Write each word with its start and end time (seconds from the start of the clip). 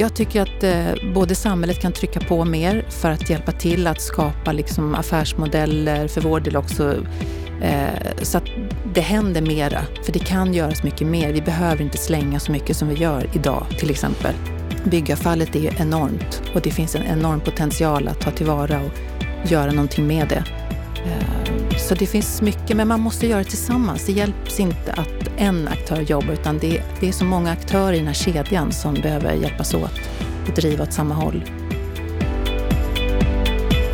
Jag 0.00 0.14
tycker 0.14 0.42
att 0.42 0.62
eh, 0.64 1.12
både 1.14 1.34
samhället 1.34 1.80
kan 1.80 1.92
trycka 1.92 2.20
på 2.20 2.44
mer 2.44 2.84
för 2.88 3.10
att 3.10 3.30
hjälpa 3.30 3.52
till 3.52 3.86
att 3.86 4.00
skapa 4.00 4.52
liksom, 4.52 4.94
affärsmodeller, 4.94 6.08
för 6.08 6.20
vår 6.20 6.40
del 6.40 6.56
också, 6.56 6.94
eh, 7.62 8.22
så 8.22 8.38
att 8.38 8.44
det 8.94 9.00
händer 9.00 9.42
mera. 9.42 9.80
För 10.04 10.12
det 10.12 10.18
kan 10.18 10.54
göras 10.54 10.82
mycket 10.82 11.06
mer. 11.06 11.32
Vi 11.32 11.40
behöver 11.40 11.82
inte 11.82 11.98
slänga 11.98 12.40
så 12.40 12.52
mycket 12.52 12.76
som 12.76 12.88
vi 12.88 12.94
gör 12.94 13.30
idag 13.34 13.66
till 13.78 13.90
exempel. 13.90 14.34
Byggavfallet 14.84 15.56
är 15.56 15.60
ju 15.60 15.70
enormt 15.78 16.42
och 16.54 16.60
det 16.60 16.70
finns 16.70 16.94
en 16.94 17.02
enorm 17.02 17.40
potential 17.40 18.08
att 18.08 18.20
ta 18.20 18.30
tillvara 18.30 18.80
och 18.80 19.50
göra 19.50 19.72
någonting 19.72 20.06
med 20.06 20.28
det. 20.28 20.44
Eh, 21.04 21.49
så 21.90 21.96
det 21.96 22.06
finns 22.06 22.42
mycket, 22.42 22.76
men 22.76 22.88
man 22.88 23.00
måste 23.00 23.26
göra 23.26 23.38
det 23.38 23.44
tillsammans. 23.44 24.06
Det 24.06 24.12
hjälps 24.12 24.60
inte 24.60 24.92
att 24.92 25.30
en 25.36 25.68
aktör 25.68 26.00
jobbar, 26.00 26.32
utan 26.32 26.58
det, 26.58 26.82
det 27.00 27.08
är 27.08 27.12
så 27.12 27.24
många 27.24 27.50
aktörer 27.50 27.92
i 27.92 27.98
den 27.98 28.06
här 28.06 28.14
kedjan 28.14 28.72
som 28.72 28.94
behöver 28.94 29.34
hjälpas 29.34 29.74
åt 29.74 30.00
och 30.48 30.54
driva 30.54 30.82
åt 30.84 30.92
samma 30.92 31.14
håll. 31.14 31.44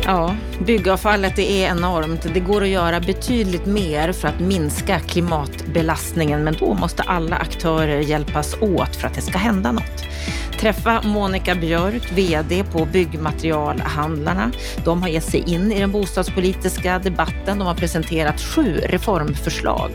Ja, 0.05 0.35
byggavfallet 0.65 1.35
det 1.35 1.63
är 1.63 1.71
enormt. 1.71 2.33
Det 2.33 2.39
går 2.39 2.61
att 2.61 2.67
göra 2.67 2.99
betydligt 2.99 3.65
mer 3.65 4.11
för 4.11 4.27
att 4.27 4.39
minska 4.39 4.99
klimatbelastningen, 4.99 6.43
men 6.43 6.55
då 6.59 6.73
måste 6.73 7.03
alla 7.03 7.35
aktörer 7.35 7.99
hjälpas 7.99 8.55
åt 8.61 8.95
för 8.95 9.07
att 9.07 9.13
det 9.13 9.21
ska 9.21 9.37
hända 9.37 9.71
något. 9.71 10.03
Träffa 10.59 11.01
Monica 11.01 11.55
Björk, 11.55 12.11
VD 12.11 12.63
på 12.63 12.85
Byggmaterialhandlarna. 12.85 14.51
De 14.85 15.01
har 15.01 15.09
gett 15.09 15.23
sig 15.23 15.53
in 15.53 15.71
i 15.71 15.79
den 15.79 15.91
bostadspolitiska 15.91 16.99
debatten. 16.99 17.59
De 17.59 17.67
har 17.67 17.75
presenterat 17.75 18.41
sju 18.41 18.77
reformförslag. 18.77 19.91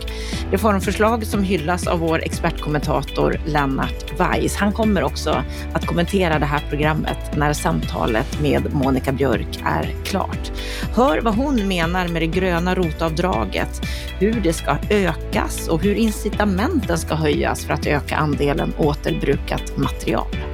Reformförslag 0.51 1.27
som 1.27 1.43
hyllas 1.43 1.87
av 1.87 1.99
vår 1.99 2.23
expertkommentator 2.23 3.41
Lennart 3.47 4.21
Weiss. 4.21 4.57
Han 4.57 4.73
kommer 4.73 5.03
också 5.03 5.43
att 5.73 5.87
kommentera 5.87 6.39
det 6.39 6.47
här 6.47 6.63
programmet 6.71 7.37
när 7.37 7.53
samtalet 7.53 8.41
med 8.41 8.75
Monica 8.75 9.13
Björk 9.13 9.61
är 9.65 9.95
klart. 10.05 10.53
Hör 10.95 11.21
vad 11.21 11.35
hon 11.35 11.69
menar 11.69 12.09
med 12.09 12.23
det 12.23 12.27
gröna 12.27 12.75
rotavdraget, 12.75 13.81
hur 14.19 14.41
det 14.41 14.53
ska 14.53 14.77
ökas 14.91 15.69
och 15.69 15.83
hur 15.83 15.95
incitamenten 15.95 16.99
ska 16.99 17.15
höjas 17.15 17.65
för 17.65 17.75
att 17.75 17.87
öka 17.87 18.17
andelen 18.17 18.73
återbrukat 18.79 19.77
material. 19.77 20.52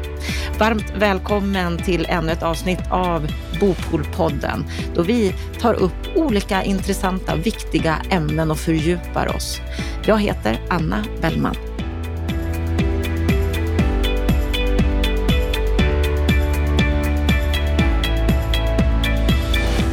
Varmt 0.59 0.93
välkommen 0.97 1.79
till 1.79 2.07
ännu 2.09 2.33
ett 2.33 2.43
avsnitt 2.43 2.81
av 2.91 3.27
Bopolpodden 3.61 4.65
då 4.95 5.03
vi 5.03 5.35
tar 5.61 5.75
upp 5.75 6.17
olika 6.17 6.63
intressanta, 6.63 7.37
viktiga 7.37 7.97
ämnen 8.11 8.51
och 8.51 8.59
fördjupar 8.59 9.37
oss. 9.37 9.61
Jag 10.07 10.19
heter 10.19 10.61
Anna 10.71 11.05
Bellman. 11.21 11.55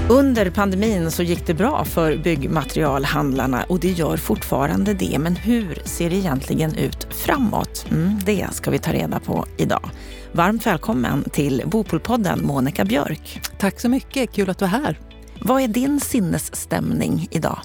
Under 0.10 0.50
pandemin 0.50 1.12
så 1.12 1.24
gick 1.24 1.48
det 1.48 1.54
bra 1.54 1.86
för 1.86 2.18
byggmaterialhandlarna 2.18 3.64
och 3.64 3.80
det 3.80 3.92
gör 3.92 4.18
fortfarande 4.18 4.94
det. 4.94 5.20
Men 5.20 5.36
hur 5.36 5.82
ser 5.84 6.10
det 6.10 6.16
egentligen 6.16 6.76
ut 6.76 7.08
framåt? 7.10 7.86
Mm, 7.92 8.20
det 8.26 8.48
ska 8.52 8.72
vi 8.72 8.80
ta 8.80 8.94
reda 8.94 9.20
på 9.20 9.46
idag. 9.58 9.90
Varmt 10.36 10.66
välkommen 10.66 11.30
till 11.30 11.64
Bopolpodden 11.66 12.46
Monica 12.46 12.86
Björk. 12.86 13.42
Tack 13.58 13.80
så 13.80 13.90
mycket, 13.90 14.32
kul 14.32 14.50
att 14.50 14.58
du 14.58 14.66
är 14.66 14.70
här. 14.70 15.00
Vad 15.42 15.62
är 15.62 15.68
din 15.68 16.00
sinnesstämning 16.00 17.28
idag? 17.32 17.60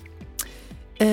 Eh, 0.99 1.09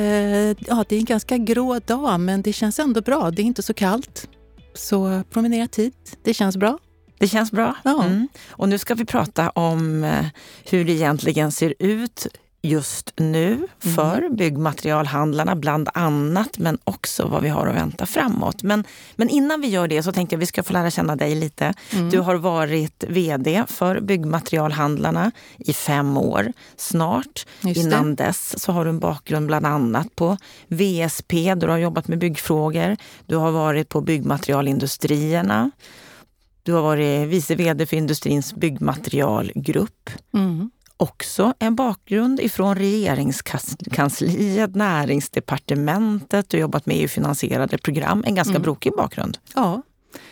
ja, 0.68 0.86
det 0.90 0.96
är 0.96 1.00
en 1.00 1.06
ganska 1.06 1.38
grå 1.38 1.80
dag, 1.80 2.20
men 2.20 2.42
det 2.42 2.54
känns 2.54 2.80
ändå 2.80 3.02
bra. 3.02 3.32
Det 3.32 3.42
är 3.42 3.44
inte 3.44 3.64
så 3.64 3.74
kallt. 3.74 4.30
Så 4.74 5.24
promenera 5.30 5.68
tid, 5.68 5.94
det 6.24 6.34
känns 6.34 6.58
bra. 6.58 6.78
Det 7.20 7.28
känns 7.28 7.52
bra. 7.52 7.76
Ja. 7.84 8.04
Mm. 8.04 8.28
Och 8.50 8.70
nu 8.70 8.78
ska 8.78 8.96
vi 8.96 9.06
prata 9.06 9.50
om 9.50 10.04
eh, 10.04 10.26
hur 10.70 10.86
det 10.86 10.92
egentligen 10.92 11.52
ser 11.52 11.74
ut 11.80 12.28
just 12.62 13.14
nu 13.18 13.68
för 13.80 14.18
mm. 14.18 14.36
byggmaterialhandlarna 14.36 15.56
bland 15.56 15.90
annat, 15.94 16.58
men 16.58 16.78
också 16.84 17.28
vad 17.28 17.44
vi 17.44 17.50
har 17.50 17.68
att 17.68 17.76
vänta 17.76 18.06
framåt. 18.06 18.64
Men, 18.64 18.84
men 19.16 19.30
innan 19.30 19.62
vi 19.62 19.68
gör 19.68 19.88
det 19.88 20.04
så 20.04 20.12
tänkte 20.12 20.34
jag 20.34 20.40
att 20.40 20.42
vi 20.42 20.46
ska 20.46 20.64
få 20.64 20.74
lära 20.74 20.92
känna 20.92 21.16
dig 21.16 21.36
lite. 21.36 21.74
Mm. 21.94 22.10
Du 22.10 22.20
har 22.20 22.36
varit 22.36 23.04
VD 23.08 23.64
för 23.68 24.00
byggmaterialhandlarna 24.00 25.32
i 25.58 25.74
fem 25.74 26.18
år 26.18 26.54
snart. 26.78 27.46
Just 27.62 27.80
innan 27.82 28.16
det. 28.16 28.24
dess 28.24 28.64
så 28.64 28.72
har 28.72 28.86
du 28.86 28.90
en 28.90 29.00
bakgrund 29.00 29.48
bland 29.48 29.66
annat 29.66 30.16
på 30.16 30.38
VSP, 30.68 31.56
där 31.56 31.68
du 31.68 31.68
har 31.68 31.78
jobbat 31.78 32.08
med 32.08 32.20
byggfrågor. 32.20 32.98
Du 33.26 33.36
har 33.36 33.52
varit 33.52 33.90
på 33.90 34.02
byggmaterialindustrierna. 34.02 35.72
Du 36.64 36.74
har 36.74 36.82
varit 36.82 37.28
vice 37.28 37.56
VD 37.56 37.86
för 37.86 37.98
Industrins 37.98 38.54
byggmaterialgrupp. 38.54 40.10
Mm 40.34 40.70
också 40.98 41.54
en 41.60 41.76
bakgrund 41.76 42.40
ifrån 42.40 42.76
regeringskansliet, 42.76 44.76
näringsdepartementet 44.76 46.54
och 46.54 46.60
jobbat 46.60 46.86
med 46.86 46.98
EU-finansierade 46.98 47.78
program. 47.78 48.24
En 48.28 48.36
ganska 48.36 48.52
mm. 48.52 48.62
brokig 48.62 48.94
bakgrund. 48.98 49.38
Ja, 49.56 49.82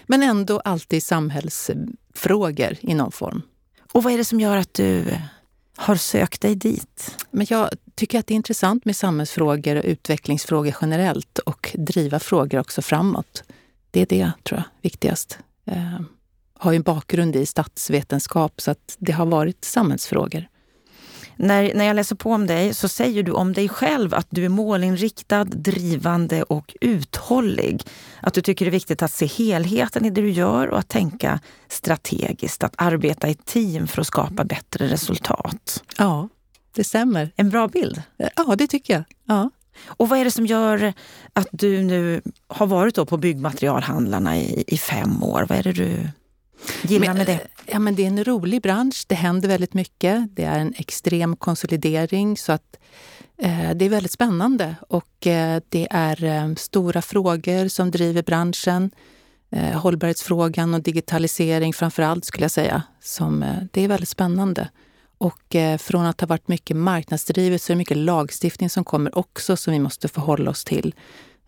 men 0.05 0.23
ändå 0.23 0.59
alltid 0.59 1.03
samhällsfrågor 1.03 2.77
i 2.81 2.93
någon 2.93 3.11
form. 3.11 3.41
Och 3.91 4.03
vad 4.03 4.13
är 4.13 4.17
det 4.17 4.25
som 4.25 4.39
gör 4.39 4.57
att 4.57 4.73
du 4.73 5.17
har 5.75 5.95
sökt 5.95 6.41
dig 6.41 6.55
dit? 6.55 7.25
Men 7.31 7.47
jag 7.49 7.69
tycker 7.95 8.19
att 8.19 8.27
det 8.27 8.33
är 8.33 8.35
intressant 8.35 8.85
med 8.85 8.95
samhällsfrågor 8.95 9.75
och 9.75 9.85
utvecklingsfrågor 9.85 10.75
generellt 10.81 11.39
och 11.39 11.71
driva 11.73 12.19
frågor 12.19 12.59
också 12.59 12.81
framåt. 12.81 13.43
Det 13.91 14.01
är 14.01 14.05
det, 14.05 14.31
tror 14.43 14.59
jag, 14.59 14.65
viktigast. 14.81 15.39
Jag 15.63 15.77
eh, 15.77 15.99
har 16.59 16.71
ju 16.71 16.75
en 16.75 16.81
bakgrund 16.81 17.35
i 17.35 17.45
statsvetenskap 17.45 18.61
så 18.61 18.71
att 18.71 18.95
det 18.99 19.11
har 19.11 19.25
varit 19.25 19.65
samhällsfrågor. 19.65 20.47
När, 21.35 21.73
när 21.73 21.85
jag 21.85 21.95
läser 21.95 22.15
på 22.15 22.31
om 22.31 22.47
dig 22.47 22.73
så 22.73 22.87
säger 22.87 23.23
du 23.23 23.31
om 23.31 23.53
dig 23.53 23.69
själv 23.69 24.13
att 24.13 24.27
du 24.29 24.45
är 24.45 24.49
målinriktad, 24.49 25.43
drivande 25.43 26.43
och 26.43 26.75
uthållig. 26.81 27.83
Att 28.21 28.33
du 28.33 28.41
tycker 28.41 28.65
det 28.65 28.69
är 28.69 28.71
viktigt 28.71 29.01
att 29.01 29.11
se 29.11 29.25
helheten 29.25 30.05
i 30.05 30.09
det 30.09 30.21
du 30.21 30.31
gör 30.31 30.67
och 30.67 30.79
att 30.79 30.87
tänka 30.87 31.39
strategiskt, 31.67 32.63
att 32.63 32.73
arbeta 32.77 33.29
i 33.29 33.35
team 33.35 33.87
för 33.87 34.01
att 34.01 34.07
skapa 34.07 34.43
bättre 34.43 34.87
resultat. 34.87 35.83
Ja, 35.97 36.29
det 36.75 36.83
stämmer. 36.83 37.31
En 37.35 37.49
bra 37.49 37.67
bild? 37.67 38.01
Ja, 38.35 38.55
det 38.55 38.67
tycker 38.67 38.93
jag. 38.93 39.03
Ja. 39.25 39.49
Och 39.87 40.09
vad 40.09 40.19
är 40.19 40.23
det 40.23 40.31
som 40.31 40.45
gör 40.45 40.93
att 41.33 41.47
du 41.51 41.81
nu 41.81 42.21
har 42.47 42.67
varit 42.67 42.95
på 43.07 43.17
byggmaterialhandlarna 43.17 44.37
i, 44.37 44.63
i 44.67 44.77
fem 44.77 45.23
år? 45.23 45.45
Vad 45.49 45.57
är 45.57 45.63
det 45.63 45.73
du 45.73 46.09
gillar 46.81 47.13
med 47.13 47.25
det? 47.25 47.39
Ja, 47.67 47.79
men 47.79 47.95
det 47.95 48.03
är 48.03 48.07
en 48.07 48.23
rolig 48.23 48.61
bransch. 48.61 49.05
Det 49.07 49.15
händer 49.15 49.47
väldigt 49.47 49.73
mycket. 49.73 50.35
Det 50.35 50.43
är 50.43 50.59
en 50.59 50.73
extrem 50.77 51.35
konsolidering 51.35 52.37
så 52.37 52.51
att 52.51 52.77
eh, 53.37 53.71
det 53.75 53.85
är 53.85 53.89
väldigt 53.89 54.11
spännande 54.11 54.75
och 54.89 55.27
eh, 55.27 55.61
det 55.69 55.87
är 55.89 56.23
eh, 56.23 56.55
stora 56.55 57.01
frågor 57.01 57.67
som 57.67 57.91
driver 57.91 58.23
branschen. 58.23 58.91
Eh, 59.51 59.79
hållbarhetsfrågan 59.81 60.73
och 60.73 60.81
digitalisering 60.81 61.73
framför 61.73 62.03
allt 62.03 62.25
skulle 62.25 62.43
jag 62.43 62.51
säga. 62.51 62.83
Som, 63.01 63.43
eh, 63.43 63.55
det 63.71 63.81
är 63.81 63.87
väldigt 63.87 64.09
spännande. 64.09 64.69
Och 65.17 65.55
eh, 65.55 65.77
från 65.77 66.05
att 66.05 66.21
ha 66.21 66.27
varit 66.27 66.47
mycket 66.47 66.77
marknadsdrivet 66.77 67.61
så 67.61 67.71
är 67.71 67.75
det 67.75 67.77
mycket 67.77 67.97
lagstiftning 67.97 68.69
som 68.69 68.83
kommer 68.83 69.17
också 69.17 69.57
som 69.57 69.73
vi 69.73 69.79
måste 69.79 70.07
förhålla 70.07 70.51
oss 70.51 70.63
till. 70.63 70.95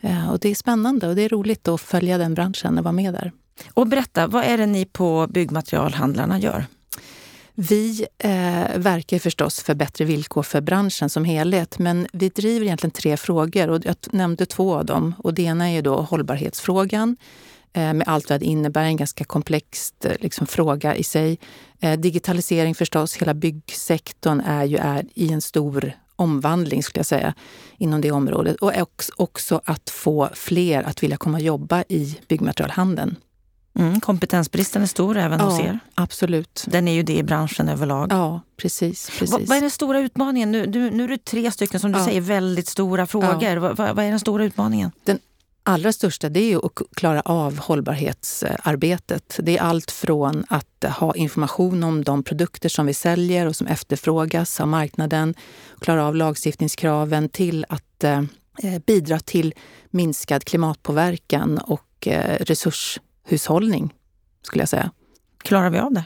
Eh, 0.02 0.32
och 0.32 0.40
det 0.40 0.50
är 0.50 0.56
spännande 0.56 1.08
och 1.08 1.16
det 1.16 1.22
är 1.22 1.30
roligt 1.30 1.68
att 1.68 1.82
följa 1.82 2.18
den 2.18 2.34
branschen 2.34 2.78
och 2.78 2.84
vara 2.84 2.92
med 2.92 3.14
där. 3.14 3.32
Och 3.74 3.88
berätta, 3.88 4.28
vad 4.28 4.44
är 4.44 4.58
det 4.58 4.66
ni 4.66 4.86
på 4.86 5.28
byggmaterialhandlarna 5.30 6.40
gör? 6.40 6.66
Vi 7.60 8.06
eh, 8.18 8.78
verkar 8.78 9.20
förstås 9.20 9.60
för 9.60 9.76
bättre 9.76 10.06
villkor 10.06 10.44
för 10.44 10.62
branschen 10.62 11.10
som 11.10 11.26
helhet, 11.26 11.80
men 11.80 12.08
vi 12.14 12.30
driver 12.30 12.66
egentligen 12.66 12.92
tre 12.92 13.18
frågor 13.18 13.70
och 13.70 13.86
jag 13.86 13.96
nämnde 14.12 14.46
två 14.46 14.76
av 14.76 14.86
dem. 14.86 15.16
Och 15.18 15.34
det 15.34 15.42
ena 15.42 15.70
är 15.70 15.82
då 15.82 16.02
hållbarhetsfrågan 16.02 17.18
eh, 17.74 17.94
med 17.94 18.04
allt 18.08 18.30
vad 18.30 18.40
det 18.40 18.46
innebär, 18.46 18.84
en 18.84 18.98
ganska 18.98 19.24
komplex 19.24 19.94
eh, 20.04 20.12
liksom, 20.20 20.48
fråga 20.48 20.96
i 20.96 21.04
sig. 21.04 21.40
Eh, 21.80 22.00
digitalisering 22.00 22.76
förstås, 22.76 23.16
hela 23.16 23.34
byggsektorn 23.34 24.40
är 24.40 24.64
ju 24.66 24.78
är 24.78 25.06
i 25.14 25.32
en 25.32 25.42
stor 25.42 25.92
omvandling 26.16 26.84
skulle 26.84 27.00
jag 27.00 27.06
säga 27.06 27.34
inom 27.78 28.02
det 28.02 28.12
området. 28.12 28.56
Och 28.56 28.72
också 29.18 29.62
att 29.66 29.90
få 29.90 30.30
fler 30.34 30.84
att 30.84 31.04
vilja 31.04 31.18
komma 31.18 31.38
och 31.38 31.44
jobba 31.44 31.84
i 31.90 32.18
byggmaterialhandeln. 32.28 33.16
Mm, 33.78 34.02
kompetensbristen 34.02 34.82
är 34.82 34.86
stor 34.86 35.18
även 35.18 35.40
ja, 35.40 35.46
hos 35.46 35.60
er. 35.60 35.80
Absolut. 35.96 36.66
Den 36.68 36.88
är 36.88 36.94
ju 36.94 37.04
det 37.04 37.18
i 37.18 37.24
branschen 37.24 37.70
överlag. 37.70 38.08
Ja, 38.12 38.42
precis. 38.58 39.10
precis. 39.10 39.32
Va, 39.32 39.40
vad 39.48 39.58
är 39.58 39.62
den 39.62 39.72
stora 39.72 40.00
utmaningen? 40.00 40.52
Nu, 40.52 40.66
du, 40.66 40.92
nu 40.92 41.04
är 41.04 41.08
det 41.08 41.26
tre 41.26 41.52
stycken 41.52 41.80
som 41.80 41.92
du 41.92 42.00
ja. 42.00 42.06
säger 42.06 42.22
väldigt 42.22 42.68
stora 42.68 43.08
frågor. 43.08 43.44
Ja. 43.44 43.60
Va, 43.60 43.74
vad 43.94 44.00
är 44.00 44.10
den 44.10 44.20
stora 44.20 44.46
utmaningen? 44.46 44.92
Den 45.04 45.20
allra 45.64 45.94
största 45.94 46.30
det 46.30 46.54
är 46.54 46.66
att 46.66 46.72
klara 46.96 47.22
av 47.22 47.58
hållbarhetsarbetet. 47.58 49.40
Det 49.44 49.58
är 49.58 49.62
allt 49.62 49.92
från 49.92 50.44
att 50.50 50.86
ha 51.00 51.16
information 51.16 51.84
om 51.84 52.04
de 52.04 52.24
produkter 52.24 52.70
som 52.70 52.86
vi 52.86 52.94
säljer 52.94 53.46
och 53.46 53.56
som 53.56 53.68
efterfrågas 53.68 54.60
av 54.60 54.68
marknaden, 54.68 55.36
klara 55.80 56.06
av 56.06 56.16
lagstiftningskraven 56.16 57.30
till 57.30 57.66
att 57.70 58.04
eh, 58.04 58.22
bidra 58.86 59.20
till 59.20 59.54
minskad 59.90 60.46
klimatpåverkan 60.46 61.58
och 61.58 62.08
eh, 62.08 62.38
resurs 62.40 63.00
hushållning, 63.28 63.94
skulle 64.42 64.62
jag 64.62 64.70
säga. 64.70 64.92
Klarar 65.38 65.70
vi 65.70 65.80
av 65.80 65.94
det? 65.94 66.06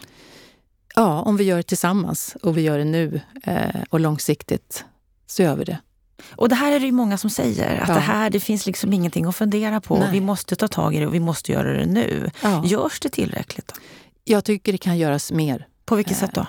Ja, 0.96 1.22
om 1.22 1.38
vi 1.38 1.44
gör 1.44 1.58
det 1.58 1.64
tillsammans 1.64 2.36
och 2.44 2.58
vi 2.58 2.62
gör 2.62 2.78
det 2.78 2.86
nu 2.86 3.22
eh, 3.44 3.82
och 3.90 4.00
långsiktigt 4.00 4.86
så 5.28 5.42
gör 5.42 5.56
vi 5.56 5.64
det. 5.64 5.78
Och 6.36 6.50
det 6.50 6.56
här 6.56 6.72
är 6.72 6.80
det 6.80 6.86
ju 6.86 6.92
många 6.92 7.18
som 7.18 7.30
säger, 7.30 7.82
att 7.82 7.88
ja. 7.88 7.94
det 7.94 8.00
här 8.00 8.30
det 8.30 8.40
finns 8.40 8.66
liksom 8.66 8.94
ingenting 8.94 9.26
att 9.26 9.36
fundera 9.36 9.82
på. 9.82 10.08
Vi 10.12 10.22
måste 10.22 10.56
ta 10.56 10.68
tag 10.68 10.96
i 10.96 11.00
det 11.00 11.08
och 11.08 11.14
vi 11.14 11.20
måste 11.20 11.52
göra 11.52 11.74
det 11.74 11.86
nu. 11.86 12.32
Ja. 12.42 12.66
Görs 12.66 13.00
det 13.00 13.10
tillräckligt? 13.10 13.68
Då? 13.68 13.82
Jag 14.24 14.46
tycker 14.46 14.72
det 14.72 14.78
kan 14.78 14.98
göras 14.98 15.32
mer. 15.32 15.68
På 15.86 15.96
vilket 15.96 16.18
sätt 16.18 16.32
då? 16.34 16.48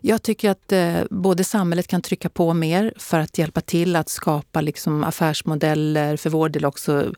Jag 0.00 0.22
tycker 0.22 0.50
att 0.50 0.72
eh, 0.72 0.96
både 1.10 1.44
samhället 1.44 1.86
kan 1.86 2.02
trycka 2.02 2.28
på 2.28 2.54
mer 2.54 2.94
för 2.96 3.18
att 3.18 3.38
hjälpa 3.38 3.60
till 3.60 3.96
att 3.96 4.08
skapa 4.08 4.60
liksom, 4.60 5.04
affärsmodeller, 5.04 6.16
för 6.16 6.30
vår 6.30 6.48
del 6.48 6.64
också 6.64 7.02
eh, 7.02 7.10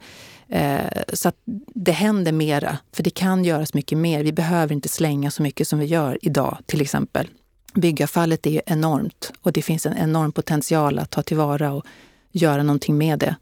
så 1.13 1.29
att 1.29 1.37
det 1.75 1.93
händer 1.93 2.33
mera. 2.33 2.79
För 2.93 3.03
det 3.03 3.11
kan 3.11 3.45
göras 3.45 3.75
mycket 3.75 3.99
mer. 3.99 4.25
Vi 4.25 4.33
behöver 4.33 4.75
inte 4.75 4.89
slänga 4.89 5.31
så 5.31 5.43
mycket 5.43 5.69
som 5.69 5.79
vi 5.79 5.87
gör 5.87 6.19
idag 6.23 6.59
till 6.67 6.81
exempel. 6.81 7.29
Byggavfallet 7.75 8.47
är 8.47 8.63
enormt 8.67 9.33
och 9.43 9.53
det 9.53 9.63
finns 9.63 9.87
en 9.87 9.97
enorm 9.97 10.33
potential 10.33 10.99
att 10.99 11.11
ta 11.11 11.23
tillvara 11.23 11.73
och 11.73 11.87
göra 12.33 12.63
någonting 12.63 12.99
med 12.99 13.19
det. 13.19 13.37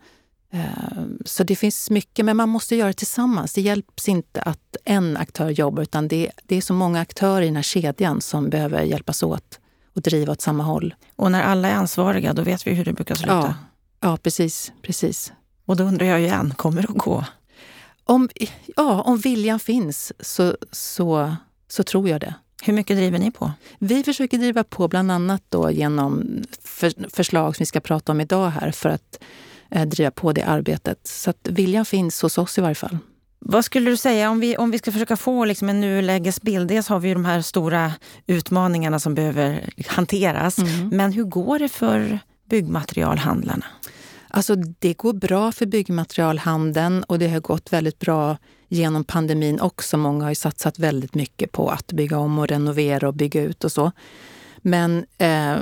Eh, 0.52 1.02
så 1.24 1.44
det 1.44 1.56
finns 1.56 1.90
mycket, 1.90 2.24
men 2.24 2.36
man 2.36 2.48
måste 2.48 2.76
göra 2.76 2.88
det 2.88 2.94
tillsammans. 2.94 3.52
Det 3.52 3.60
hjälps 3.60 4.08
inte 4.08 4.42
att 4.42 4.76
en 4.84 5.16
aktör 5.16 5.48
jobbar, 5.50 5.82
utan 5.82 6.08
det, 6.08 6.30
det 6.46 6.56
är 6.56 6.60
så 6.60 6.74
många 6.74 7.00
aktörer 7.00 7.42
i 7.42 7.46
den 7.46 7.56
här 7.56 7.62
kedjan 7.62 8.20
som 8.20 8.50
behöver 8.50 8.82
hjälpas 8.82 9.22
åt 9.22 9.60
och 9.94 10.02
driva 10.02 10.32
åt 10.32 10.40
samma 10.40 10.64
håll. 10.64 10.94
Och 11.16 11.32
när 11.32 11.42
alla 11.42 11.68
är 11.68 11.74
ansvariga, 11.74 12.32
då 12.32 12.42
vet 12.42 12.66
vi 12.66 12.74
hur 12.74 12.84
det 12.84 12.92
brukar 12.92 13.14
sluta. 13.14 13.34
Ja, 13.34 13.54
ja 14.00 14.16
precis, 14.16 14.72
precis. 14.82 15.32
Och 15.64 15.76
då 15.76 15.84
undrar 15.84 16.06
jag 16.06 16.20
igen, 16.20 16.54
kommer 16.56 16.82
det 16.82 16.88
att 16.88 16.98
gå? 16.98 17.24
Om, 18.04 18.28
ja, 18.76 19.02
om 19.02 19.18
viljan 19.18 19.60
finns 19.60 20.12
så, 20.20 20.56
så, 20.72 21.36
så 21.68 21.82
tror 21.82 22.08
jag 22.08 22.20
det. 22.20 22.34
Hur 22.62 22.72
mycket 22.72 22.96
driver 22.96 23.18
ni 23.18 23.30
på? 23.30 23.52
Vi 23.78 24.02
försöker 24.02 24.38
driva 24.38 24.64
på 24.64 24.88
bland 24.88 25.12
annat 25.12 25.42
då 25.48 25.70
genom 25.70 26.42
för, 26.64 27.10
förslag 27.10 27.56
som 27.56 27.62
vi 27.62 27.66
ska 27.66 27.80
prata 27.80 28.12
om 28.12 28.20
idag 28.20 28.50
här 28.50 28.70
för 28.70 28.88
att 28.88 29.20
eh, 29.70 29.86
driva 29.86 30.10
på 30.10 30.32
det 30.32 30.42
arbetet. 30.42 31.06
Så 31.06 31.30
att 31.30 31.48
viljan 31.50 31.84
finns 31.84 32.22
hos 32.22 32.38
oss 32.38 32.58
i 32.58 32.60
varje 32.60 32.74
fall. 32.74 32.98
Vad 33.38 33.64
skulle 33.64 33.90
du 33.90 33.96
säga 33.96 34.30
om 34.30 34.40
vi, 34.40 34.56
om 34.56 34.70
vi 34.70 34.78
ska 34.78 34.92
försöka 34.92 35.16
få 35.16 35.44
liksom 35.44 35.68
en 35.68 35.80
nulägesbild? 35.80 36.68
Dels 36.68 36.88
har 36.88 36.98
vi 36.98 37.08
ju 37.08 37.14
de 37.14 37.24
här 37.24 37.42
stora 37.42 37.92
utmaningarna 38.26 38.98
som 38.98 39.14
behöver 39.14 39.70
hanteras. 39.86 40.58
Mm. 40.58 40.88
Men 40.88 41.12
hur 41.12 41.24
går 41.24 41.58
det 41.58 41.68
för 41.68 42.18
byggmaterialhandlarna? 42.48 43.66
Alltså 44.30 44.54
det 44.56 44.94
går 44.94 45.12
bra 45.12 45.52
för 45.52 45.66
byggmaterialhandeln 45.66 47.02
och 47.02 47.18
det 47.18 47.28
har 47.28 47.40
gått 47.40 47.72
väldigt 47.72 47.98
bra 47.98 48.36
genom 48.68 49.04
pandemin 49.04 49.60
också. 49.60 49.96
Många 49.96 50.24
har 50.24 50.30
ju 50.30 50.34
satsat 50.34 50.78
väldigt 50.78 51.14
mycket 51.14 51.52
på 51.52 51.68
att 51.68 51.92
bygga 51.92 52.18
om 52.18 52.38
och 52.38 52.48
renovera 52.48 53.08
och 53.08 53.14
bygga 53.14 53.42
ut 53.42 53.64
och 53.64 53.72
så. 53.72 53.92
Men 54.58 55.06
eh, 55.18 55.56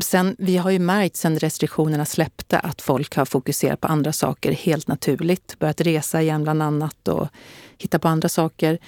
sen, 0.00 0.36
vi 0.38 0.56
har 0.56 0.70
ju 0.70 0.78
märkt 0.78 1.16
sen 1.16 1.38
restriktionerna 1.38 2.04
släppte 2.04 2.58
att 2.58 2.82
folk 2.82 3.16
har 3.16 3.24
fokuserat 3.24 3.80
på 3.80 3.88
andra 3.88 4.12
saker 4.12 4.52
helt 4.52 4.88
naturligt. 4.88 5.58
Börjat 5.58 5.80
resa 5.80 6.22
igen 6.22 6.42
bland 6.42 6.62
annat 6.62 7.08
och 7.08 7.28
hitta 7.78 7.98
på 7.98 8.08
andra 8.08 8.28
saker. 8.28 8.78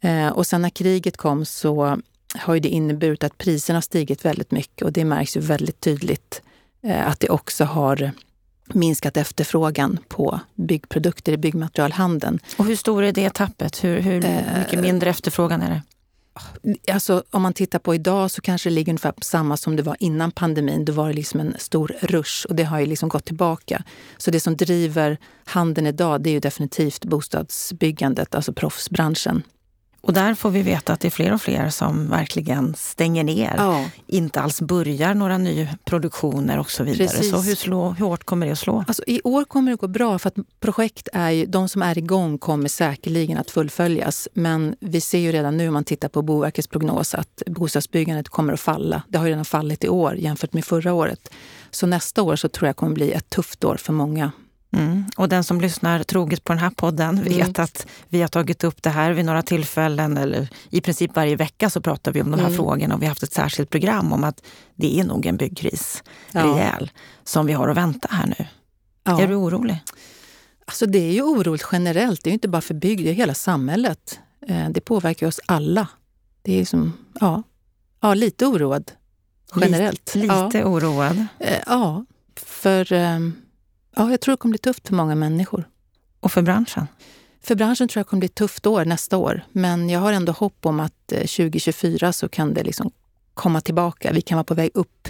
Eh, 0.00 0.28
och 0.28 0.46
sen 0.46 0.62
när 0.62 0.70
kriget 0.70 1.16
kom 1.16 1.44
så 1.44 1.98
har 2.34 2.54
ju 2.54 2.60
det 2.60 2.68
inneburit 2.68 3.24
att 3.24 3.38
priserna 3.38 3.76
har 3.76 3.82
stigit 3.82 4.24
väldigt 4.24 4.50
mycket 4.50 4.82
och 4.82 4.92
det 4.92 5.04
märks 5.04 5.36
ju 5.36 5.40
väldigt 5.40 5.80
tydligt 5.80 6.42
eh, 6.44 6.51
att 6.88 7.20
det 7.20 7.30
också 7.30 7.64
har 7.64 8.12
minskat 8.66 9.16
efterfrågan 9.16 9.98
på 10.08 10.40
byggprodukter 10.54 11.32
i 11.32 11.36
byggmaterialhandeln. 11.36 12.38
Och 12.56 12.64
hur 12.64 12.76
stor 12.76 13.02
är 13.02 13.12
det 13.12 13.34
tappet? 13.34 13.84
Hur, 13.84 14.00
hur 14.00 14.24
eh, 14.24 14.58
mycket 14.58 14.80
mindre 14.80 15.10
efterfrågan 15.10 15.62
är 15.62 15.70
det? 15.70 15.82
Alltså, 16.92 17.24
om 17.30 17.42
man 17.42 17.52
tittar 17.52 17.78
på 17.78 17.94
idag 17.94 18.30
så 18.30 18.40
kanske 18.40 18.68
det 18.68 18.74
ligger 18.74 18.92
ungefär 18.92 19.12
på 19.12 19.24
samma 19.24 19.56
som 19.56 19.76
det 19.76 19.82
var 19.82 19.96
innan 19.98 20.30
pandemin. 20.30 20.84
Då 20.84 20.92
var 20.92 21.08
det 21.08 21.14
liksom 21.14 21.40
en 21.40 21.54
stor 21.58 21.96
rush 22.00 22.46
och 22.46 22.54
det 22.54 22.62
har 22.62 22.80
ju 22.80 22.86
liksom 22.86 23.08
gått 23.08 23.24
tillbaka. 23.24 23.84
Så 24.18 24.30
det 24.30 24.40
som 24.40 24.56
driver 24.56 25.18
handeln 25.44 25.86
idag 25.86 26.22
det 26.22 26.30
är 26.30 26.32
ju 26.32 26.40
definitivt 26.40 27.04
bostadsbyggandet, 27.04 28.34
alltså 28.34 28.52
proffsbranschen. 28.52 29.42
Och 30.04 30.12
där 30.12 30.34
får 30.34 30.50
vi 30.50 30.62
veta 30.62 30.92
att 30.92 31.00
det 31.00 31.08
är 31.08 31.10
fler 31.10 31.32
och 31.32 31.42
fler 31.42 31.70
som 31.70 32.10
verkligen 32.10 32.74
stänger 32.74 33.24
ner. 33.24 33.54
Ja. 33.56 33.84
Inte 34.06 34.40
alls 34.40 34.60
börjar 34.60 35.14
några 35.14 35.38
nyproduktioner 35.38 36.58
och 36.58 36.70
så 36.70 36.84
vidare. 36.84 37.08
Precis. 37.08 37.30
Så 37.30 37.40
hur, 37.40 37.54
slå, 37.54 37.90
hur 37.90 38.06
hårt 38.06 38.24
kommer 38.24 38.46
det 38.46 38.52
att 38.52 38.58
slå? 38.58 38.84
Alltså, 38.88 39.02
I 39.06 39.20
år 39.24 39.44
kommer 39.44 39.70
det 39.70 39.76
gå 39.76 39.88
bra 39.88 40.18
för 40.18 40.28
att 40.28 40.36
projekt 40.60 41.08
är 41.12 41.30
ju, 41.30 41.46
de 41.46 41.68
som 41.68 41.82
är 41.82 41.98
igång 41.98 42.38
kommer 42.38 42.68
säkerligen 42.68 43.38
att 43.38 43.50
fullföljas. 43.50 44.28
Men 44.34 44.76
vi 44.80 45.00
ser 45.00 45.18
ju 45.18 45.32
redan 45.32 45.56
nu 45.56 45.68
om 45.68 45.74
man 45.74 45.84
tittar 45.84 46.08
på 46.08 46.22
Boverkets 46.22 46.68
prognos 46.68 47.14
att 47.14 47.42
bostadsbyggandet 47.46 48.28
kommer 48.28 48.52
att 48.52 48.60
falla. 48.60 49.02
Det 49.08 49.18
har 49.18 49.26
redan 49.26 49.44
fallit 49.44 49.84
i 49.84 49.88
år 49.88 50.16
jämfört 50.16 50.52
med 50.52 50.64
förra 50.64 50.92
året. 50.92 51.30
Så 51.70 51.86
nästa 51.86 52.22
år 52.22 52.36
så 52.36 52.48
tror 52.48 52.66
jag 52.66 52.76
kommer 52.76 52.94
bli 52.94 53.12
ett 53.12 53.30
tufft 53.30 53.64
år 53.64 53.76
för 53.76 53.92
många 53.92 54.32
Mm. 54.72 55.04
Och 55.16 55.28
den 55.28 55.44
som 55.44 55.60
lyssnar 55.60 56.02
troget 56.02 56.44
på 56.44 56.52
den 56.52 56.60
här 56.60 56.70
podden 56.70 57.22
vet 57.22 57.58
mm. 57.58 57.64
att 57.64 57.86
vi 58.08 58.20
har 58.20 58.28
tagit 58.28 58.64
upp 58.64 58.82
det 58.82 58.90
här 58.90 59.12
vid 59.12 59.24
några 59.24 59.42
tillfällen, 59.42 60.16
eller 60.16 60.48
i 60.70 60.80
princip 60.80 61.16
varje 61.16 61.36
vecka 61.36 61.70
så 61.70 61.80
pratar 61.80 62.12
vi 62.12 62.22
om 62.22 62.30
de 62.30 62.40
här 62.40 62.46
mm. 62.46 62.56
frågorna 62.56 62.94
och 62.94 63.02
vi 63.02 63.06
har 63.06 63.10
haft 63.10 63.22
ett 63.22 63.32
särskilt 63.32 63.70
program 63.70 64.12
om 64.12 64.24
att 64.24 64.42
det 64.74 65.00
är 65.00 65.04
nog 65.04 65.26
en 65.26 65.36
byggkris, 65.36 66.02
ja. 66.32 66.44
rejäl, 66.44 66.90
som 67.24 67.46
vi 67.46 67.52
har 67.52 67.68
att 67.68 67.76
vänta 67.76 68.08
här 68.10 68.26
nu. 68.26 68.46
Ja. 69.04 69.20
Är 69.22 69.28
du 69.28 69.34
orolig? 69.34 69.80
Alltså 70.64 70.86
det 70.86 70.98
är 70.98 71.12
ju 71.12 71.22
oroligt 71.22 71.66
generellt, 71.72 72.24
det 72.24 72.30
är 72.30 72.34
inte 72.34 72.48
bara 72.48 72.62
för 72.62 72.74
bygg, 72.74 73.04
det 73.04 73.10
är 73.10 73.14
hela 73.14 73.34
samhället. 73.34 74.20
Eh, 74.46 74.68
det 74.70 74.80
påverkar 74.80 75.26
oss 75.26 75.40
alla. 75.46 75.88
Det 76.42 76.60
är 76.60 76.64
som, 76.64 76.92
ja, 77.20 77.42
ja 78.00 78.14
lite 78.14 78.46
oroad 78.46 78.92
generellt. 79.56 80.14
Lite, 80.14 80.18
lite 80.18 80.58
ja. 80.58 80.64
oroad? 80.64 81.26
Eh, 81.38 81.58
ja, 81.66 82.04
för 82.36 82.92
ehm, 82.92 83.41
Ja, 83.96 84.10
jag 84.10 84.20
tror 84.20 84.32
det 84.32 84.36
kommer 84.36 84.52
bli 84.52 84.58
tufft 84.58 84.88
för 84.88 84.94
många 84.94 85.14
människor. 85.14 85.68
Och 86.20 86.32
för 86.32 86.42
branschen? 86.42 86.86
För 87.42 87.54
branschen 87.54 87.88
tror 87.88 88.00
jag 88.00 88.06
kommer 88.06 88.18
bli 88.18 88.26
ett 88.26 88.34
tufft 88.34 88.66
år 88.66 88.84
nästa 88.84 89.16
år. 89.16 89.44
Men 89.52 89.90
jag 89.90 90.00
har 90.00 90.12
ändå 90.12 90.32
hopp 90.32 90.66
om 90.66 90.80
att 90.80 91.06
2024 91.08 92.06
eh, 92.06 92.12
så 92.12 92.28
kan 92.28 92.54
det 92.54 92.62
liksom 92.62 92.90
komma 93.34 93.60
tillbaka. 93.60 94.12
Vi 94.12 94.20
kan 94.20 94.36
vara 94.36 94.44
på 94.44 94.54
väg 94.54 94.70
upp. 94.74 95.08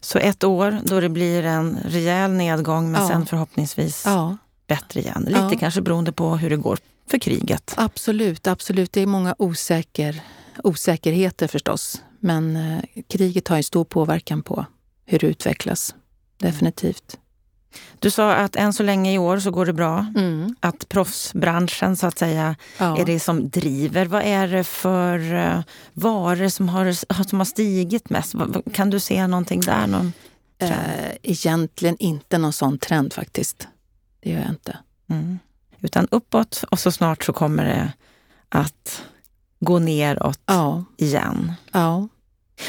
Så 0.00 0.18
ett 0.18 0.44
år 0.44 0.78
då 0.84 1.00
det 1.00 1.08
blir 1.08 1.44
en 1.44 1.78
rejäl 1.84 2.30
nedgång 2.30 2.92
men 2.92 3.02
ja. 3.02 3.08
sen 3.08 3.26
förhoppningsvis 3.26 4.02
ja. 4.06 4.36
bättre 4.66 5.00
igen. 5.00 5.24
Lite 5.26 5.48
ja. 5.52 5.58
kanske 5.60 5.80
beroende 5.80 6.12
på 6.12 6.36
hur 6.36 6.50
det 6.50 6.56
går 6.56 6.78
för 7.10 7.18
kriget. 7.18 7.74
Absolut, 7.76 8.46
absolut. 8.46 8.92
Det 8.92 9.00
är 9.00 9.06
många 9.06 9.34
osäker, 9.38 10.22
osäkerheter 10.64 11.46
förstås. 11.46 12.02
Men 12.20 12.56
eh, 12.56 12.80
kriget 13.08 13.48
har 13.48 13.56
en 13.56 13.64
stor 13.64 13.84
påverkan 13.84 14.42
på 14.42 14.66
hur 15.06 15.18
det 15.18 15.26
utvecklas. 15.26 15.94
Definitivt. 16.38 17.18
Du 17.98 18.10
sa 18.10 18.32
att 18.32 18.56
än 18.56 18.72
så 18.72 18.82
länge 18.82 19.12
i 19.12 19.18
år 19.18 19.38
så 19.38 19.50
går 19.50 19.66
det 19.66 19.72
bra. 19.72 20.06
Mm. 20.16 20.56
Att 20.60 20.88
proffsbranschen 20.88 21.96
så 21.96 22.06
att 22.06 22.18
säga 22.18 22.56
ja. 22.78 22.98
är 22.98 23.04
det 23.04 23.20
som 23.20 23.48
driver. 23.48 24.06
Vad 24.06 24.22
är 24.22 24.48
det 24.48 24.64
för 24.64 25.34
uh, 25.34 25.60
varor 25.92 26.48
som 26.48 26.68
har, 26.68 26.92
som 27.24 27.38
har 27.38 27.44
stigit 27.44 28.10
mest? 28.10 28.34
Kan 28.72 28.90
du 28.90 29.00
se 29.00 29.26
någonting 29.26 29.60
där? 29.60 29.86
Någon 29.86 30.12
uh, 30.62 30.70
egentligen 31.22 31.96
inte 31.98 32.38
någon 32.38 32.52
sån 32.52 32.78
trend 32.78 33.12
faktiskt. 33.12 33.68
Det 34.20 34.30
gör 34.30 34.40
jag 34.40 34.50
inte. 34.50 34.78
Mm. 35.10 35.38
Utan 35.80 36.08
uppåt 36.10 36.64
och 36.70 36.78
så 36.78 36.92
snart 36.92 37.24
så 37.24 37.32
kommer 37.32 37.64
det 37.64 37.92
att 38.48 39.02
gå 39.60 39.78
neråt 39.78 40.40
ja. 40.46 40.84
igen. 40.96 41.52
Ja. 41.72 42.08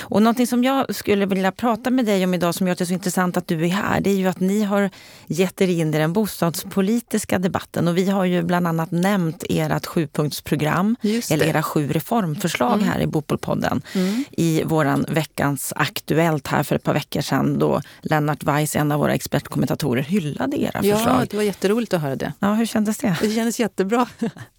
Och 0.01 0.21
någonting 0.21 0.47
som 0.47 0.63
jag 0.63 0.95
skulle 0.95 1.25
vilja 1.25 1.51
prata 1.51 1.89
med 1.89 2.05
dig 2.05 2.23
om 2.23 2.33
idag 2.33 2.55
som 2.55 2.67
gör 2.67 2.75
det 2.75 2.85
så 2.85 2.93
intressant 2.93 3.37
att 3.37 3.47
du 3.47 3.65
är 3.65 3.69
här, 3.69 4.01
det 4.01 4.09
är 4.09 4.15
ju 4.15 4.27
att 4.27 4.39
ni 4.39 4.63
har 4.63 4.89
gett 5.27 5.61
er 5.61 5.67
in 5.67 5.93
i 5.93 5.97
den 5.97 6.13
bostadspolitiska 6.13 7.39
debatten 7.39 7.87
och 7.87 7.97
vi 7.97 8.09
har 8.09 8.25
ju 8.25 8.43
bland 8.43 8.67
annat 8.67 8.91
nämnt 8.91 9.43
ert 9.49 9.85
sjupunktsprogram, 9.85 10.95
eller 11.29 11.45
era 11.45 11.63
sju 11.63 11.87
reformförslag 11.87 12.73
mm. 12.73 12.87
här 12.87 12.99
i 12.99 13.07
Bopolpodden 13.07 13.81
mm. 13.93 14.23
i 14.31 14.63
våran 14.63 15.05
veckans 15.09 15.73
Aktuellt 15.75 16.47
här 16.47 16.63
för 16.63 16.75
ett 16.75 16.83
par 16.83 16.93
veckor 16.93 17.21
sedan 17.21 17.59
då 17.59 17.81
Lennart 18.01 18.43
Weiss, 18.43 18.75
en 18.75 18.91
av 18.91 18.99
våra 18.99 19.13
expertkommentatorer, 19.13 20.01
hyllade 20.01 20.61
era 20.61 20.79
ja, 20.83 20.95
förslag. 20.95 21.21
Ja, 21.21 21.25
det 21.29 21.37
var 21.37 21.43
jätteroligt 21.43 21.93
att 21.93 22.01
höra 22.01 22.15
det. 22.15 22.33
Ja, 22.39 22.53
hur 22.53 22.65
kändes 22.65 22.97
det? 22.97 23.15
Det 23.21 23.31
kändes 23.31 23.59
jättebra. 23.59 24.07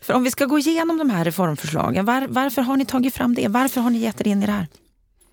För 0.00 0.14
om 0.14 0.24
vi 0.24 0.30
ska 0.30 0.44
gå 0.44 0.58
igenom 0.58 0.98
de 0.98 1.10
här 1.10 1.24
reformförslagen, 1.24 2.04
var, 2.04 2.26
varför 2.28 2.62
har 2.62 2.76
ni 2.76 2.86
tagit 2.86 3.14
fram 3.14 3.34
det? 3.34 3.48
Varför 3.48 3.80
har 3.80 3.90
ni 3.90 3.98
gett 3.98 4.20
er 4.20 4.28
in 4.28 4.42
i 4.42 4.46
det 4.46 4.52
här? 4.52 4.66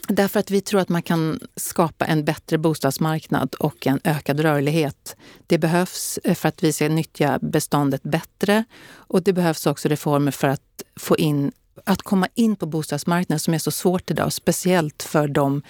Därför 0.07 0.39
att 0.39 0.51
vi 0.51 0.61
tror 0.61 0.81
att 0.81 0.89
man 0.89 1.01
kan 1.01 1.39
skapa 1.55 2.05
en 2.05 2.25
bättre 2.25 2.57
bostadsmarknad 2.57 3.55
och 3.59 3.87
en 3.87 3.99
ökad 4.03 4.39
rörlighet. 4.39 5.15
Det 5.47 5.57
behövs 5.57 6.19
för 6.35 6.49
att 6.49 6.63
vi 6.63 6.73
ska 6.73 6.89
nyttja 6.89 7.39
beståndet 7.41 8.03
bättre 8.03 8.63
och 8.93 9.23
det 9.23 9.33
behövs 9.33 9.65
också 9.65 9.89
reformer 9.89 10.31
för 10.31 10.47
att 10.47 10.83
få 10.95 11.17
in 11.17 11.51
att 11.85 12.01
komma 12.01 12.27
in 12.33 12.55
på 12.55 12.65
bostadsmarknaden 12.65 13.39
som 13.39 13.53
är 13.53 13.57
så 13.57 13.71
svårt 13.71 14.11
idag, 14.11 14.33
speciellt 14.33 15.03
för 15.03 15.27
de 15.27 15.61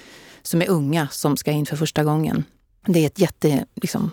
som 0.41 0.61
är 0.61 0.69
unga 0.69 1.07
som 1.07 1.37
ska 1.37 1.51
in 1.51 1.65
för 1.65 1.75
första 1.75 2.03
gången. 2.03 2.43
Det 2.85 2.99
är 2.99 3.07
ett 3.07 3.19
jättehinder 3.19 3.65
liksom, 3.75 4.11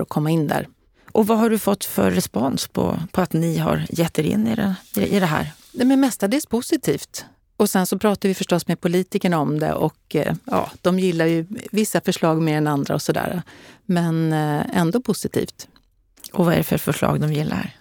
att 0.00 0.08
komma 0.08 0.30
in 0.30 0.46
där. 0.46 0.68
Och 1.14 1.26
vad 1.26 1.38
har 1.38 1.50
du 1.50 1.58
fått 1.58 1.84
för 1.84 2.10
respons 2.10 2.68
på, 2.68 2.98
på 3.12 3.20
att 3.20 3.32
ni 3.32 3.58
har 3.58 3.86
gett 3.90 4.18
er 4.18 4.22
in 4.22 4.46
i 4.46 4.54
det, 4.54 4.74
i 5.06 5.20
det 5.20 5.26
här? 5.26 5.52
Det 5.72 5.82
är 5.82 5.96
mestadels 5.96 6.46
positivt. 6.46 7.24
Och 7.56 7.70
sen 7.70 7.86
så 7.86 7.98
pratar 7.98 8.28
vi 8.28 8.34
förstås 8.34 8.68
med 8.68 8.80
politikerna 8.80 9.38
om 9.38 9.58
det 9.58 9.72
och 9.72 10.14
eh, 10.14 10.34
ja, 10.44 10.70
de 10.82 10.98
gillar 10.98 11.26
ju 11.26 11.46
vissa 11.72 12.00
förslag 12.00 12.42
mer 12.42 12.56
än 12.56 12.66
andra 12.66 12.94
och 12.94 13.02
sådär. 13.02 13.42
Men 13.86 14.32
eh, 14.32 14.78
ändå 14.78 15.00
positivt. 15.00 15.68
Och 16.32 16.44
vad 16.44 16.54
är 16.54 16.58
det 16.58 16.64
för 16.64 16.78
förslag 16.78 17.20
de 17.20 17.32
gillar? 17.32 17.76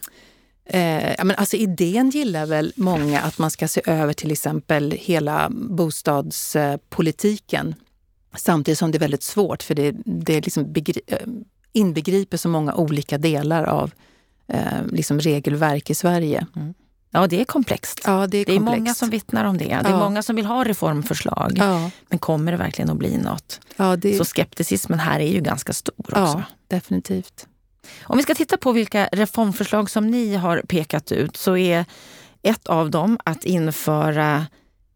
Eh, 0.65 1.23
men 1.23 1.35
alltså 1.37 1.55
idén 1.55 2.09
gillar 2.09 2.45
väl 2.45 2.73
många 2.75 3.21
att 3.21 3.37
man 3.37 3.51
ska 3.51 3.67
se 3.67 3.81
över 3.85 4.13
till 4.13 4.31
exempel 4.31 4.91
hela 4.91 5.49
bostadspolitiken. 5.51 7.75
Samtidigt 8.35 8.79
som 8.79 8.91
det 8.91 8.97
är 8.97 8.99
väldigt 8.99 9.23
svårt 9.23 9.63
för 9.63 9.75
det, 9.75 9.95
det 10.05 10.41
liksom 10.41 10.73
eh, 11.07 11.17
inbegriper 11.73 12.37
så 12.37 12.49
många 12.49 12.73
olika 12.73 13.17
delar 13.17 13.63
av 13.63 13.91
eh, 14.47 14.85
liksom 14.91 15.19
regelverk 15.19 15.89
i 15.89 15.95
Sverige. 15.95 16.47
Mm. 16.55 16.73
Ja, 17.11 17.27
det 17.27 17.41
är 17.41 17.45
komplext. 17.45 18.01
Ja, 18.05 18.27
det 18.27 18.37
är, 18.37 18.45
det 18.45 18.55
är 18.55 18.59
många 18.59 18.93
som 18.93 19.09
vittnar 19.09 19.45
om 19.45 19.57
det. 19.57 19.65
Det 19.65 19.71
är 19.71 19.89
ja. 19.89 19.99
många 19.99 20.23
som 20.23 20.35
vill 20.35 20.45
ha 20.45 20.63
reformförslag. 20.63 21.53
Ja. 21.55 21.91
Men 22.09 22.19
kommer 22.19 22.51
det 22.51 22.57
verkligen 22.57 22.89
att 22.89 22.97
bli 22.97 23.17
något? 23.17 23.59
Ja, 23.75 23.95
det... 23.95 24.17
Så 24.17 24.25
skepticismen 24.25 24.99
här 24.99 25.19
är 25.19 25.27
ju 25.27 25.41
ganska 25.41 25.73
stor 25.73 25.93
också. 25.97 26.13
Ja, 26.15 26.43
definitivt. 26.67 27.47
Om 28.03 28.17
vi 28.17 28.23
ska 28.23 28.35
titta 28.35 28.57
på 28.57 28.71
vilka 28.71 29.09
reformförslag 29.11 29.89
som 29.89 30.07
ni 30.07 30.35
har 30.35 30.61
pekat 30.67 31.11
ut 31.11 31.37
så 31.37 31.57
är 31.57 31.85
ett 32.41 32.67
av 32.67 32.91
dem 32.91 33.17
att 33.25 33.43
införa 33.43 34.45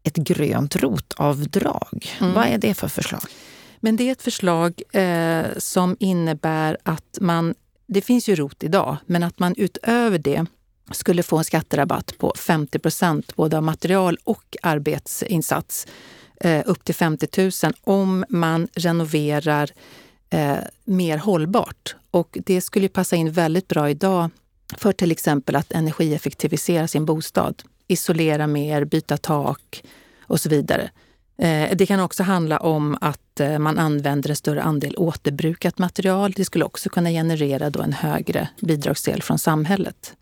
ett 0.02 0.16
grönt 0.16 0.76
rotavdrag. 0.76 2.10
Mm. 2.20 2.34
Vad 2.34 2.46
är 2.46 2.58
det 2.58 2.74
för 2.74 2.88
förslag? 2.88 3.30
Men 3.80 3.96
det 3.96 4.08
är 4.08 4.12
ett 4.12 4.22
förslag 4.22 4.82
eh, 4.92 5.46
som 5.58 5.96
innebär 6.00 6.78
att 6.82 7.18
man, 7.20 7.54
det 7.86 8.00
finns 8.00 8.28
ju 8.28 8.34
rot 8.34 8.64
idag, 8.64 8.96
men 9.06 9.22
att 9.22 9.38
man 9.38 9.54
utöver 9.56 10.18
det 10.18 10.46
skulle 10.90 11.22
få 11.22 11.38
en 11.38 11.44
skatterabatt 11.44 12.18
på 12.18 12.34
50 12.38 12.78
procent 12.78 13.36
både 13.36 13.56
av 13.56 13.62
material 13.62 14.18
och 14.24 14.56
arbetsinsats 14.62 15.86
eh, 16.40 16.62
upp 16.66 16.84
till 16.84 16.94
50 16.94 17.50
000 17.64 17.72
om 17.80 18.24
man 18.28 18.68
renoverar 18.74 19.70
eh, 20.30 20.56
mer 20.84 21.18
hållbart. 21.18 21.96
Och 22.10 22.38
det 22.46 22.60
skulle 22.60 22.88
passa 22.88 23.16
in 23.16 23.32
väldigt 23.32 23.68
bra 23.68 23.90
idag 23.90 24.30
för 24.76 24.92
till 24.92 25.12
exempel 25.12 25.56
att 25.56 25.72
energieffektivisera 25.72 26.88
sin 26.88 27.04
bostad. 27.04 27.62
Isolera 27.86 28.46
mer, 28.46 28.84
byta 28.84 29.16
tak 29.16 29.82
och 30.20 30.40
så 30.40 30.48
vidare. 30.48 30.90
Eh, 31.42 31.76
det 31.76 31.86
kan 31.86 32.00
också 32.00 32.22
handla 32.22 32.58
om 32.58 32.98
att 33.00 33.40
eh, 33.40 33.58
man 33.58 33.78
använder 33.78 34.30
en 34.30 34.36
större 34.36 34.62
andel 34.62 34.94
återbrukat 34.96 35.78
material. 35.78 36.32
Det 36.36 36.44
skulle 36.44 36.64
också 36.64 36.88
kunna 36.88 37.10
generera 37.10 37.70
då 37.70 37.82
en 37.82 37.92
högre 37.92 38.48
bidragsdel 38.60 39.22
från 39.22 39.38
samhället. 39.38 40.14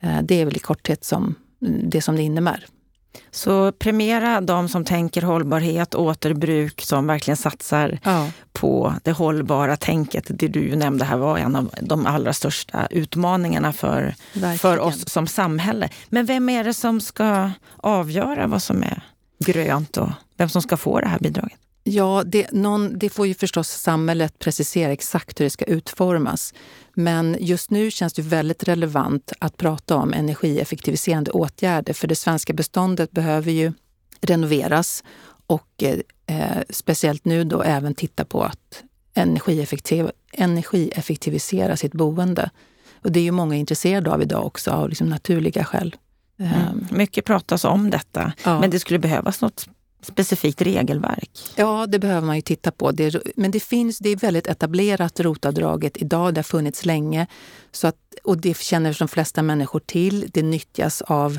Eh, 0.00 0.22
det 0.22 0.40
är 0.40 0.44
väl 0.44 0.56
i 0.56 0.60
korthet 0.60 1.04
som, 1.04 1.34
det 1.82 2.02
som 2.02 2.16
det 2.16 2.22
innebär. 2.22 2.66
Så 3.30 3.72
premiera 3.72 4.40
de 4.40 4.68
som 4.68 4.84
tänker 4.84 5.22
hållbarhet, 5.22 5.94
återbruk, 5.94 6.80
som 6.80 7.06
verkligen 7.06 7.36
satsar 7.36 7.98
ja. 8.02 8.28
på 8.52 8.94
det 9.02 9.12
hållbara 9.12 9.76
tänket. 9.76 10.24
Det 10.28 10.48
du 10.48 10.76
nämnde 10.76 11.04
här 11.04 11.16
var 11.16 11.38
en 11.38 11.56
av 11.56 11.74
de 11.80 12.06
allra 12.06 12.32
största 12.32 12.86
utmaningarna 12.86 13.72
för, 13.72 14.14
för 14.58 14.78
oss 14.78 15.08
som 15.08 15.26
samhälle. 15.26 15.88
Men 16.08 16.26
vem 16.26 16.48
är 16.48 16.64
det 16.64 16.74
som 16.74 17.00
ska 17.00 17.50
avgöra 17.76 18.46
vad 18.46 18.62
som 18.62 18.82
är 18.82 19.02
grönt 19.42 19.96
och 19.96 20.08
vem 20.36 20.48
som 20.48 20.62
ska 20.62 20.76
få 20.76 21.00
det 21.00 21.08
här 21.08 21.18
bidraget? 21.18 21.58
Ja, 21.84 22.22
det, 22.26 22.52
någon, 22.52 22.98
det 22.98 23.10
får 23.10 23.26
ju 23.26 23.34
förstås 23.34 23.68
samhället 23.68 24.38
precisera 24.38 24.92
exakt 24.92 25.40
hur 25.40 25.44
det 25.44 25.50
ska 25.50 25.64
utformas. 25.64 26.54
Men 26.94 27.36
just 27.40 27.70
nu 27.70 27.90
känns 27.90 28.12
det 28.12 28.22
väldigt 28.22 28.64
relevant 28.64 29.32
att 29.38 29.56
prata 29.56 29.96
om 29.96 30.12
energieffektiviserande 30.12 31.30
åtgärder 31.30 31.92
för 31.92 32.08
det 32.08 32.16
svenska 32.16 32.52
beståndet 32.52 33.10
behöver 33.10 33.52
ju 33.52 33.72
renoveras 34.20 35.04
och 35.46 35.82
eh, 35.82 35.98
eh 36.26 36.62
speciellt 36.70 37.24
nu 37.24 37.44
då 37.44 37.62
även 37.62 37.94
titta 37.94 38.24
på 38.24 38.42
att 38.42 38.82
energieffektiv, 39.14 40.10
energieffektivisera 40.32 41.76
sitt 41.76 41.92
boende. 41.92 42.50
Och 42.94 43.12
det 43.12 43.20
är 43.20 43.24
ju 43.24 43.30
många 43.30 43.56
intresserade 43.56 44.10
av 44.10 44.22
idag 44.22 44.46
också 44.46 44.70
av 44.70 44.88
liksom 44.88 45.08
naturliga 45.08 45.64
skäl. 45.64 45.96
Mm. 46.42 46.54
Ehm. 46.54 46.86
Mycket 46.90 47.24
pratas 47.24 47.64
om 47.64 47.90
detta, 47.90 48.32
ja. 48.44 48.60
men 48.60 48.70
det 48.70 48.78
skulle 48.80 48.98
behövas 48.98 49.40
något 49.40 49.68
specifikt 50.02 50.62
regelverk? 50.62 51.30
Ja, 51.56 51.86
det 51.86 51.98
behöver 51.98 52.26
man 52.26 52.36
ju 52.36 52.42
titta 52.42 52.70
på. 52.70 52.92
Det, 52.92 53.16
men 53.36 53.50
det 53.50 53.60
finns, 53.60 53.98
det 53.98 54.08
är 54.08 54.16
väldigt 54.16 54.46
etablerat, 54.46 55.20
rotavdraget 55.20 56.02
idag. 56.02 56.34
Det 56.34 56.38
har 56.38 56.42
funnits 56.42 56.84
länge. 56.84 57.26
Så 57.72 57.86
att, 57.86 57.96
och 58.24 58.40
det 58.40 58.56
känner 58.56 58.96
de 58.98 59.08
flesta 59.08 59.42
människor 59.42 59.80
till. 59.80 60.26
Det 60.32 60.42
nyttjas 60.42 61.02
av 61.02 61.38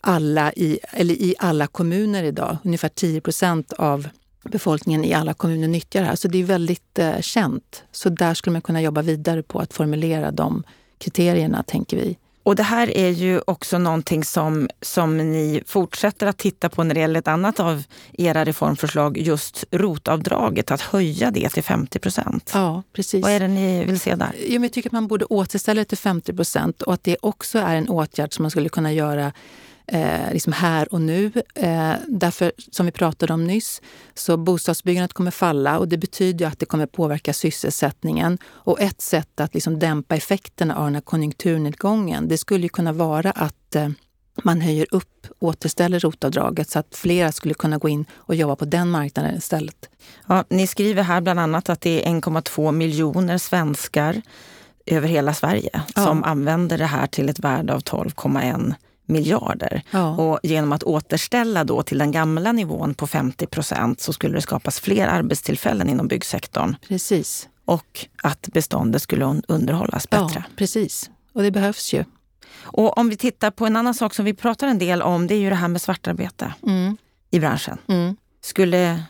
alla 0.00 0.52
i, 0.52 0.78
eller 0.92 1.14
i 1.14 1.34
alla 1.38 1.66
kommuner 1.66 2.22
idag. 2.22 2.56
Ungefär 2.64 2.88
10 2.88 3.20
procent 3.20 3.72
av 3.72 4.08
befolkningen 4.44 5.04
i 5.04 5.14
alla 5.14 5.34
kommuner 5.34 5.68
nyttjar 5.68 6.00
det 6.00 6.06
här. 6.06 6.16
Så 6.16 6.28
det 6.28 6.38
är 6.38 6.44
väldigt 6.44 6.98
eh, 6.98 7.20
känt. 7.20 7.82
Så 7.92 8.08
där 8.08 8.34
skulle 8.34 8.52
man 8.52 8.62
kunna 8.62 8.82
jobba 8.82 9.02
vidare 9.02 9.42
på 9.42 9.58
att 9.58 9.72
formulera 9.72 10.30
de 10.30 10.62
kriterierna, 10.98 11.62
tänker 11.62 11.96
vi. 11.96 12.16
Och 12.46 12.56
det 12.56 12.62
här 12.62 12.96
är 12.96 13.10
ju 13.10 13.40
också 13.46 13.78
någonting 13.78 14.24
som, 14.24 14.68
som 14.82 15.16
ni 15.16 15.62
fortsätter 15.66 16.26
att 16.26 16.38
titta 16.38 16.68
på 16.68 16.84
när 16.84 16.94
det 16.94 17.00
gäller 17.00 17.20
ett 17.20 17.28
annat 17.28 17.60
av 17.60 17.82
era 18.12 18.44
reformförslag, 18.44 19.18
just 19.18 19.64
rotavdraget, 19.70 20.70
att 20.70 20.80
höja 20.80 21.30
det 21.30 21.48
till 21.48 21.62
50 21.62 21.98
procent. 21.98 22.50
Ja, 22.54 22.82
precis. 22.92 23.22
Vad 23.22 23.32
är 23.32 23.40
det 23.40 23.48
ni 23.48 23.84
vill 23.84 24.00
se 24.00 24.14
där? 24.14 24.32
Jo, 24.38 24.52
men 24.52 24.62
jag 24.62 24.72
tycker 24.72 24.88
att 24.88 24.92
man 24.92 25.06
borde 25.06 25.24
återställa 25.24 25.80
det 25.80 25.84
till 25.84 25.98
50 25.98 26.32
procent 26.32 26.82
och 26.82 26.94
att 26.94 27.04
det 27.04 27.16
också 27.22 27.58
är 27.58 27.76
en 27.76 27.88
åtgärd 27.88 28.34
som 28.34 28.42
man 28.42 28.50
skulle 28.50 28.68
kunna 28.68 28.92
göra 28.92 29.32
eh, 29.86 30.32
liksom 30.32 30.52
här 30.52 30.94
och 30.94 31.00
nu. 31.00 31.32
Eh, 31.54 31.92
därför, 32.08 32.52
som 32.70 32.86
vi 32.86 32.92
pratade 32.92 33.32
om 33.32 33.44
nyss, 33.44 33.82
så 34.14 34.36
bostadsbyggandet 34.36 35.12
kommer 35.12 35.30
falla 35.30 35.78
och 35.78 35.88
det 35.88 35.98
betyder 35.98 36.46
att 36.46 36.58
det 36.58 36.66
kommer 36.66 36.86
påverka 36.86 37.32
sysselsättningen. 37.32 38.38
Och 38.46 38.80
ett 38.80 39.00
sätt 39.00 39.40
att 39.40 39.54
liksom 39.54 39.78
dämpa 39.78 40.16
effekterna 40.16 40.76
av 40.76 40.84
den 40.84 40.94
här 40.94 41.02
konjunkturnedgången, 41.02 42.28
det 42.28 42.38
skulle 42.38 42.68
kunna 42.68 42.92
vara 42.92 43.30
att 43.30 43.74
eh, 43.74 43.88
man 44.42 44.60
höjer 44.60 44.86
upp, 44.90 45.26
återställer 45.38 46.00
rotavdraget 46.00 46.70
så 46.70 46.78
att 46.78 46.96
flera 46.96 47.32
skulle 47.32 47.54
kunna 47.54 47.78
gå 47.78 47.88
in 47.88 48.04
och 48.14 48.34
jobba 48.34 48.56
på 48.56 48.64
den 48.64 48.90
marknaden 48.90 49.36
istället. 49.36 49.88
Ja, 50.26 50.44
ni 50.48 50.66
skriver 50.66 51.02
här 51.02 51.20
bland 51.20 51.40
annat 51.40 51.68
att 51.68 51.80
det 51.80 52.06
är 52.06 52.10
1,2 52.10 52.72
miljoner 52.72 53.38
svenskar 53.38 54.22
över 54.86 55.08
hela 55.08 55.34
Sverige 55.34 55.70
ja. 55.94 56.04
som 56.04 56.24
använder 56.24 56.78
det 56.78 56.86
här 56.86 57.06
till 57.06 57.28
ett 57.28 57.38
värde 57.38 57.74
av 57.74 57.80
12,1 57.80 58.74
miljarder. 59.06 59.82
Ja. 59.90 60.16
Och 60.16 60.40
genom 60.42 60.72
att 60.72 60.82
återställa 60.82 61.64
då 61.64 61.82
till 61.82 61.98
den 61.98 62.12
gamla 62.12 62.52
nivån 62.52 62.94
på 62.94 63.06
50 63.06 63.46
procent 63.46 64.00
så 64.00 64.12
skulle 64.12 64.34
det 64.34 64.40
skapas 64.40 64.80
fler 64.80 65.06
arbetstillfällen 65.06 65.88
inom 65.88 66.08
byggsektorn. 66.08 66.76
Precis. 66.88 67.48
Och 67.64 68.06
att 68.22 68.48
beståndet 68.52 69.02
skulle 69.02 69.24
underhållas 69.48 70.10
bättre. 70.10 70.44
Ja, 70.48 70.54
precis. 70.56 71.10
Och 71.32 71.42
det 71.42 71.50
behövs 71.50 71.94
ju. 71.94 72.04
Och 72.62 72.98
om 72.98 73.08
vi 73.08 73.16
tittar 73.16 73.50
på 73.50 73.66
en 73.66 73.76
annan 73.76 73.94
sak 73.94 74.14
som 74.14 74.24
vi 74.24 74.34
pratar 74.34 74.68
en 74.68 74.78
del 74.78 75.02
om, 75.02 75.26
det 75.26 75.34
är 75.34 75.38
ju 75.38 75.50
det 75.50 75.56
här 75.56 75.68
med 75.68 75.82
svartarbete 75.82 76.54
mm. 76.66 76.96
i 77.30 77.40
branschen. 77.40 77.78
Mm. 77.88 78.16
Skulle, 78.40 79.02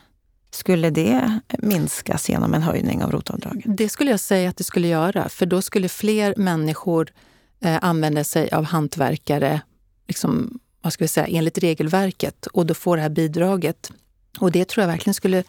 skulle 0.51 0.91
det 0.91 1.41
minskas 1.59 2.29
genom 2.29 2.55
en 2.55 2.63
höjning 2.63 3.05
av 3.05 3.13
rotavdraget? 3.13 3.65
Det 3.67 3.89
skulle 3.89 4.11
jag 4.11 4.21
säga 4.21 4.51
att 4.51 4.57
det 4.57 4.65
skulle 4.65 4.89
göra, 4.89 5.29
för 5.29 5.47
då 5.47 5.63
skulle 5.63 5.89
fler 5.89 6.35
människor 6.37 7.13
eh, 7.61 7.79
använda 7.83 8.25
sig 8.25 8.51
av 8.51 8.65
hantverkare 8.65 9.61
liksom, 10.07 10.59
vad 10.81 10.93
ska 10.93 11.05
vi 11.05 11.09
säga, 11.09 11.27
enligt 11.27 11.59
regelverket 11.59 12.47
och 12.47 12.67
då 12.67 12.75
får 12.75 12.97
det 12.97 13.03
här 13.03 13.09
bidraget. 13.09 13.93
Och 14.39 14.53
det 14.53 14.69
tror 14.69 14.83
jag 14.83 14.89
verkligen 14.89 15.15
skulle 15.15 15.45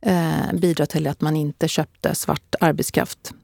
eh, 0.00 0.52
bidra 0.52 0.86
till 0.86 1.06
att 1.06 1.20
man 1.20 1.36
inte 1.36 1.68
köpte 1.68 2.14
svart 2.14 2.54
arbetskraft. 2.60 3.34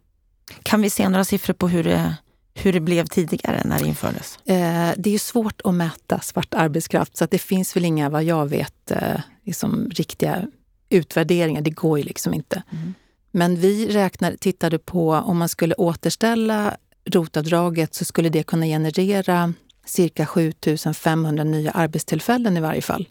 Kan 0.62 0.82
vi 0.82 0.90
se 0.90 1.08
några 1.08 1.24
siffror 1.24 1.54
på 1.54 1.68
hur 1.68 1.84
det, 1.84 2.14
hur 2.54 2.72
det 2.72 2.80
blev 2.80 3.06
tidigare 3.06 3.62
när 3.64 3.78
det 3.78 3.86
infördes? 3.86 4.38
Eh, 4.44 4.90
det 4.96 5.14
är 5.14 5.18
svårt 5.18 5.60
att 5.64 5.74
mäta 5.74 6.20
svart 6.20 6.54
arbetskraft 6.54 7.16
så 7.16 7.26
det 7.26 7.38
finns 7.38 7.76
väl 7.76 7.84
inga, 7.84 8.08
vad 8.08 8.24
jag 8.24 8.46
vet, 8.46 8.90
eh, 8.90 9.20
liksom 9.44 9.90
riktiga 9.90 10.46
utvärderingar. 10.88 11.60
Det 11.60 11.70
går 11.70 11.98
ju 11.98 12.04
liksom 12.04 12.34
inte. 12.34 12.62
Mm. 12.70 12.94
Men 13.30 13.56
vi 13.56 13.88
räknar, 13.88 14.36
tittade 14.36 14.78
på 14.78 15.10
om 15.12 15.38
man 15.38 15.48
skulle 15.48 15.74
återställa 15.74 16.76
rotavdraget 17.04 17.94
så 17.94 18.04
skulle 18.04 18.28
det 18.28 18.42
kunna 18.42 18.66
generera 18.66 19.54
cirka 19.84 20.26
7 20.26 20.52
500 20.94 21.44
nya 21.44 21.70
arbetstillfällen 21.70 22.56
i 22.56 22.60
varje 22.60 22.82
fall. 22.82 23.08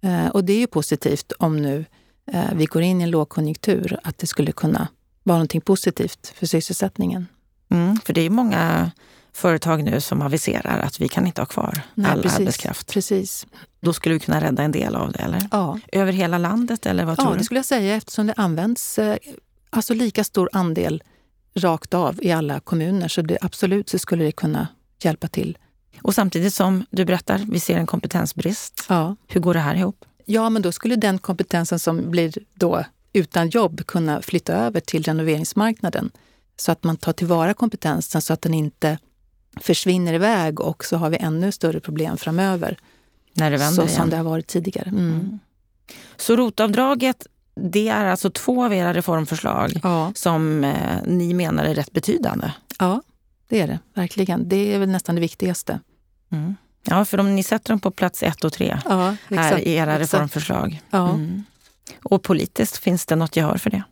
Eh, 0.00 0.26
och 0.26 0.44
det 0.44 0.52
är 0.52 0.58
ju 0.58 0.66
positivt 0.66 1.32
om 1.38 1.56
nu 1.56 1.84
eh, 2.32 2.44
vi 2.54 2.64
går 2.64 2.82
in 2.82 3.00
i 3.00 3.04
en 3.04 3.10
lågkonjunktur, 3.10 3.98
att 4.02 4.18
det 4.18 4.26
skulle 4.26 4.52
kunna 4.52 4.88
vara 5.22 5.38
någonting 5.38 5.60
positivt 5.60 6.32
för 6.36 6.46
sysselsättningen. 6.46 7.26
Mm, 7.70 7.96
för 7.96 8.12
det 8.12 8.20
är 8.20 8.30
många 8.30 8.90
företag 9.32 9.84
nu 9.84 10.00
som 10.00 10.22
aviserar 10.22 10.78
att 10.78 11.00
vi 11.00 11.08
kan 11.08 11.26
inte 11.26 11.40
ha 11.40 11.46
kvar 11.46 11.80
Nej, 11.94 12.10
all 12.10 12.22
precis, 12.22 12.38
arbetskraft. 12.38 12.92
Precis. 12.92 13.46
Då 13.80 13.92
skulle 13.92 14.12
vi 14.12 14.20
kunna 14.20 14.40
rädda 14.40 14.62
en 14.62 14.72
del 14.72 14.96
av 14.96 15.12
det, 15.12 15.18
eller? 15.18 15.48
Ja. 15.50 15.78
Över 15.92 16.12
hela 16.12 16.38
landet, 16.38 16.86
eller 16.86 17.04
vad 17.04 17.16
tror 17.16 17.28
ja, 17.28 17.32
du? 17.32 17.38
det 17.38 17.44
skulle 17.44 17.58
jag 17.58 17.64
säga 17.64 17.96
eftersom 17.96 18.26
det 18.26 18.34
används 18.36 18.98
eh, 18.98 19.16
alltså 19.70 19.94
lika 19.94 20.24
stor 20.24 20.48
andel 20.52 21.02
rakt 21.54 21.94
av 21.94 22.18
i 22.22 22.32
alla 22.32 22.60
kommuner. 22.60 23.08
Så 23.08 23.22
det, 23.22 23.38
absolut 23.40 23.88
så 23.88 23.98
skulle 23.98 24.24
det 24.24 24.32
kunna 24.32 24.68
hjälpa 25.02 25.28
till. 25.28 25.58
Och 26.02 26.14
samtidigt 26.14 26.54
som 26.54 26.86
du 26.90 27.04
berättar, 27.04 27.46
vi 27.50 27.60
ser 27.60 27.76
en 27.76 27.86
kompetensbrist. 27.86 28.84
Ja. 28.88 29.16
Hur 29.28 29.40
går 29.40 29.54
det 29.54 29.60
här 29.60 29.74
ihop? 29.74 30.04
Ja, 30.24 30.50
men 30.50 30.62
då 30.62 30.72
skulle 30.72 30.96
den 30.96 31.18
kompetensen 31.18 31.78
som 31.78 32.10
blir 32.10 32.32
då 32.54 32.84
utan 33.12 33.48
jobb 33.48 33.86
kunna 33.86 34.22
flytta 34.22 34.52
över 34.52 34.80
till 34.80 35.02
renoveringsmarknaden. 35.02 36.10
Så 36.56 36.72
att 36.72 36.84
man 36.84 36.96
tar 36.96 37.12
tillvara 37.12 37.54
kompetensen 37.54 38.22
så 38.22 38.32
att 38.32 38.42
den 38.42 38.54
inte 38.54 38.98
försvinner 39.60 40.12
iväg 40.14 40.60
och 40.60 40.84
så 40.84 40.96
har 40.96 41.10
vi 41.10 41.16
ännu 41.16 41.52
större 41.52 41.80
problem 41.80 42.16
framöver. 42.16 42.76
När 43.34 43.50
det 43.50 43.56
vänder 43.56 43.76
så 43.76 43.82
igen. 43.82 43.96
som 43.96 44.10
det 44.10 44.16
har 44.16 44.24
varit 44.24 44.46
tidigare. 44.46 44.88
Mm. 44.88 45.04
Mm. 45.12 45.38
Så 46.16 46.36
rotavdraget, 46.36 47.26
det 47.54 47.88
är 47.88 48.06
alltså 48.06 48.30
två 48.30 48.64
av 48.64 48.74
era 48.74 48.94
reformförslag 48.94 49.80
Ja. 49.82 50.12
som 50.14 50.64
eh, 50.64 50.98
ni 51.06 51.34
menar 51.34 51.64
är 51.64 51.74
rätt 51.74 51.92
betydande. 51.92 52.52
ja, 52.78 53.02
det 53.48 53.60
är 53.60 53.66
det 53.66 53.78
verkligen. 53.94 54.48
Det 54.48 54.74
är 54.74 54.78
väl 54.78 54.88
nästan 54.88 55.14
det 55.14 55.20
viktigaste. 55.20 55.80
Mm. 56.30 56.56
Ja, 56.84 57.04
för 57.04 57.20
om 57.20 57.36
ni 57.36 57.42
sätter 57.42 57.68
dem 57.68 57.80
på 57.80 57.90
plats 57.90 58.22
ett 58.22 58.44
och 58.44 58.52
tre 58.52 58.78
Ja, 58.84 59.16
här 59.30 59.58
i 59.58 59.74
era 59.74 59.92
exakt. 59.92 60.14
reformförslag. 60.14 60.80
Ja. 60.90 61.08
Mm. 61.08 61.44
Och 62.02 62.22
politiskt, 62.22 62.76
finns 62.76 63.06
det 63.06 63.16
något 63.16 63.36
gehör 63.36 63.56
för 63.56 63.70
det? 63.70 63.82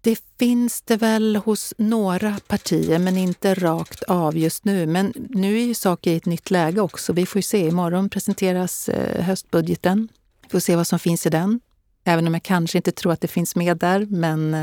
Det 0.00 0.22
finns 0.38 0.82
det 0.82 0.96
väl 0.96 1.36
hos 1.36 1.74
några 1.78 2.36
partier, 2.46 2.98
men 2.98 3.16
inte 3.16 3.54
rakt 3.54 4.02
av 4.02 4.36
just 4.36 4.64
nu. 4.64 4.86
Men 4.86 5.12
nu 5.16 5.58
är 5.58 5.64
ju 5.64 5.74
saker 5.74 6.10
i 6.10 6.16
ett 6.16 6.26
nytt 6.26 6.50
läge 6.50 6.80
också. 6.80 7.12
Vi 7.12 7.26
får 7.26 7.38
ju 7.38 7.42
se. 7.42 7.68
Imorgon 7.68 8.08
presenteras 8.10 8.88
eh, 8.88 9.24
höstbudgeten. 9.24 10.08
Vi 10.42 10.48
får 10.48 10.60
se 10.60 10.76
vad 10.76 10.86
som 10.86 10.98
finns 10.98 11.26
i 11.26 11.30
den. 11.30 11.60
Även 12.04 12.26
om 12.26 12.34
jag 12.34 12.42
kanske 12.42 12.78
inte 12.78 12.92
tror 12.92 13.12
att 13.12 13.20
det 13.20 13.28
finns 13.28 13.56
med 13.56 13.76
där, 13.76 14.06
men 14.10 14.54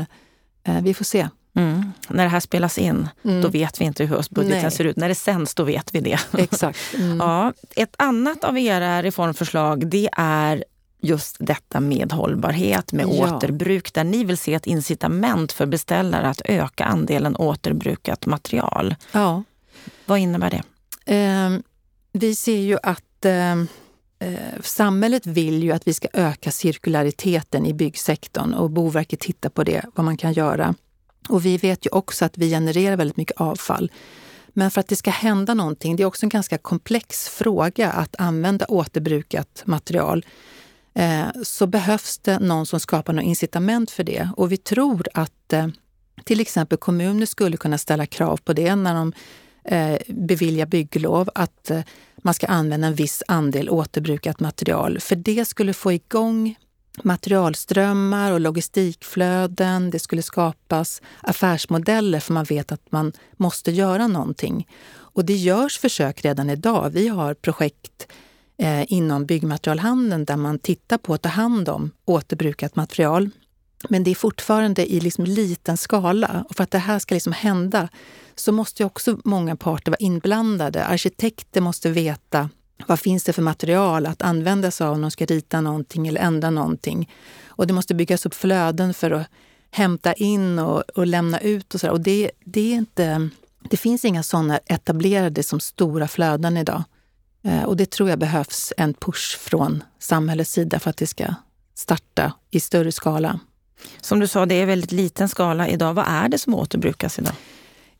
eh, 0.64 0.82
vi 0.82 0.94
får 0.94 1.04
se. 1.04 1.28
Mm. 1.56 1.92
När 2.08 2.24
det 2.24 2.30
här 2.30 2.40
spelas 2.40 2.78
in, 2.78 3.08
Mm. 3.24 3.42
då 3.42 3.48
vet 3.48 3.80
vi 3.80 3.84
inte 3.84 4.04
hur 4.04 4.16
höstbudgeten 4.16 4.62
Nej. 4.62 4.70
ser 4.70 4.84
ut. 4.84 4.96
När 4.96 5.08
det 5.08 5.14
sänds, 5.14 5.54
då 5.54 5.64
vet 5.64 5.94
vi 5.94 6.00
det. 6.00 6.18
Exakt. 6.38 6.78
Mm. 6.94 7.16
Ja, 7.18 7.52
ett 7.76 7.94
annat 7.98 8.44
av 8.44 8.58
era 8.58 9.02
reformförslag 9.02 9.86
det 9.86 10.08
är 10.16 10.64
just 11.00 11.36
detta 11.40 11.80
med 11.80 12.12
hållbarhet, 12.12 12.92
med 12.92 13.06
Ja. 13.08 13.36
återbruk, 13.36 13.92
där 13.94 14.04
ni 14.04 14.24
vill 14.24 14.38
se 14.38 14.54
ett 14.54 14.66
incitament 14.66 15.52
för 15.52 15.66
beställare 15.66 16.28
att 16.28 16.40
öka 16.44 16.84
andelen 16.84 17.36
återbrukat 17.36 18.26
material. 18.26 18.94
Ja. 19.12 19.42
Vad 20.06 20.18
innebär 20.18 20.50
det? 20.50 20.62
Eh, 21.14 21.50
vi 22.12 22.34
ser 22.34 22.58
ju 22.58 22.78
att 22.82 23.24
eh, 23.24 23.52
eh, 24.18 24.60
samhället 24.62 25.26
vill 25.26 25.62
ju 25.62 25.72
att 25.72 25.88
vi 25.88 25.94
ska 25.94 26.08
öka 26.12 26.50
cirkulariteten 26.50 27.66
i 27.66 27.74
byggsektorn 27.74 28.54
och 28.54 28.70
Boverket 28.70 29.20
tittar 29.20 29.48
på 29.50 29.64
det, 29.64 29.82
vad 29.94 30.04
man 30.04 30.16
kan 30.16 30.32
göra. 30.32 30.74
Och 31.28 31.46
vi 31.46 31.56
vet 31.56 31.86
ju 31.86 31.90
också 31.90 32.24
att 32.24 32.38
vi 32.38 32.50
genererar 32.50 32.96
väldigt 32.96 33.16
mycket 33.16 33.40
avfall. 33.40 33.90
Men 34.48 34.70
för 34.70 34.80
att 34.80 34.88
det 34.88 34.96
ska 34.96 35.10
hända 35.10 35.54
någonting, 35.54 35.96
det 35.96 36.02
är 36.02 36.06
också 36.06 36.26
en 36.26 36.30
ganska 36.30 36.58
komplex 36.58 37.28
fråga 37.28 37.90
att 37.90 38.16
använda 38.18 38.66
återbrukat 38.68 39.62
material, 39.64 40.26
eh, 40.94 41.26
så 41.42 41.66
behövs 41.66 42.18
det 42.18 42.38
någon 42.38 42.66
som 42.66 42.80
skapar 42.80 43.12
något 43.12 43.24
incitament 43.24 43.90
för 43.90 44.04
det. 44.04 44.28
Och 44.36 44.52
vi 44.52 44.56
tror 44.56 45.06
att 45.14 45.52
eh, 45.52 45.66
till 46.24 46.40
exempel 46.40 46.78
kommuner 46.78 47.26
skulle 47.26 47.56
kunna 47.56 47.78
ställa 47.78 48.06
krav 48.06 48.36
på 48.36 48.52
det 48.52 48.76
när 48.76 48.94
de 48.94 49.12
eh, 49.64 49.98
beviljar 50.08 50.66
bygglov, 50.66 51.30
att 51.34 51.70
eh, 51.70 51.80
man 52.16 52.34
ska 52.34 52.46
använda 52.46 52.86
en 52.86 52.94
viss 52.94 53.22
andel 53.28 53.70
återbrukat 53.70 54.40
material. 54.40 55.00
För 55.00 55.16
det 55.16 55.44
skulle 55.44 55.72
få 55.72 55.92
igång 55.92 56.56
materialströmmar 57.04 58.32
och 58.32 58.40
logistikflöden. 58.40 59.90
Det 59.90 59.98
skulle 59.98 60.22
skapas 60.22 61.02
affärsmodeller 61.20 62.20
för 62.20 62.32
man 62.32 62.44
vet 62.44 62.72
att 62.72 62.92
man 62.92 63.12
måste 63.36 63.70
göra 63.70 64.06
någonting. 64.06 64.68
Och 64.94 65.24
det 65.24 65.34
görs 65.34 65.78
försök 65.78 66.24
redan 66.24 66.50
idag. 66.50 66.90
Vi 66.90 67.08
har 67.08 67.34
projekt 67.34 68.06
eh, 68.58 68.92
inom 68.92 69.26
byggmaterialhandeln 69.26 70.24
där 70.24 70.36
man 70.36 70.58
tittar 70.58 70.98
på 70.98 71.14
att 71.14 71.22
ta 71.22 71.28
hand 71.28 71.68
om 71.68 71.90
återbrukat 72.04 72.76
material. 72.76 73.30
Men 73.88 74.04
det 74.04 74.10
är 74.10 74.14
fortfarande 74.14 74.92
i 74.92 75.00
liksom 75.00 75.24
liten 75.24 75.76
skala. 75.76 76.44
Och 76.48 76.56
för 76.56 76.64
att 76.64 76.70
det 76.70 76.78
här 76.78 76.98
ska 76.98 77.14
liksom 77.14 77.32
hända 77.32 77.88
så 78.34 78.52
måste 78.52 78.82
ju 78.82 78.86
också 78.86 79.18
många 79.24 79.56
parter 79.56 79.90
vara 79.90 79.98
inblandade. 79.98 80.84
Arkitekter 80.84 81.60
måste 81.60 81.90
veta 81.90 82.50
vad 82.86 83.00
finns 83.00 83.24
det 83.24 83.32
för 83.32 83.42
material 83.42 84.06
att 84.06 84.22
använda 84.22 84.70
sig 84.70 84.86
av 84.86 84.92
om 84.92 85.02
de 85.02 85.10
ska 85.10 85.24
rita 85.24 85.60
någonting 85.60 86.06
eller 86.06 86.20
ändra 86.20 86.50
någonting. 86.50 87.10
Och 87.46 87.66
det 87.66 87.72
måste 87.72 87.94
byggas 87.94 88.26
upp 88.26 88.34
flöden 88.34 88.94
för 88.94 89.10
att 89.10 89.26
hämta 89.70 90.12
in 90.12 90.58
och, 90.58 90.80
och 90.80 91.06
lämna 91.06 91.40
ut. 91.40 91.74
och 91.74 91.80
så 91.80 91.86
där. 91.86 91.92
Och 91.92 92.00
det, 92.00 92.30
det, 92.44 92.72
är 92.72 92.76
inte, 92.76 93.28
det 93.70 93.76
finns 93.76 94.04
inga 94.04 94.22
sådana 94.22 94.58
etablerade 94.66 95.42
som 95.42 95.60
stora 95.60 96.08
flöden 96.08 96.56
idag. 96.56 96.82
Eh, 97.44 97.62
och 97.62 97.76
det 97.76 97.90
tror 97.90 98.08
jag 98.08 98.18
behövs 98.18 98.72
en 98.76 98.94
push 98.94 99.38
från 99.38 99.82
samhällets 99.98 100.52
sida 100.52 100.78
för 100.78 100.90
att 100.90 100.96
det 100.96 101.06
ska 101.06 101.34
starta 101.74 102.32
i 102.50 102.60
större 102.60 102.92
skala. 102.92 103.40
Som 104.00 104.20
du 104.20 104.26
sa, 104.26 104.46
det 104.46 104.54
är 104.54 104.66
väldigt 104.66 104.92
liten 104.92 105.28
skala 105.28 105.68
idag. 105.68 105.94
Vad 105.94 106.04
är 106.08 106.28
det 106.28 106.38
som 106.38 106.54
återbrukas 106.54 107.18
idag? 107.18 107.34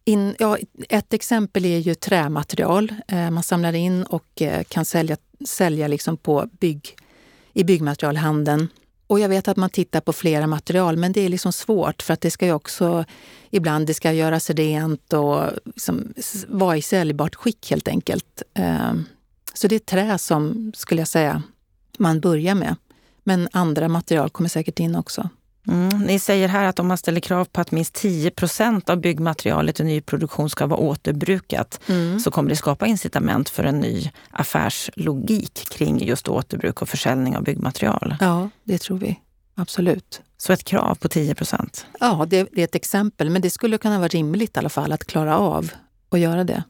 In, 0.08 0.34
ja, 0.38 0.58
ett 0.88 1.12
exempel 1.12 1.64
är 1.64 1.78
ju 1.78 1.94
trämaterial. 1.94 2.92
Eh, 3.08 3.30
man 3.30 3.42
samlar 3.42 3.72
in 3.72 4.02
och 4.02 4.42
eh, 4.42 4.62
kan 4.64 4.84
sälja, 4.84 5.16
sälja 5.46 5.88
liksom 5.88 6.16
på 6.16 6.48
bygg, 6.60 6.96
i 7.52 7.64
byggmaterialhandeln. 7.64 8.68
Och 9.06 9.20
jag 9.20 9.28
vet 9.28 9.48
att 9.48 9.56
man 9.56 9.70
tittar 9.70 10.00
på 10.00 10.12
flera 10.12 10.46
material, 10.46 10.96
men 10.96 11.12
det 11.12 11.20
är 11.20 11.28
liksom 11.28 11.52
svårt 11.52 12.02
för 12.02 12.14
att 12.14 12.20
det 12.20 12.30
ska 12.30 12.46
ju 12.46 12.52
också 12.52 13.04
ibland 13.50 13.86
det 13.86 13.94
ska 13.94 14.12
göras 14.12 14.50
rent 14.50 15.12
och 15.12 15.50
liksom 15.64 16.14
vara 16.48 16.76
i 16.76 16.82
säljbart 16.82 17.34
skick 17.34 17.70
helt 17.70 17.88
enkelt. 17.88 18.42
Eh, 18.54 18.92
så 19.54 19.68
det 19.68 19.74
är 19.74 19.78
trä 19.78 20.18
som, 20.18 20.72
skulle 20.76 21.00
jag 21.00 21.08
säga, 21.08 21.42
man 21.98 22.20
börjar 22.20 22.54
med. 22.54 22.76
Men 23.24 23.48
andra 23.52 23.88
material 23.88 24.30
kommer 24.30 24.48
säkert 24.48 24.80
in 24.80 24.96
också. 24.96 25.28
Mm. 25.68 25.98
Ni 25.98 26.18
säger 26.18 26.48
här 26.48 26.64
att 26.64 26.78
om 26.78 26.86
man 26.86 26.98
ställer 26.98 27.20
krav 27.20 27.44
på 27.44 27.60
att 27.60 27.70
minst 27.70 27.94
10 27.94 28.30
procent 28.30 28.90
av 28.90 29.00
byggmaterialet 29.00 29.80
i 29.80 29.84
nyproduktion 29.84 30.50
ska 30.50 30.66
vara 30.66 30.80
återbrukat 30.80 31.80
så 32.24 32.30
kommer 32.30 32.50
det 32.50 32.56
skapa 32.56 32.86
incitament 32.86 33.48
för 33.48 33.64
en 33.64 33.80
ny 33.80 34.10
affärslogik 34.30 35.68
kring 35.70 36.04
just 36.04 36.28
återbruk 36.28 36.82
och 36.82 36.88
försäljning 36.88 37.36
av 37.36 37.42
byggmaterial. 37.42 38.16
Ja, 38.20 38.50
det 38.64 38.78
tror 38.78 38.98
vi. 38.98 39.20
Absolut. 39.54 40.20
Så 40.36 40.52
ett 40.52 40.64
krav 40.64 40.94
på 40.94 41.08
10 41.08 41.34
procent. 41.34 41.86
Ja, 42.00 42.26
det, 42.28 42.48
det 42.52 42.60
är 42.60 42.64
ett 42.64 42.74
exempel, 42.74 43.30
men 43.30 43.42
det 43.42 43.50
skulle 43.50 43.78
kunna 43.78 43.98
vara 43.98 44.08
rimligt 44.08 44.56
i 44.56 44.58
alla 44.58 44.68
fall 44.68 44.92
att 44.92 45.04
klara 45.04 45.38
av 45.38 45.70
att 46.08 46.20
göra 46.20 46.44
det. 46.44 46.62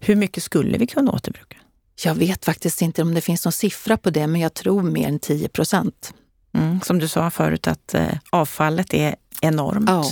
Hur 0.00 0.16
mycket 0.16 0.42
skulle 0.42 0.78
vi 0.78 0.86
kunna 0.86 1.12
återbruka? 1.12 1.56
Jag 2.04 2.14
vet 2.14 2.44
faktiskt 2.44 2.82
inte 2.82 3.02
om 3.02 3.14
det 3.14 3.20
finns 3.20 3.44
någon 3.44 3.52
siffra 3.52 3.96
på 3.96 4.10
det, 4.10 4.26
men 4.26 4.40
jag 4.40 4.54
tror 4.54 4.82
mer 4.82 5.08
än 5.08 5.18
10 5.18 5.48
procent. 5.48 6.14
Mm. 6.54 6.80
Som 6.80 6.98
du 6.98 7.08
sa 7.08 7.30
förut 7.30 7.66
att 7.66 7.94
eh, 7.94 8.08
avfallet 8.30 8.94
är 8.94 9.14
enormt. 9.40 9.88
Ja, 9.90 10.04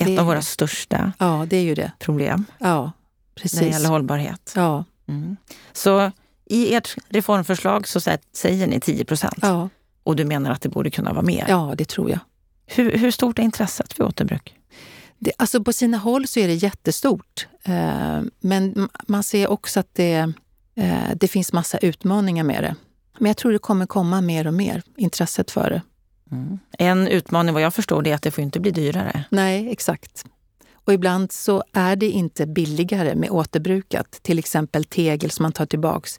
Ett 0.00 0.18
av 0.18 0.26
våra 0.26 0.42
största 0.42 1.12
Ja, 1.18 1.46
det 1.50 1.56
är 1.56 1.62
ju 1.62 1.74
det. 1.74 1.92
problem 1.98 2.44
Ja, 2.58 2.66
när 2.82 2.84
det 3.34 3.42
precis. 3.42 3.62
gäller 3.62 3.88
hållbarhet. 3.88 4.52
Ja, 4.56 4.84
Mm. 5.08 5.36
Så 5.72 6.10
i 6.44 6.74
ert 6.74 6.96
reformförslag 7.08 7.88
så 7.88 7.98
sä- 7.98 8.18
säger 8.32 8.66
ni 8.66 8.80
10 8.80 9.04
procent 9.04 9.38
ja, 9.42 9.68
och 10.02 10.16
du 10.16 10.24
menar 10.24 10.50
att 10.50 10.62
det 10.62 10.68
borde 10.68 10.90
kunna 10.90 11.12
vara 11.12 11.22
mer. 11.22 11.44
ja, 11.48 11.74
det 11.78 11.88
tror 11.88 12.10
jag. 12.10 12.18
Hur, 12.66 12.92
hur 12.98 13.10
stort 13.10 13.38
är 13.38 13.42
intresset 13.42 13.92
för 13.92 14.04
återbruk? 14.04 14.54
Det, 15.18 15.32
alltså 15.38 15.64
på 15.64 15.72
sina 15.72 15.98
håll 15.98 16.26
så 16.28 16.40
är 16.40 16.48
det 16.48 16.54
jättestort. 16.54 17.46
Eh, 17.62 18.20
men 18.40 18.88
man 19.06 19.22
ser 19.22 19.48
också 19.48 19.80
att 19.80 19.94
det, 19.94 20.32
eh, 20.74 20.98
det 21.16 21.28
finns 21.28 21.52
massa 21.52 21.78
utmaningar 21.78 22.44
med 22.44 22.62
det. 22.64 22.74
Men 23.20 23.26
jag 23.26 23.36
tror 23.36 23.52
det 23.52 23.58
kommer 23.58 23.86
komma 23.86 24.20
mer 24.20 24.46
och 24.46 24.54
mer, 24.54 24.82
intresset 24.96 25.50
för 25.50 25.70
det. 25.70 25.82
En 26.78 27.08
utmaning 27.08 27.54
vad 27.54 27.62
jag 27.62 27.74
förstår 27.74 28.02
det 28.02 28.10
är 28.10 28.14
att 28.14 28.22
det 28.22 28.30
får 28.30 28.44
inte 28.44 28.60
bli 28.60 28.70
dyrare. 28.70 29.24
Nej, 29.30 29.68
exakt. 29.70 30.24
Och 30.84 30.92
ibland 30.92 31.32
så 31.32 31.64
är 31.72 31.96
det 31.96 32.10
inte 32.10 32.46
billigare 32.46 33.14
med 33.14 33.30
återbrukat. 33.30 34.18
Till 34.22 34.38
exempel 34.38 34.84
tegel 34.84 35.30
som 35.30 35.42
man 35.42 35.52
tar 35.52 35.66
tillbaks 35.66 36.16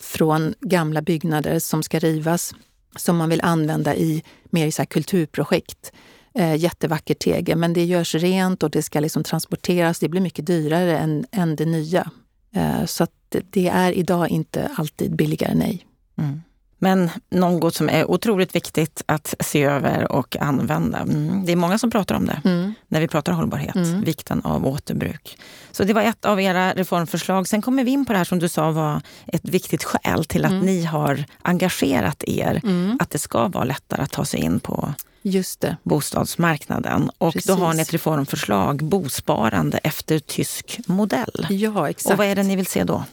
från 0.00 0.54
gamla 0.60 1.02
byggnader 1.02 1.58
som 1.58 1.82
ska 1.82 1.98
rivas, 1.98 2.54
som 2.96 3.16
man 3.16 3.28
vill 3.28 3.40
använda 3.40 3.96
i 3.96 4.22
mer 4.44 4.66
i 4.66 4.72
så 4.72 4.86
kulturprojekt. 4.86 5.92
Eh, 6.34 6.56
jättevacker 6.56 7.14
tegel, 7.14 7.58
men 7.58 7.72
det 7.72 7.84
görs 7.84 8.14
rent 8.14 8.62
och 8.62 8.70
det 8.70 8.82
ska 8.82 9.00
liksom 9.00 9.24
transporteras. 9.24 9.98
Det 9.98 10.08
blir 10.08 10.20
mycket 10.20 10.46
dyrare 10.46 10.98
än, 10.98 11.26
än 11.30 11.56
det 11.56 11.66
nya. 11.66 12.10
Eh, 12.54 12.84
så 12.84 13.06
det 13.50 13.68
är 13.68 13.92
idag 13.92 14.28
inte 14.28 14.70
alltid 14.76 15.16
billigare, 15.16 15.54
nej. 15.54 15.87
Mm. 16.18 16.42
Men 16.78 17.10
något 17.30 17.74
som 17.74 17.88
är 17.88 18.10
otroligt 18.10 18.54
viktigt 18.54 19.02
att 19.06 19.34
se 19.40 19.62
över 19.62 20.12
och 20.12 20.36
använda. 20.40 20.98
Mm. 20.98 21.44
Det 21.46 21.52
är 21.52 21.56
många 21.56 21.78
som 21.78 21.90
pratar 21.90 22.14
om 22.14 22.26
det 22.26 22.40
mm. 22.44 22.74
när 22.88 23.00
vi 23.00 23.08
pratar 23.08 23.32
hållbarhet, 23.32 23.74
mm. 23.74 24.04
vikten 24.04 24.40
av 24.44 24.66
återbruk. 24.66 25.38
Så 25.72 25.84
det 25.84 25.92
var 25.92 26.02
ett 26.02 26.24
av 26.24 26.40
era 26.40 26.72
reformförslag. 26.74 27.48
Sen 27.48 27.62
kommer 27.62 27.84
vi 27.84 27.90
in 27.90 28.06
på 28.06 28.12
det 28.12 28.18
här 28.18 28.24
som 28.24 28.38
du 28.38 28.48
sa 28.48 28.70
var 28.70 29.00
ett 29.26 29.44
viktigt 29.44 29.84
skäl 29.84 30.24
till 30.24 30.44
att 30.44 30.50
mm. 30.50 30.66
ni 30.66 30.84
har 30.84 31.24
engagerat 31.42 32.24
er. 32.26 32.60
Mm. 32.64 32.98
Att 33.00 33.10
det 33.10 33.18
ska 33.18 33.48
vara 33.48 33.64
lättare 33.64 34.02
att 34.02 34.10
ta 34.10 34.24
sig 34.24 34.40
in 34.40 34.60
på 34.60 34.94
Just 35.22 35.60
det. 35.60 35.76
bostadsmarknaden. 35.82 37.10
Och 37.18 37.32
Precis. 37.32 37.46
då 37.46 37.54
har 37.54 37.74
ni 37.74 37.82
ett 37.82 37.92
reformförslag, 37.92 38.84
bosparande 38.84 39.78
efter 39.78 40.18
tysk 40.18 40.80
modell. 40.86 41.46
Ja, 41.50 41.90
exakt. 41.90 42.12
Och 42.12 42.18
vad 42.18 42.26
är 42.26 42.36
det 42.36 42.42
ni 42.42 42.56
vill 42.56 42.66
se 42.66 42.84
då? 42.84 43.04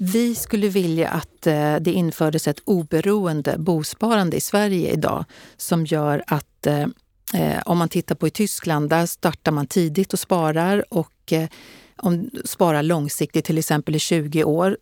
Vi 0.00 0.34
skulle 0.34 0.68
vilja 0.68 1.08
att 1.08 1.46
eh, 1.46 1.76
det 1.76 1.92
infördes 1.92 2.48
ett 2.48 2.60
oberoende 2.64 3.58
bosparande 3.58 4.36
i 4.36 4.40
Sverige 4.40 4.92
idag 4.92 5.24
som 5.56 5.86
gör 5.86 6.22
att 6.26 6.66
eh, 6.66 6.86
eh, 7.34 7.62
om 7.64 7.78
man 7.78 7.88
tittar 7.88 8.14
på 8.14 8.26
i 8.26 8.30
Tyskland, 8.30 8.90
där 8.90 9.06
startar 9.06 9.52
man 9.52 9.66
tidigt 9.66 10.12
och 10.12 10.18
sparar 10.18 10.94
och 10.94 11.32
om, 11.96 12.30
sparar 12.44 12.82
långsiktigt, 12.82 13.44
till 13.44 13.58
exempel 13.58 13.94
i 13.94 13.98
20 13.98 14.44
år. 14.44 14.76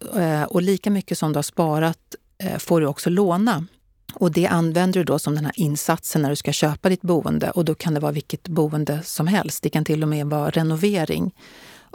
Och 0.48 0.62
lika 0.62 0.90
mycket 0.90 1.18
som 1.18 1.32
du 1.32 1.36
har 1.36 1.42
sparat 1.42 2.14
får 2.58 2.80
du 2.80 2.86
också 2.86 3.10
låna. 3.10 3.66
Och 4.14 4.32
det 4.32 4.46
använder 4.46 5.00
du 5.00 5.04
då 5.04 5.18
som 5.18 5.34
den 5.34 5.44
här 5.44 5.54
insatsen 5.56 6.22
när 6.22 6.30
du 6.30 6.36
ska 6.36 6.52
köpa 6.52 6.88
ditt 6.88 7.02
boende 7.02 7.50
och 7.50 7.64
då 7.64 7.74
kan 7.74 7.94
det 7.94 8.00
vara 8.00 8.12
vilket 8.12 8.48
boende 8.48 9.02
som 9.04 9.26
helst. 9.26 9.62
Det 9.62 9.70
kan 9.70 9.84
till 9.84 10.02
och 10.02 10.08
med 10.08 10.26
vara 10.26 10.50
renovering. 10.50 11.34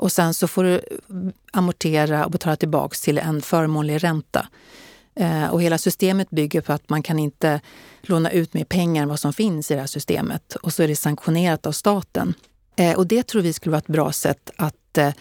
Och 0.02 0.12
sen 0.12 0.34
så 0.34 0.48
får 0.48 0.64
du 0.64 0.82
amortera 1.52 2.26
och 2.26 2.32
betala 2.32 2.56
tillbaka 2.56 2.96
till 3.04 3.18
en 3.18 3.42
förmånlig 3.42 4.04
ränta. 4.04 4.48
Eh, 5.16 5.48
och 5.48 5.62
hela 5.62 5.78
systemet 5.78 6.30
bygger 6.30 6.62
på 6.62 6.74
att 6.74 6.90
man 6.90 7.04
kan 7.04 7.20
inte 7.20 7.62
låna 8.02 8.32
ut 8.32 8.54
mer 8.54 8.64
pengar 8.64 9.04
än 9.04 9.10
vad 9.10 9.20
som 9.20 9.34
finns 9.34 9.72
i 9.72 9.74
det 9.74 9.80
här 9.80 9.88
systemet. 9.88 10.56
Och 10.56 10.74
så 10.74 10.84
är 10.84 10.88
det 10.88 10.96
sanktionerat 10.96 11.66
av 11.66 11.72
staten. 11.72 12.34
Eh, 12.76 12.98
och 12.98 13.08
det 13.08 13.24
tror 13.24 13.42
vi 13.42 13.54
skulle 13.54 13.72
vara 13.72 13.80
ett 13.80 13.88
bra 13.88 14.12
sätt 14.12 14.52
att 14.56 14.98
eh, 14.98 15.14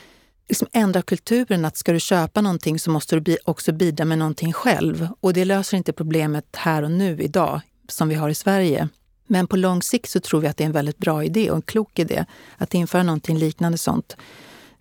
liksom 0.48 0.68
ändra 0.72 1.02
kulturen. 1.02 1.64
Att 1.64 1.76
ska 1.76 1.92
du 1.92 2.00
köpa 2.00 2.40
någonting 2.40 2.78
så 2.78 2.90
måste 2.90 3.20
du 3.20 3.36
också 3.44 3.72
bidra 3.72 4.04
med 4.04 4.18
någonting 4.18 4.52
själv. 4.52 5.08
Och 5.20 5.32
det 5.32 5.44
löser 5.44 5.76
inte 5.76 5.92
problemet 5.92 6.56
här 6.56 6.82
och 6.82 6.90
nu 6.90 7.20
idag 7.20 7.60
som 7.88 8.08
vi 8.08 8.14
har 8.14 8.28
i 8.28 8.34
Sverige. 8.34 8.88
Men 9.26 9.46
på 9.46 9.56
lång 9.56 9.82
sikt 9.82 10.10
så 10.10 10.20
tror 10.20 10.40
vi 10.40 10.48
att 10.48 10.56
det 10.56 10.64
är 10.64 10.66
en 10.66 10.72
väldigt 10.72 10.98
bra 10.98 11.24
idé 11.24 11.50
och 11.50 11.56
en 11.56 11.62
klok 11.62 11.98
idé 11.98 12.24
att 12.56 12.74
införa 12.74 13.02
någonting 13.02 13.38
liknande 13.38 13.78
sånt. 13.78 14.16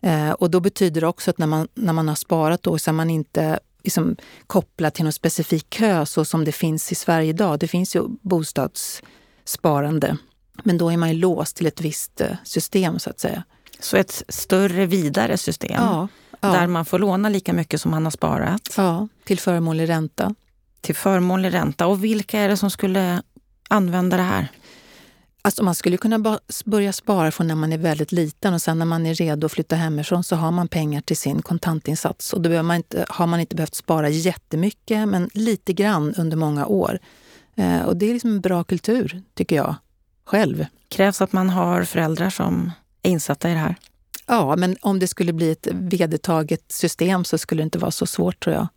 Eh, 0.01 0.31
och 0.31 0.49
då 0.51 0.59
betyder 0.59 1.01
det 1.01 1.07
också 1.07 1.31
att 1.31 1.37
när 1.37 1.47
man, 1.47 1.67
när 1.73 1.93
man 1.93 2.07
har 2.07 2.15
sparat 2.15 2.63
då 2.63 2.77
så 2.77 2.91
är 2.91 2.93
man 2.93 3.09
inte 3.09 3.59
liksom 3.83 4.15
kopplad 4.47 4.93
till 4.93 5.03
någon 5.03 5.13
specifik 5.13 5.69
kö 5.69 6.05
så 6.05 6.25
som 6.25 6.45
det 6.45 6.51
finns 6.51 6.91
i 6.91 6.95
Sverige 6.95 7.29
idag. 7.29 7.59
Det 7.59 7.67
finns 7.67 7.95
ju 7.95 8.03
bostadssparande. 8.21 10.17
Men 10.63 10.77
då 10.77 10.89
är 10.89 10.97
man 10.97 11.09
ju 11.09 11.15
låst 11.15 11.55
till 11.55 11.67
ett 11.67 11.81
visst 11.81 12.21
eh, 12.21 12.27
system 12.43 12.99
så 12.99 13.09
att 13.09 13.19
säga. 13.19 13.43
Så 13.79 13.97
ett 13.97 14.23
större, 14.29 14.85
vidare 14.85 15.37
system 15.37 15.83
ja, 15.83 16.07
ja. 16.41 16.51
där 16.51 16.67
man 16.67 16.85
får 16.85 16.99
låna 16.99 17.29
lika 17.29 17.53
mycket 17.53 17.81
som 17.81 17.91
man 17.91 18.03
har 18.03 18.11
sparat? 18.11 18.73
Ja, 18.77 19.07
till 19.23 19.39
förmånlig 19.39 19.89
ränta. 19.89 20.35
Till 20.81 20.95
förmånlig 20.95 21.53
ränta. 21.53 21.87
Och 21.87 22.03
vilka 22.03 22.39
är 22.39 22.49
det 22.49 22.57
som 22.57 22.71
skulle 22.71 23.21
använda 23.69 24.17
det 24.17 24.23
här? 24.23 24.47
Alltså 25.41 25.63
man 25.63 25.75
skulle 25.75 25.97
kunna 25.97 26.39
börja 26.65 26.93
spara 26.93 27.31
från 27.31 27.47
när 27.47 27.55
man 27.55 27.73
är 27.73 27.77
väldigt 27.77 28.11
liten 28.11 28.53
och 28.53 28.61
sen 28.61 28.79
när 28.79 28.85
man 28.85 29.05
är 29.05 29.13
redo 29.13 29.45
att 29.45 29.51
flytta 29.51 29.75
hemifrån 29.75 30.23
så 30.23 30.35
har 30.35 30.51
man 30.51 30.67
pengar 30.67 31.01
till 31.01 31.17
sin 31.17 31.41
kontantinsats. 31.41 32.33
Och 32.33 32.41
då 32.41 32.63
man 32.63 32.75
inte, 32.75 33.05
har 33.09 33.27
man 33.27 33.39
inte 33.39 33.55
behövt 33.55 33.75
spara 33.75 34.09
jättemycket, 34.09 35.07
men 35.07 35.29
lite 35.33 35.73
grann 35.73 36.13
under 36.17 36.37
många 36.37 36.65
år. 36.65 36.99
Eh, 37.55 37.81
och 37.81 37.97
det 37.97 38.09
är 38.09 38.13
liksom 38.13 38.29
en 38.29 38.41
bra 38.41 38.63
kultur, 38.63 39.21
tycker 39.33 39.55
jag, 39.55 39.75
själv. 40.25 40.65
Krävs 40.87 41.21
att 41.21 41.33
man 41.33 41.49
har 41.49 41.83
föräldrar 41.83 42.29
som 42.29 42.71
är 43.01 43.11
insatta 43.11 43.49
i 43.49 43.53
det 43.53 43.59
här? 43.59 43.75
Ja, 44.27 44.55
men 44.55 44.77
om 44.81 44.99
det 44.99 45.07
skulle 45.07 45.33
bli 45.33 45.51
ett 45.51 45.67
vedertaget 45.71 46.71
system 46.71 47.25
så 47.25 47.37
skulle 47.37 47.61
det 47.61 47.63
inte 47.63 47.79
vara 47.79 47.91
så 47.91 48.05
svårt, 48.05 48.43
tror 48.43 48.55
jag, 48.55 48.67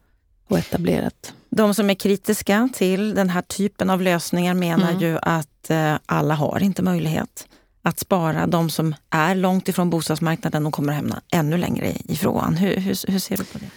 att 0.49 0.59
etablera 0.59 1.07
ett. 1.07 1.35
De 1.57 1.75
som 1.75 1.91
är 1.91 1.95
kritiska 1.95 2.69
till 2.73 3.15
den 3.15 3.31
här 3.31 3.43
typen 3.43 3.91
av 3.91 4.03
lösningar 4.03 4.55
menar 4.55 4.91
mm. 4.91 5.03
ju 5.03 5.19
att 5.23 5.71
eh, 5.71 5.95
alla 6.07 6.35
har 6.35 6.63
inte 6.63 6.83
möjlighet 6.83 7.49
att 7.83 7.99
spara. 7.99 8.47
De 8.47 8.71
som 8.71 8.95
är 9.11 9.35
långt 9.35 9.69
ifrån 9.69 9.91
bostadsmarknaden 9.91 10.67
och 10.67 10.73
kommer 10.73 10.93
att 10.93 10.99
hamna 10.99 11.21
ännu 11.33 11.57
längre 11.57 11.93
ifrån. 12.05 12.57
Hur, 12.57 12.77
hur, 12.77 13.11
hur 13.13 13.19
ser 13.19 13.37
du 13.37 13.45
på 13.45 13.59
det? 13.59 13.71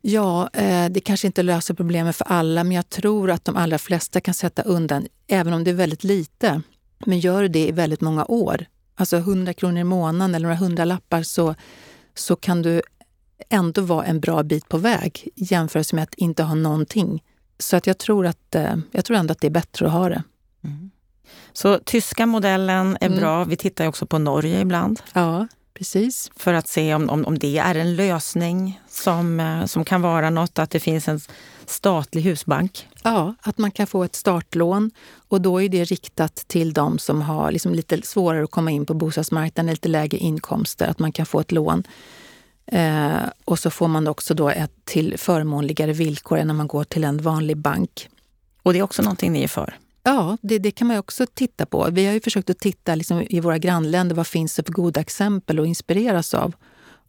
Ja, 0.00 0.50
eh, 0.52 0.88
det 0.90 1.00
kanske 1.00 1.26
inte 1.26 1.42
löser 1.42 1.74
problemet 1.74 2.16
för 2.16 2.24
alla, 2.24 2.64
men 2.64 2.72
jag 2.72 2.90
tror 2.90 3.30
att 3.30 3.44
de 3.44 3.56
allra 3.56 3.78
flesta 3.78 4.20
kan 4.20 4.34
sätta 4.34 4.62
undan, 4.62 5.06
även 5.26 5.52
om 5.52 5.64
det 5.64 5.70
är 5.70 5.74
väldigt 5.74 6.04
lite. 6.04 6.62
Men 7.06 7.18
gör 7.18 7.48
det 7.48 7.68
i 7.68 7.72
väldigt 7.72 8.00
många 8.00 8.24
år, 8.24 8.66
alltså 8.94 9.16
100 9.16 9.54
kronor 9.54 9.80
i 9.80 9.84
månaden 9.84 10.34
eller 10.34 10.48
några 10.48 10.56
hundralappar, 10.56 11.22
så, 11.22 11.54
så 12.14 12.36
kan 12.36 12.62
du 12.62 12.82
ändå 13.48 13.80
vara 13.80 14.04
en 14.04 14.20
bra 14.20 14.42
bit 14.42 14.68
på 14.68 14.78
väg 14.78 15.28
jämfört 15.34 15.92
med 15.92 16.02
att 16.02 16.14
inte 16.14 16.42
ha 16.42 16.54
någonting. 16.54 17.22
Så 17.58 17.76
att 17.76 17.86
jag, 17.86 17.98
tror 17.98 18.26
att, 18.26 18.54
eh, 18.54 18.76
jag 18.92 19.04
tror 19.04 19.16
ändå 19.16 19.32
att 19.32 19.40
det 19.40 19.46
är 19.46 19.50
bättre 19.50 19.86
att 19.86 19.92
ha 19.92 20.08
det. 20.08 20.22
Mm. 20.64 20.90
Så 21.52 21.78
tyska 21.78 22.26
modellen 22.26 22.98
är 23.00 23.06
mm. 23.06 23.18
bra. 23.18 23.44
Vi 23.44 23.56
tittar 23.56 23.86
också 23.86 24.06
på 24.06 24.18
Norge 24.18 24.60
ibland. 24.60 25.00
Ja, 25.12 25.48
precis. 25.74 26.30
För 26.36 26.54
att 26.54 26.68
se 26.68 26.94
om, 26.94 27.10
om, 27.10 27.26
om 27.26 27.38
det 27.38 27.58
är 27.58 27.74
en 27.74 27.96
lösning 27.96 28.80
som, 28.88 29.40
eh, 29.40 29.64
som 29.64 29.84
kan 29.84 30.02
vara 30.02 30.30
något, 30.30 30.58
att 30.58 30.70
det 30.70 30.80
finns 30.80 31.08
en 31.08 31.20
statlig 31.66 32.22
husbank. 32.22 32.88
Ja, 33.02 33.34
att 33.40 33.58
man 33.58 33.70
kan 33.70 33.86
få 33.86 34.04
ett 34.04 34.14
startlån 34.14 34.90
och 35.28 35.40
då 35.40 35.62
är 35.62 35.68
det 35.68 35.84
riktat 35.84 36.34
till 36.34 36.72
de 36.72 36.98
som 36.98 37.22
har 37.22 37.52
liksom 37.52 37.74
lite 37.74 38.02
svårare 38.02 38.44
att 38.44 38.50
komma 38.50 38.70
in 38.70 38.86
på 38.86 38.94
bostadsmarknaden, 38.94 39.70
lite 39.70 39.88
lägre 39.88 40.18
inkomster, 40.18 40.88
att 40.88 40.98
man 40.98 41.12
kan 41.12 41.26
få 41.26 41.40
ett 41.40 41.52
lån. 41.52 41.84
Eh, 42.72 43.22
och 43.44 43.58
så 43.58 43.70
får 43.70 43.88
man 43.88 44.08
också 44.08 44.34
då 44.34 44.48
ett 44.48 44.72
till 44.84 45.18
förmånligare 45.18 45.92
villkor 45.92 46.38
än 46.38 46.46
när 46.46 46.54
man 46.54 46.68
går 46.68 46.84
till 46.84 47.04
en 47.04 47.18
vanlig 47.18 47.56
bank. 47.56 48.08
Och 48.62 48.72
det 48.72 48.78
är 48.78 48.82
också 48.82 49.02
någonting 49.02 49.32
ni 49.32 49.42
är 49.42 49.48
för? 49.48 49.76
Ja, 50.02 50.36
det, 50.40 50.58
det 50.58 50.70
kan 50.70 50.86
man 50.86 50.98
också 50.98 51.26
titta 51.34 51.66
på. 51.66 51.88
Vi 51.90 52.06
har 52.06 52.12
ju 52.12 52.20
försökt 52.20 52.50
att 52.50 52.58
titta 52.58 52.94
liksom, 52.94 53.26
i 53.30 53.40
våra 53.40 53.58
grannländer, 53.58 54.16
vad 54.16 54.26
finns 54.26 54.54
det 54.54 54.62
för 54.62 54.72
goda 54.72 55.00
exempel 55.00 55.60
att 55.60 55.66
inspireras 55.66 56.34
av? 56.34 56.54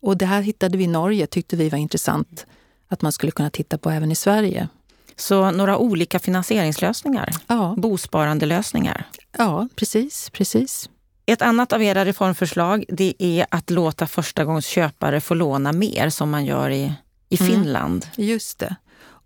Och 0.01 0.17
det 0.17 0.25
här 0.25 0.41
hittade 0.41 0.77
vi 0.77 0.83
i 0.83 0.87
Norge, 0.87 1.27
tyckte 1.27 1.55
vi 1.55 1.69
var 1.69 1.77
intressant 1.77 2.45
att 2.87 3.01
man 3.01 3.11
skulle 3.11 3.31
kunna 3.31 3.49
titta 3.49 3.77
på 3.77 3.89
även 3.89 4.11
i 4.11 4.15
Sverige. 4.15 4.67
Så 5.15 5.51
några 5.51 5.77
olika 5.77 6.19
finansieringslösningar? 6.19 7.29
Ja. 7.47 7.75
Bosparandelösningar? 7.77 9.05
Ja, 9.37 9.67
precis. 9.75 10.29
precis. 10.29 10.89
Ett 11.29 11.41
annat 11.41 11.73
av 11.73 11.83
era 11.83 12.05
reformförslag 12.05 12.85
det 12.87 13.13
är 13.19 13.45
att 13.51 13.69
låta 13.69 14.07
förstagångsköpare 14.07 15.21
få 15.21 15.33
låna 15.33 15.71
mer 15.71 16.09
som 16.09 16.29
man 16.29 16.45
gör 16.45 16.69
i, 16.69 16.93
i 17.29 17.41
mm. 17.41 17.51
Finland. 17.51 18.07
Mm, 18.17 18.29
just 18.29 18.59
det. 18.59 18.75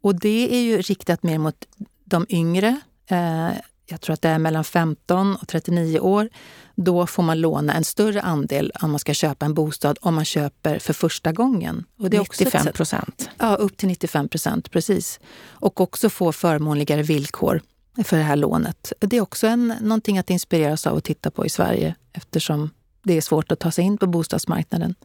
Och 0.02 0.20
det 0.20 0.56
är 0.56 0.62
ju 0.62 0.82
riktat 0.82 1.24
mer 1.24 1.38
mot 1.38 1.56
de 2.06 2.26
yngre. 2.30 2.82
Eh, 3.08 3.50
jag 3.86 4.02
tror 4.02 4.14
att 4.14 4.22
det 4.22 4.30
är 4.30 4.40
mellan 4.40 4.64
15 4.64 5.36
och 5.36 5.48
39 5.48 6.00
år. 6.00 6.30
Då 6.76 7.08
får 7.08 7.24
man 7.24 7.42
låna 7.42 7.74
en 7.74 7.84
större 7.84 8.22
andel 8.22 8.72
om 8.82 8.92
man 8.92 9.00
ska 9.00 9.14
köpa 9.14 9.46
en 9.46 9.54
bostad 9.54 9.98
om 10.02 10.16
man 10.16 10.26
köper 10.26 10.80
för 10.80 10.94
första 10.94 11.32
gången. 11.32 11.86
Och 12.00 12.10
det 12.10 12.18
är 12.18 12.22
95 12.22 12.74
procent? 12.74 13.30
Ja, 13.38 13.56
upp 13.56 13.78
till 13.78 13.88
95 13.88 14.30
procent, 14.30 14.72
precis. 14.72 15.20
Och 15.46 15.82
också 15.82 16.10
få 16.10 16.32
förmånligare 16.32 17.04
villkor 17.04 17.62
för 18.04 18.18
det 18.18 18.24
här 18.24 18.36
lånet. 18.36 18.94
Det 19.00 19.18
är 19.18 19.22
också 19.22 19.48
en, 19.48 19.74
någonting 19.82 20.18
att 20.18 20.30
inspireras 20.30 20.88
av 20.88 20.94
och 20.94 21.04
titta 21.04 21.32
på 21.32 21.46
i 21.46 21.50
Sverige 21.50 21.96
eftersom 22.14 22.70
det 23.04 23.18
är 23.18 23.22
svårt 23.22 23.52
att 23.52 23.60
ta 23.60 23.72
sig 23.72 23.86
in 23.86 23.98
på 23.98 24.08
bostadsmarknaden. 24.08 24.96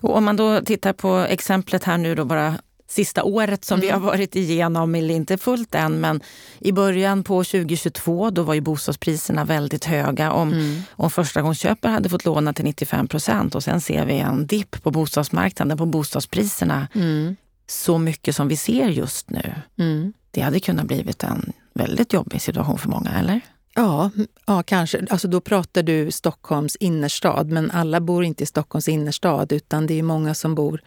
Och 0.00 0.16
om 0.16 0.24
man 0.24 0.36
då 0.36 0.60
tittar 0.60 0.92
på 0.92 1.16
exemplet 1.16 1.84
här 1.84 1.98
nu 1.98 2.14
då 2.14 2.24
bara 2.24 2.54
sista 2.88 3.24
året 3.24 3.64
som 3.64 3.74
mm. 3.74 3.86
vi 3.86 3.92
har 3.92 4.00
varit 4.00 4.36
igenom, 4.36 4.94
eller 4.94 5.14
inte 5.14 5.38
fullt 5.38 5.74
än, 5.74 6.00
men 6.00 6.20
i 6.58 6.72
början 6.72 7.22
på 7.22 7.44
2022 7.44 8.30
då 8.30 8.42
var 8.42 8.54
ju 8.54 8.60
bostadspriserna 8.60 9.44
väldigt 9.44 9.84
höga. 9.84 10.32
Om, 10.32 10.52
mm. 10.52 10.82
om 10.90 11.10
förstagångsköpare 11.10 11.92
hade 11.92 12.08
fått 12.08 12.24
låna 12.24 12.52
till 12.52 12.64
95 12.64 13.08
procent 13.08 13.54
och 13.54 13.64
sen 13.64 13.80
ser 13.80 14.06
vi 14.06 14.18
en 14.18 14.46
dipp 14.46 14.82
på 14.82 14.90
bostadsmarknaden, 14.90 15.78
på 15.78 15.86
bostadspriserna, 15.86 16.88
mm. 16.94 17.36
så 17.66 17.98
mycket 17.98 18.36
som 18.36 18.48
vi 18.48 18.56
ser 18.56 18.88
just 18.88 19.30
nu. 19.30 19.54
Mm. 19.78 20.12
Det 20.30 20.40
hade 20.40 20.60
kunnat 20.60 20.86
blivit 20.86 21.22
en 21.22 21.52
väldigt 21.76 22.12
jobbig 22.12 22.42
situation 22.42 22.78
för 22.78 22.88
många, 22.88 23.10
eller? 23.10 23.40
Ja, 23.74 24.10
ja 24.46 24.62
kanske. 24.62 25.06
Alltså 25.10 25.28
då 25.28 25.40
pratar 25.40 25.82
du 25.82 26.10
Stockholms 26.10 26.76
innerstad, 26.76 27.50
men 27.50 27.70
alla 27.70 28.00
bor 28.00 28.24
inte 28.24 28.42
i 28.42 28.46
Stockholms 28.46 28.88
innerstad 28.88 29.52
utan 29.52 29.86
det 29.86 29.98
är 29.98 30.02
många 30.02 30.34
som 30.34 30.54
bor... 30.54 30.80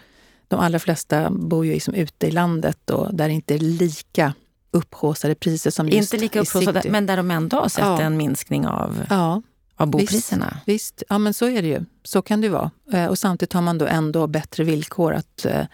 De 0.47 0.59
allra 0.59 0.79
flesta 0.79 1.29
bor 1.29 1.65
ju 1.65 1.73
liksom 1.73 1.93
ute 1.93 2.27
i 2.27 2.31
landet 2.31 2.89
och 2.89 3.15
där 3.15 3.27
det 3.27 3.33
inte 3.33 3.55
är 3.55 3.59
lika 3.59 4.33
upphaussade 4.71 5.35
priser 5.35 5.71
som 5.71 5.89
just 5.89 6.13
Inte 6.13 6.23
lika 6.23 6.39
upphaussade, 6.39 6.81
men 6.89 7.05
där 7.05 7.17
de 7.17 7.31
ändå 7.31 7.57
har 7.57 7.69
sett 7.69 7.83
ja. 7.83 8.01
en 8.01 8.17
minskning 8.17 8.67
av, 8.67 9.05
ja. 9.09 9.41
av 9.75 9.87
bopriserna. 9.87 10.57
Visst, 10.65 10.67
visst, 10.67 11.03
ja 11.09 11.17
men 11.17 11.33
så 11.33 11.47
är 11.47 11.61
det 11.61 11.67
ju. 11.67 11.85
Så 12.03 12.21
kan 12.21 12.41
det 12.41 12.49
vara. 12.49 12.71
Eh, 12.93 13.05
och 13.05 13.17
samtidigt 13.17 13.53
har 13.53 13.61
man 13.61 13.77
då 13.77 13.85
ändå 13.85 14.27
bättre 14.27 14.63
villkor 14.63 15.13
att, 15.13 15.45
eh, 15.45 15.65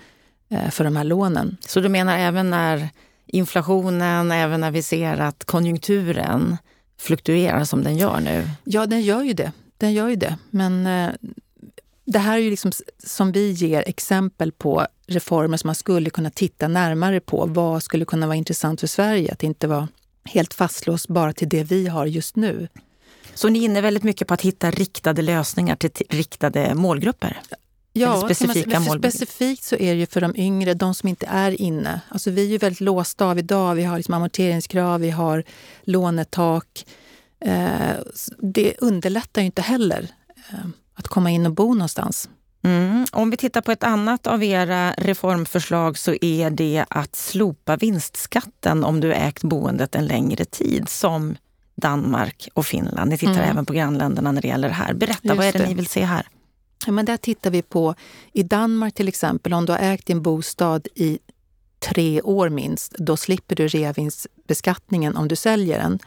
eh, 0.50 0.70
för 0.70 0.84
de 0.84 0.96
här 0.96 1.04
lånen. 1.04 1.58
Så 1.60 1.80
du 1.80 1.90
menar 1.90 2.18
även 2.18 2.50
när 2.50 2.90
inflationen, 3.28 4.32
även 4.32 4.62
när 4.62 4.72
vi 4.72 4.84
ser 4.84 5.18
att 5.18 5.46
konjunkturen 5.46 6.58
fluktuerar 7.00 7.64
som 7.64 7.84
den 7.84 7.98
gör 7.98 8.20
nu? 8.20 8.50
Ja, 8.64 8.86
den 8.86 9.02
gör 9.02 9.24
ju 9.24 9.34
det. 9.34 9.52
Den 9.78 9.94
gör 9.94 10.08
ju 10.08 10.16
det. 10.16 10.38
Men 10.50 10.88
eh, 10.88 11.14
det 12.06 12.20
här 12.20 12.38
är 12.38 12.42
ju 12.42 12.50
liksom 12.50 12.72
som 13.04 13.32
vi 13.32 13.52
ger 13.52 13.84
exempel 13.88 14.52
på 14.52 14.88
reformer 15.08 15.58
som 15.58 15.68
man 15.68 15.76
skulle 15.76 16.10
kunna 16.10 16.30
titta 16.30 16.68
närmare 16.68 17.20
på. 17.20 17.46
Vad 17.46 17.84
skulle 17.84 18.06
kunna 18.06 18.28
vara 18.28 18.36
intressant 18.36 18.80
för 18.80 18.88
Sverige? 18.88 19.32
Att 19.32 19.44
inte 19.44 19.68
vara 19.68 19.88
helt 20.26 20.54
fastlåst 20.54 21.08
bara 21.08 21.34
till 21.34 21.50
det 21.50 21.64
vi 21.64 21.88
har 21.88 22.06
just 22.06 22.36
nu. 22.36 22.68
Så 23.34 23.50
ni 23.50 23.60
är 23.60 23.66
inne 23.66 23.82
väldigt 23.82 24.04
mycket 24.04 24.28
på 24.28 24.34
att 24.34 24.42
hitta 24.42 24.72
riktade 24.72 25.22
lösningar 25.22 25.76
till 25.76 25.92
riktade 26.10 26.76
målgrupper? 26.76 27.42
Ja, 27.98 28.22
specifika 28.26 28.80
man, 28.80 29.00
specifikt 29.00 29.64
så 29.64 29.76
är 29.76 29.94
det 29.94 30.00
ju 30.00 30.06
för 30.06 30.22
de 30.22 30.36
yngre, 30.36 30.74
de 30.74 30.94
som 30.94 31.10
inte 31.10 31.26
är 31.26 31.62
inne. 31.62 32.02
Alltså 32.10 32.32
vi 32.32 32.46
är 32.46 32.50
ju 32.50 32.58
väldigt 32.58 32.82
låsta 32.82 33.26
av 33.26 33.40
idag. 33.40 33.76
Vi 33.76 33.84
har 33.84 33.98
liksom 33.98 34.14
amorteringskrav, 34.14 35.02
vi 35.02 35.10
har 35.10 35.44
lånetak. 35.84 36.86
Eh, 37.40 37.92
det 38.38 38.74
underlättar 38.78 39.42
ju 39.42 39.46
inte 39.46 39.62
heller 39.62 40.08
eh, 40.50 40.60
att 40.96 41.08
komma 41.08 41.32
in 41.32 41.46
och 41.46 41.52
bo 41.52 41.74
någonstans. 41.74 42.30
Mm. 42.64 43.06
Om 43.12 43.30
vi 43.30 43.38
tittar 43.38 43.62
på 43.62 43.72
ett 43.72 43.84
annat 43.84 44.28
av 44.28 44.44
era 44.44 44.92
reformförslag 44.92 45.98
så 45.98 46.16
är 46.22 46.50
det 46.50 46.86
att 46.90 47.16
slopa 47.16 47.78
vinstskatten 47.78 48.84
om 48.84 49.00
du 49.00 49.14
ägt 49.14 49.44
boendet 49.44 49.96
en 49.96 50.06
längre 50.06 50.46
tid, 50.46 50.90
som 50.90 51.36
Danmark 51.76 52.50
och 52.54 52.66
Finland. 52.66 53.10
Ni 53.10 53.18
tittar 53.18 53.34
mm. 53.34 53.50
även 53.50 53.66
på 53.66 53.74
grannländerna 53.74 54.32
när 54.32 54.42
det 54.42 54.48
gäller 54.48 54.68
det 54.68 54.74
här. 54.74 54.94
Berätta, 54.94 55.20
Just 55.28 55.38
vad 55.38 55.46
är 55.46 55.52
det, 55.52 55.60
det 55.60 55.68
ni 55.68 55.74
vill 55.74 55.88
se 55.88 56.04
här? 56.04 56.28
Ja, 56.86 56.92
men 56.92 57.06
där 57.06 57.18
tittar 57.18 57.52
vi 57.52 57.62
på, 57.62 57.96
i 58.34 58.44
Danmark 58.44 58.94
till 58.94 59.08
exempel, 59.08 59.54
om 59.54 59.66
du 59.66 59.72
har 59.72 59.80
ägt 59.80 60.06
din 60.06 60.22
bostad 60.22 60.88
i 60.96 61.20
tre 61.80 62.22
år 62.22 62.50
minst, 62.50 62.92
då 62.98 63.18
slipper 63.18 63.56
du 63.56 63.68
reavinstbeskattningen 63.68 65.16
om 65.16 65.28
du 65.28 65.36
säljer 65.36 65.78
den. 65.80 66.00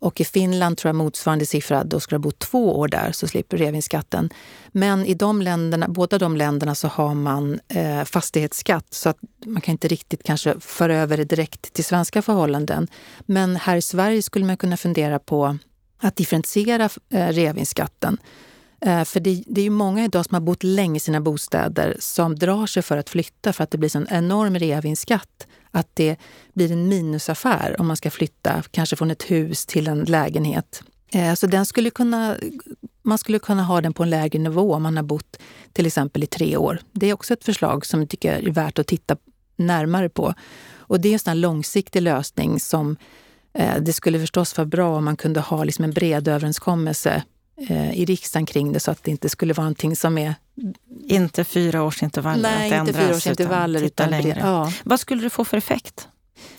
Och 0.00 0.20
i 0.20 0.24
Finland 0.24 0.78
tror 0.78 0.88
jag 0.88 0.96
motsvarande 0.96 1.46
siffra, 1.46 1.84
då 1.84 2.00
ska 2.00 2.10
du 2.10 2.16
ha 2.16 2.22
bott 2.22 2.38
två 2.38 2.78
år 2.78 2.88
där 2.88 3.12
så 3.12 3.28
slipper 3.28 3.58
du 3.58 3.64
reavinstskatten. 3.64 4.30
Men 4.68 5.06
i 5.06 5.14
de 5.14 5.42
länderna, 5.42 5.88
båda 5.88 6.18
de 6.18 6.36
länderna 6.36 6.74
så 6.74 6.88
har 6.88 7.14
man 7.14 7.60
eh, 7.68 8.04
fastighetsskatt 8.04 8.94
så 8.94 9.08
att 9.08 9.18
man 9.46 9.62
kan 9.62 9.72
inte 9.72 9.88
riktigt 9.88 10.22
kanske 10.22 10.60
föra 10.60 10.96
över 10.96 11.16
det 11.16 11.24
direkt 11.24 11.72
till 11.72 11.84
svenska 11.84 12.22
förhållanden. 12.22 12.88
Men 13.20 13.56
här 13.56 13.76
i 13.76 13.82
Sverige 13.82 14.22
skulle 14.22 14.44
man 14.44 14.56
kunna 14.56 14.76
fundera 14.76 15.18
på 15.18 15.58
att 16.00 16.16
differentiera 16.16 16.88
eh, 17.12 17.28
reavinstskatten. 17.28 18.18
Eh, 18.80 19.04
för 19.04 19.20
det, 19.20 19.42
det, 19.46 19.60
är 19.60 19.64
ju 19.64 19.70
många 19.70 20.04
idag 20.04 20.24
som 20.26 20.34
har 20.34 20.40
bott 20.40 20.62
länge 20.62 20.96
i 20.96 21.00
sina 21.00 21.20
bostäder 21.20 21.96
som 21.98 22.34
drar 22.34 22.66
sig 22.66 22.82
för 22.82 22.96
att 22.96 23.10
flytta 23.10 23.52
för 23.52 23.64
att 23.64 23.70
det 23.70 23.78
blir 23.78 23.96
en 23.96 24.06
enorm 24.10 24.58
reavinstskatt. 24.58 25.46
Att 25.70 25.88
det 25.94 26.16
blir 26.54 26.72
en 26.72 26.88
minusaffär 26.88 27.76
om 27.78 27.86
man 27.86 27.96
ska 27.96 28.10
flytta 28.10 28.62
kanske 28.70 28.96
från 28.96 29.10
ett 29.10 29.30
hus 29.30 29.66
till 29.66 29.88
en 29.88 30.04
lägenhet. 30.04 30.82
Eh, 31.12 31.34
så 31.34 31.46
den 31.46 31.66
skulle 31.66 31.90
kunna, 31.90 32.36
man 33.02 33.18
skulle 33.18 33.38
kunna 33.38 33.62
ha 33.62 33.80
den 33.80 33.92
på 33.92 34.02
en 34.02 34.10
lägre 34.10 34.38
nivå 34.38 34.74
om 34.74 34.82
man 34.82 34.96
har 34.96 35.04
bott 35.04 35.36
till 35.72 35.86
exempel 35.86 36.22
i 36.22 36.26
tre 36.26 36.56
år. 36.56 36.80
Det 36.92 37.06
är 37.06 37.14
också 37.14 37.32
ett 37.34 37.44
förslag 37.44 37.86
som 37.86 38.00
jag 38.00 38.08
tycker 38.08 38.32
är 38.32 38.50
värt 38.50 38.78
att 38.78 38.86
titta 38.86 39.16
närmare 39.56 40.08
på. 40.08 40.34
Och 40.76 41.00
det 41.00 41.08
är 41.08 41.12
en 41.12 41.18
sån 41.18 41.40
långsiktig 41.40 42.02
lösning 42.02 42.60
som 42.60 42.96
eh, 43.54 43.76
det 43.80 43.92
skulle 43.92 44.20
förstås 44.20 44.56
vara 44.56 44.66
bra 44.66 44.96
om 44.96 45.04
man 45.04 45.16
kunde 45.16 45.40
ha 45.40 45.64
liksom 45.64 45.84
en 45.84 45.90
bred 45.90 46.28
överenskommelse 46.28 47.22
i 47.94 48.04
riksdagen 48.04 48.46
kring 48.46 48.72
det 48.72 48.80
så 48.80 48.90
att 48.90 49.04
det 49.04 49.10
inte 49.10 49.28
skulle 49.28 49.54
vara 49.54 49.64
någonting 49.64 49.96
som 49.96 50.18
är... 50.18 50.34
Inte 51.06 51.44
fyraårsintervaller 51.44 52.42
Nej, 52.42 52.72
att 52.72 52.88
inte 52.88 53.00
fyraårsintervaller. 53.00 53.82
Utan, 53.82 54.08
utan 54.08 54.10
längre. 54.10 54.40
Ja. 54.40 54.72
Vad 54.84 55.00
skulle 55.00 55.22
det 55.22 55.30
få 55.30 55.44
för 55.44 55.56
effekt? 55.56 56.08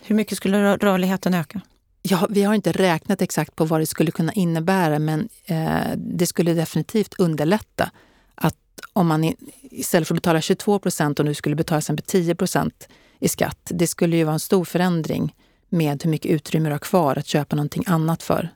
Hur 0.04 0.16
mycket 0.16 0.38
skulle 0.38 0.78
rörligheten 0.78 1.34
öka? 1.34 1.62
Ja, 2.02 2.28
vi 2.30 2.44
har 2.44 2.54
inte 2.54 2.72
räknat 2.72 3.22
exakt 3.22 3.56
på 3.56 3.66
vad 3.66 3.82
det 3.82 3.86
skulle 3.86 4.12
kunna 4.12 4.34
innebära 4.34 5.00
men 5.00 5.30
eh, 5.46 5.92
det 5.98 6.28
skulle 6.28 6.54
definitivt 6.54 7.14
underlätta 7.20 7.92
att 8.36 8.56
om 8.94 9.08
man 9.08 9.24
i, 9.24 9.36
istället 9.62 10.08
för 10.08 10.16
att 10.16 10.22
betala 10.22 10.42
22 10.42 10.80
procent 10.80 11.20
och 11.20 11.26
nu 11.26 11.34
skulle 11.34 11.56
betala 11.56 11.80
exempel 11.80 12.06
10 12.06 12.36
procent 12.36 12.88
i 13.20 13.28
skatt. 13.28 13.72
Det 13.74 13.88
skulle 13.88 14.18
ju 14.18 14.24
vara 14.24 14.34
en 14.34 14.40
stor 14.40 14.66
förändring 14.66 15.36
med 15.70 16.04
hur 16.04 16.12
mycket 16.12 16.32
utrymme 16.32 16.70
du 16.70 16.74
har 16.74 16.80
kvar 16.80 17.16
att 17.16 17.28
köpa 17.28 17.56
någonting 17.56 17.84
annat 17.88 18.24
för 18.24 18.50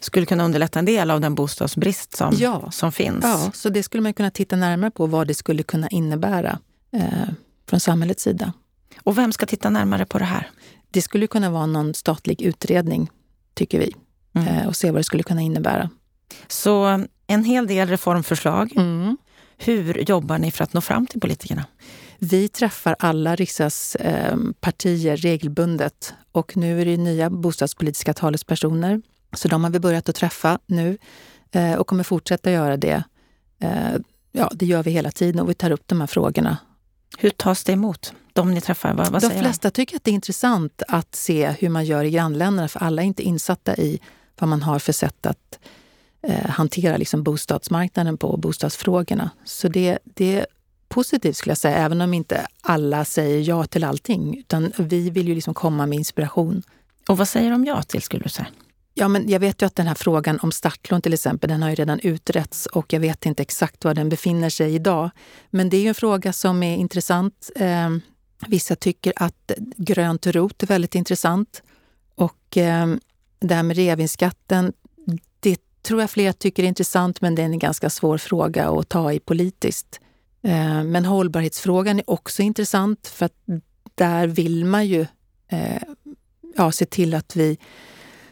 skulle 0.00 0.26
kunna 0.26 0.44
underlätta 0.44 0.78
en 0.78 0.84
del 0.84 1.10
av 1.10 1.20
den 1.20 1.34
bostadsbrist 1.34 2.16
som, 2.16 2.34
ja. 2.38 2.70
som 2.70 2.92
finns. 2.92 3.24
Ja, 3.24 3.50
så 3.54 3.68
det 3.68 3.82
skulle 3.82 4.02
man 4.02 4.14
kunna 4.14 4.30
titta 4.30 4.56
närmare 4.56 4.90
på 4.90 5.06
vad 5.06 5.26
det 5.26 5.34
skulle 5.34 5.62
kunna 5.62 5.88
innebära 5.88 6.58
eh, 6.92 7.28
från 7.68 7.80
samhällets 7.80 8.22
sida. 8.22 8.52
Och 9.02 9.18
vem 9.18 9.32
ska 9.32 9.46
titta 9.46 9.70
närmare 9.70 10.06
på 10.06 10.18
det 10.18 10.24
här? 10.24 10.50
Det 10.90 11.02
skulle 11.02 11.26
kunna 11.26 11.50
vara 11.50 11.66
någon 11.66 11.94
statlig 11.94 12.42
utredning, 12.42 13.10
tycker 13.54 13.78
vi, 13.78 13.94
mm. 14.34 14.48
eh, 14.48 14.66
och 14.66 14.76
se 14.76 14.90
vad 14.90 15.00
det 15.00 15.04
skulle 15.04 15.22
kunna 15.22 15.40
innebära. 15.40 15.90
Så 16.48 17.04
en 17.26 17.44
hel 17.44 17.66
del 17.66 17.88
reformförslag. 17.88 18.72
Mm. 18.76 19.16
Hur 19.58 20.10
jobbar 20.10 20.38
ni 20.38 20.50
för 20.50 20.64
att 20.64 20.72
nå 20.72 20.80
fram 20.80 21.06
till 21.06 21.20
politikerna? 21.20 21.64
Vi 22.18 22.48
träffar 22.48 22.96
alla 22.98 23.36
riksdagspartier 23.36 25.12
eh, 25.12 25.16
regelbundet 25.16 26.14
och 26.32 26.56
nu 26.56 26.80
är 26.80 26.84
det 26.84 26.96
nya 26.96 27.30
bostadspolitiska 27.30 28.14
talespersoner 28.14 29.02
så 29.32 29.48
de 29.48 29.64
har 29.64 29.70
vi 29.70 29.80
börjat 29.80 30.08
att 30.08 30.14
träffa 30.14 30.58
nu 30.66 30.98
eh, 31.50 31.74
och 31.74 31.86
kommer 31.86 32.04
fortsätta 32.04 32.50
göra 32.50 32.76
det. 32.76 33.02
Eh, 33.60 33.94
ja, 34.32 34.50
det 34.54 34.66
gör 34.66 34.82
vi 34.82 34.90
hela 34.90 35.10
tiden 35.10 35.40
och 35.40 35.50
vi 35.50 35.54
tar 35.54 35.70
upp 35.70 35.82
de 35.86 36.00
här 36.00 36.06
frågorna. 36.06 36.56
Hur 37.18 37.30
tas 37.30 37.64
det 37.64 37.72
emot? 37.72 38.12
De 38.32 38.54
ni 38.54 38.60
träffar, 38.60 38.94
vad, 38.94 39.08
vad 39.08 39.22
De 39.22 39.30
flesta 39.30 39.68
de? 39.68 39.72
tycker 39.72 39.96
att 39.96 40.04
det 40.04 40.10
är 40.10 40.14
intressant 40.14 40.82
att 40.88 41.14
se 41.14 41.50
hur 41.50 41.68
man 41.68 41.84
gör 41.84 42.04
i 42.04 42.10
grannländerna, 42.10 42.68
för 42.68 42.80
alla 42.80 43.02
är 43.02 43.06
inte 43.06 43.22
insatta 43.22 43.76
i 43.76 44.00
vad 44.38 44.48
man 44.48 44.62
har 44.62 44.78
för 44.78 44.92
sätt 44.92 45.26
att 45.26 45.58
eh, 46.22 46.50
hantera 46.50 46.96
liksom 46.96 47.22
bostadsmarknaden 47.22 48.16
på 48.16 48.28
och 48.28 48.38
bostadsfrågorna. 48.38 49.30
Så 49.44 49.68
det, 49.68 49.98
det 50.04 50.38
är 50.38 50.46
positivt 50.88 51.36
skulle 51.36 51.50
jag 51.50 51.58
säga, 51.58 51.76
även 51.76 52.00
om 52.00 52.14
inte 52.14 52.46
alla 52.60 53.04
säger 53.04 53.48
ja 53.48 53.64
till 53.64 53.84
allting. 53.84 54.38
Utan 54.38 54.72
vi 54.76 55.10
vill 55.10 55.28
ju 55.28 55.34
liksom 55.34 55.54
komma 55.54 55.86
med 55.86 55.98
inspiration. 55.98 56.62
Och 57.08 57.16
vad 57.18 57.28
säger 57.28 57.50
de 57.50 57.64
ja 57.64 57.82
till 57.82 58.02
skulle 58.02 58.22
du 58.22 58.28
säga? 58.28 58.48
Ja, 58.94 59.08
men 59.08 59.28
jag 59.28 59.40
vet 59.40 59.62
ju 59.62 59.66
att 59.66 59.76
den 59.76 59.86
här 59.86 59.94
frågan 59.94 60.38
om 60.40 60.52
startlån 60.52 61.02
till 61.02 61.14
exempel, 61.14 61.50
den 61.50 61.62
har 61.62 61.70
ju 61.70 61.74
redan 61.74 62.00
utretts 62.00 62.66
och 62.66 62.92
jag 62.92 63.00
vet 63.00 63.26
inte 63.26 63.42
exakt 63.42 63.84
var 63.84 63.94
den 63.94 64.08
befinner 64.08 64.50
sig 64.50 64.74
idag. 64.74 65.10
Men 65.50 65.70
det 65.70 65.76
är 65.76 65.80
ju 65.80 65.88
en 65.88 65.94
fråga 65.94 66.32
som 66.32 66.62
är 66.62 66.76
intressant. 66.76 67.50
Eh, 67.56 67.90
vissa 68.46 68.76
tycker 68.76 69.12
att 69.16 69.52
grönt 69.76 70.26
rot 70.26 70.62
är 70.62 70.66
väldigt 70.66 70.94
intressant. 70.94 71.62
Och 72.14 72.56
eh, 72.56 72.94
det 73.40 73.54
här 73.54 73.62
med 73.62 73.76
reavinstskatten, 73.76 74.72
det 75.40 75.60
tror 75.82 76.00
jag 76.00 76.10
flera 76.10 76.32
tycker 76.32 76.62
är 76.62 76.66
intressant, 76.66 77.20
men 77.20 77.34
det 77.34 77.42
är 77.42 77.46
en 77.46 77.58
ganska 77.58 77.90
svår 77.90 78.18
fråga 78.18 78.68
att 78.68 78.88
ta 78.88 79.12
i 79.12 79.20
politiskt. 79.20 80.00
Eh, 80.42 80.84
men 80.84 81.04
hållbarhetsfrågan 81.04 81.98
är 81.98 82.10
också 82.10 82.42
intressant 82.42 83.06
för 83.06 83.26
att 83.26 83.36
där 83.94 84.26
vill 84.26 84.64
man 84.64 84.86
ju 84.86 85.06
eh, 85.48 85.82
ja, 86.56 86.72
se 86.72 86.86
till 86.86 87.14
att 87.14 87.36
vi 87.36 87.58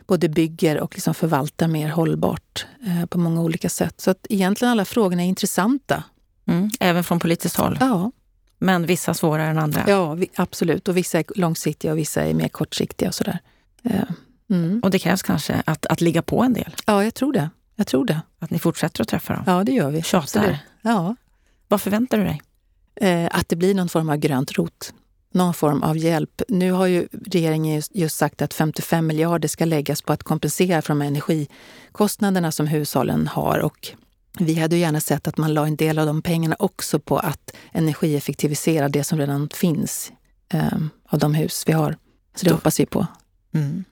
både 0.09 0.29
bygger 0.29 0.81
och 0.81 0.95
liksom 0.95 1.15
förvaltar 1.15 1.69
mer 1.69 1.89
hållbart 1.89 2.67
eh, 2.87 3.07
på 3.07 3.19
många 3.19 3.43
olika 3.43 3.69
sätt. 3.69 4.01
Så 4.01 4.11
att 4.11 4.27
egentligen 4.29 4.73
alla 4.73 4.85
frågorna 4.85 5.23
är 5.23 5.27
intressanta. 5.27 6.05
Mm, 6.47 6.71
även 6.81 7.05
från 7.05 7.21
politiskt 7.21 7.57
håll? 7.57 7.79
Ja. 7.81 8.13
Men 8.59 8.87
vissa 8.87 9.15
svårare 9.15 9.51
än 9.51 9.59
andra? 9.59 9.85
Ja, 9.87 10.15
vi, 10.15 10.29
absolut. 10.37 10.89
Och 10.89 10.97
vissa 10.97 11.19
är 11.19 11.25
långsiktiga 11.35 11.93
och 11.93 11.99
vissa 11.99 12.23
är 12.23 12.35
mer 12.35 12.49
kortsiktiga 12.49 13.09
och 13.09 13.15
sådär. 13.15 13.39
Eh, 13.83 14.03
mm. 14.51 14.81
Och 14.83 14.91
det 14.91 14.99
krävs 14.99 15.23
kanske 15.23 15.63
att, 15.67 15.87
att 15.87 16.01
ligga 16.01 16.23
på 16.23 16.43
en 16.43 16.53
del? 16.53 16.75
Ja, 16.87 17.05
jag 17.05 17.15
tror 17.15 17.33
det. 17.33 17.51
Jag 17.77 17.87
tror 17.87 18.05
det. 18.05 18.21
Att 18.39 18.51
ni 18.51 18.59
fortsätter 18.59 19.03
att 19.03 19.09
träffa 19.09 19.35
dem? 19.35 19.43
Ja, 19.47 19.65
det 19.65 19.73
gör 19.73 19.91
vi. 19.91 20.03
Tjatar? 20.03 20.59
Ja. 20.83 21.17
Vad 21.69 21.81
förväntar 21.81 22.19
du 22.19 22.25
dig? 22.25 22.43
Eh, 23.01 23.29
att 23.33 23.49
det 23.49 23.57
blir 23.57 23.75
någon 23.75 23.89
form 23.89 24.11
av 24.11 24.17
grönt 24.17 24.53
rot 24.53 24.95
någon 25.33 25.55
form 25.55 25.83
av 25.83 25.97
hjälp. 25.97 26.43
Nu 26.49 26.73
har 26.73 26.87
ju 26.87 27.09
regeringen 27.27 27.83
just 27.91 28.17
sagt 28.17 28.43
att 28.43 28.55
55 28.55 29.07
miljarder 29.07 29.49
ska 29.49 29.65
läggas 29.65 30.03
på 30.03 30.13
att 30.13 30.23
kompensera 30.23 30.83
för 30.83 30.89
de 30.89 31.03
energikostnaderna 31.03 32.53
som 32.53 32.67
hushållen 32.67 33.27
har. 33.27 33.59
Och 33.59 33.89
vi 34.39 34.55
hade 34.55 34.77
gärna 34.77 35.01
sett 35.01 35.29
att 35.29 35.37
man 35.37 35.55
la 35.55 35.67
en 35.67 35.77
del 35.77 35.99
av 35.99 36.07
de 36.07 36.23
pengarna 36.23 36.57
också 36.59 36.99
på 36.99 37.19
att 37.19 37.57
energieffektivisera 37.73 38.89
det 38.89 39.05
som 39.05 39.19
redan 39.19 39.49
finns 39.55 40.13
eh, 40.53 40.79
av 41.09 41.19
de 41.19 41.35
hus 41.35 41.65
vi 41.67 41.73
har. 41.73 41.97
Så 42.35 42.45
det 42.45 42.51
Då, 42.51 42.57
hoppas 42.57 42.81
vi 42.81 42.87
på. 42.87 43.07
Mm. 43.55 43.85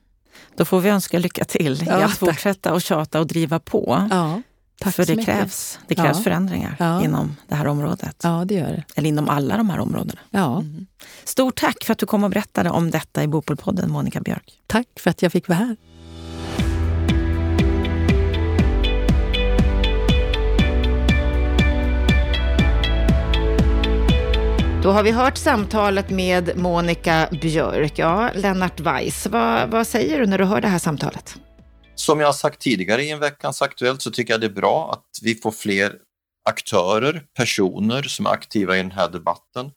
Då 0.56 0.64
får 0.64 0.80
vi 0.80 0.88
önska 0.88 1.18
lycka 1.18 1.44
till 1.44 1.82
ja, 1.86 2.00
i 2.00 2.02
att 2.02 2.18
fortsätta 2.18 2.72
och 2.72 2.82
tjata 2.82 3.20
och 3.20 3.26
driva 3.26 3.58
på. 3.58 4.08
Ja. 4.10 4.42
Tack 4.78 4.94
För 4.94 5.06
det 5.06 5.24
krävs, 5.24 5.78
det 5.86 5.94
krävs 5.94 6.16
ja. 6.16 6.22
förändringar 6.22 6.76
ja. 6.78 7.04
inom 7.04 7.36
det 7.48 7.54
här 7.54 7.66
området. 7.66 8.20
Ja, 8.22 8.44
det 8.44 8.54
gör 8.54 8.66
det. 8.66 8.84
Eller 8.94 9.08
inom 9.08 9.28
alla 9.28 9.56
de 9.56 9.70
här 9.70 9.78
områdena. 9.78 10.20
Ja. 10.30 10.58
Mm. 10.58 10.86
Stort 11.24 11.60
tack 11.60 11.84
för 11.84 11.92
att 11.92 11.98
du 11.98 12.06
kom 12.06 12.24
och 12.24 12.30
berättade 12.30 12.70
om 12.70 12.90
detta 12.90 13.22
i 13.22 13.28
Bopolpodden, 13.28 13.90
Monica 13.90 14.20
Björk. 14.20 14.52
Tack 14.66 14.86
för 14.96 15.10
att 15.10 15.22
jag 15.22 15.32
fick 15.32 15.48
vara 15.48 15.58
här. 15.58 15.76
Då 24.82 24.92
har 24.92 25.02
vi 25.02 25.10
hört 25.10 25.36
samtalet 25.36 26.10
med 26.10 26.56
Monica 26.56 27.28
Björk. 27.42 27.98
Ja, 27.98 28.30
Lennart 28.34 28.80
Weiss, 28.80 29.26
vad, 29.26 29.70
vad 29.70 29.86
säger 29.86 30.20
du 30.20 30.26
när 30.26 30.38
du 30.38 30.44
hör 30.44 30.60
det 30.60 30.68
här 30.68 30.78
samtalet? 30.78 31.36
Som 31.96 32.20
jag 32.20 32.28
har 32.28 32.32
sagt 32.32 32.60
tidigare 32.60 33.02
i 33.02 33.10
en 33.10 33.18
veckans 33.18 33.62
Aktuellt 33.62 34.02
så 34.02 34.10
tycker 34.10 34.34
jag 34.34 34.40
det 34.40 34.46
är 34.46 34.50
bra 34.50 34.92
att 34.92 35.18
vi 35.22 35.34
får 35.34 35.50
fler 35.50 35.98
aktörer, 36.48 37.24
personer 37.36 38.02
som 38.02 38.26
är 38.26 38.30
aktiva 38.30 38.76
i 38.76 38.82
den 38.82 38.90
här 38.90 39.08
debatten. 39.08 39.70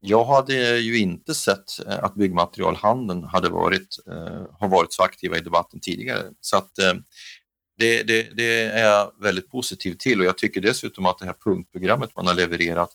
Jag 0.00 0.24
hade 0.24 0.78
ju 0.78 0.98
inte 0.98 1.34
sett 1.34 1.86
eh, 1.86 2.04
att 2.04 2.14
byggmaterialhandeln 2.14 3.24
hade 3.24 3.48
varit, 3.48 3.98
eh, 4.06 4.42
har 4.58 4.68
varit 4.68 4.92
så 4.92 5.02
aktiva 5.02 5.38
i 5.38 5.40
debatten 5.40 5.80
tidigare. 5.80 6.22
Så 6.40 6.56
att, 6.56 6.78
eh, 6.78 6.94
det, 7.78 8.02
det, 8.02 8.36
det, 8.36 8.62
är 8.62 8.84
jag 8.84 9.12
väldigt 9.20 9.50
positiv 9.50 9.94
till 9.98 10.20
och 10.20 10.26
jag 10.26 10.38
tycker 10.38 10.60
dessutom 10.60 11.06
att 11.06 11.18
det 11.18 11.26
här 11.26 11.36
punktprogrammet 11.44 12.16
man 12.16 12.26
har 12.26 12.34
levererat 12.34 12.90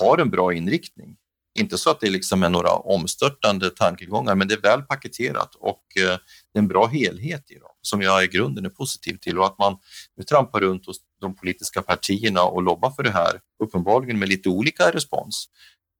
har 0.00 0.18
en 0.18 0.30
bra 0.30 0.52
inriktning. 0.52 1.16
Inte 1.58 1.78
så 1.78 1.90
att 1.90 2.00
det 2.00 2.10
liksom 2.10 2.42
är 2.42 2.50
några 2.50 2.70
omstörtande 2.70 3.70
tankegångar, 3.70 4.34
men 4.34 4.48
det 4.48 4.54
är 4.54 4.60
väl 4.60 4.82
paketerat 4.82 5.54
och 5.54 5.84
eh, 5.96 6.18
det 6.52 6.58
är 6.58 6.58
en 6.58 6.68
bra 6.68 6.86
helhet 6.86 7.50
i 7.50 7.54
dem 7.54 7.77
som 7.88 8.02
jag 8.02 8.24
i 8.24 8.26
grunden 8.26 8.64
är 8.64 8.70
positiv 8.70 9.16
till 9.16 9.38
och 9.38 9.46
att 9.46 9.58
man 9.58 9.78
nu 10.16 10.24
trampar 10.24 10.60
runt 10.60 10.86
hos 10.86 10.96
de 11.20 11.34
politiska 11.34 11.82
partierna 11.82 12.42
och 12.42 12.62
lobbar 12.62 12.90
för 12.90 13.02
det 13.02 13.10
här, 13.10 13.40
uppenbarligen 13.64 14.18
med 14.18 14.28
lite 14.28 14.48
olika 14.48 14.90
respons. 14.90 15.48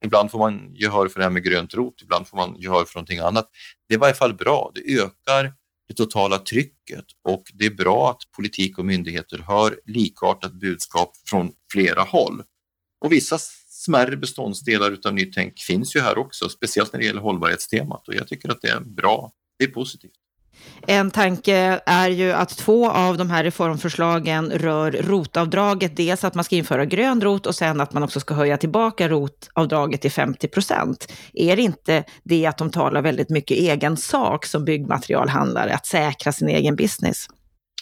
Ibland 0.05 0.31
får 0.31 0.38
man 0.38 0.74
gehör 0.74 1.09
för 1.09 1.20
det 1.20 1.24
här 1.24 1.31
med 1.31 1.44
grönt 1.44 1.74
rot, 1.74 2.03
ibland 2.03 2.27
får 2.27 2.37
man 2.37 2.57
gehör 2.59 2.85
för 2.85 2.98
någonting 2.98 3.18
annat. 3.18 3.51
Det 3.88 3.94
är 3.94 3.98
i 3.98 4.01
varje 4.01 4.14
fall 4.14 4.35
bra. 4.35 4.72
Det 4.74 5.01
ökar 5.01 5.55
det 5.88 5.94
totala 5.94 6.38
trycket 6.38 7.05
och 7.24 7.42
det 7.55 7.66
är 7.66 7.70
bra 7.70 8.11
att 8.11 8.22
politik 8.37 8.79
och 8.79 8.85
myndigheter 8.85 9.38
hör 9.38 9.81
likartat 9.87 10.53
budskap 10.53 11.12
från 11.27 11.53
flera 11.72 12.03
håll. 12.03 12.42
Och 13.05 13.12
vissa 13.12 13.38
smärre 13.68 14.16
beståndsdelar 14.16 14.90
utav 14.90 15.14
nytänk 15.14 15.59
finns 15.59 15.96
ju 15.96 16.01
här 16.01 16.18
också, 16.18 16.48
speciellt 16.48 16.92
när 16.92 17.01
det 17.01 17.07
gäller 17.07 17.20
hållbarhetstemat 17.20 18.09
och 18.09 18.14
jag 18.14 18.29
tycker 18.29 18.48
att 18.48 18.62
det 18.62 18.68
är 18.68 18.81
bra. 18.81 19.33
Det 19.59 19.64
är 19.64 19.68
positivt. 19.68 20.12
En 20.87 21.11
tanke 21.11 21.81
är 21.87 22.09
ju 22.09 22.33
att 22.33 22.49
två 22.57 22.90
av 22.90 23.16
de 23.16 23.31
här 23.31 23.44
reformförslagen 23.44 24.51
rör 24.51 24.90
rotavdraget. 24.90 25.97
Dels 25.97 26.25
att 26.25 26.35
man 26.35 26.44
ska 26.44 26.57
införa 26.57 26.85
grön 26.85 27.21
rot 27.21 27.47
och 27.47 27.55
sen 27.55 27.81
att 27.81 27.92
man 27.92 28.03
också 28.03 28.21
ska 28.21 28.35
höja 28.35 28.57
tillbaka 28.57 29.09
rotavdraget 29.09 30.01
till 30.01 30.12
50 30.12 30.49
procent. 30.49 31.12
Är 31.35 31.57
det 31.57 31.62
inte 31.62 32.05
det 32.23 32.47
att 32.47 32.59
de 32.59 32.71
talar 32.71 33.03
väldigt 33.03 33.31
mycket 33.31 33.57
egen 33.57 33.97
sak 33.97 34.47
som 34.47 34.64
byggmaterialhandlare, 34.64 35.75
att 35.75 35.87
säkra 35.87 36.33
sin 36.33 36.49
egen 36.49 36.77
business? 36.77 37.27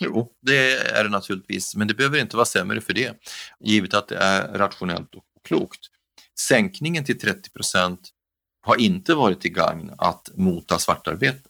Jo, 0.01 0.31
det 0.43 0.73
är 0.73 1.05
det 1.05 1.11
naturligtvis, 1.11 1.77
men 1.77 1.89
det 1.89 1.95
behöver 1.95 2.21
inte 2.21 2.37
vara 2.37 2.47
sämre 2.47 2.81
för 2.81 2.93
det, 2.93 3.13
givet 3.61 3.95
att 3.95 4.09
det 4.09 4.17
är 4.17 4.59
rationellt 4.59 5.15
och 5.15 5.25
klokt. 5.49 5.81
Sänkningen 6.49 7.05
till 7.05 7.19
30 7.19 7.51
procent 7.51 8.01
har 8.63 8.81
inte 8.81 9.15
varit 9.15 9.41
till 9.41 9.53
gagn 9.53 9.91
att 9.99 10.31
mota 10.35 10.79
svartarbete. 10.79 11.49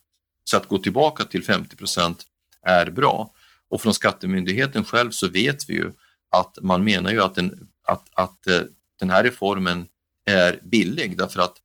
Så 0.50 0.56
att 0.56 0.68
gå 0.68 0.78
tillbaka 0.78 1.24
till 1.24 1.44
50 1.44 1.76
procent 1.76 2.22
är 2.62 2.90
bra. 2.90 3.34
Och 3.70 3.82
från 3.82 3.94
Skattemyndigheten 3.94 4.84
själv 4.84 5.10
så 5.10 5.28
vet 5.28 5.68
vi 5.70 5.74
ju 5.74 5.92
att 6.30 6.58
man 6.62 6.84
menar 6.84 7.10
ju 7.10 7.22
att 7.22 7.34
den, 7.34 7.68
att, 7.84 8.08
att 8.12 8.46
eh, 8.46 8.60
den 9.00 9.10
här 9.10 9.24
reformen 9.24 9.86
är 10.26 10.60
billig 10.62 11.18
därför 11.18 11.40
att 11.40 11.56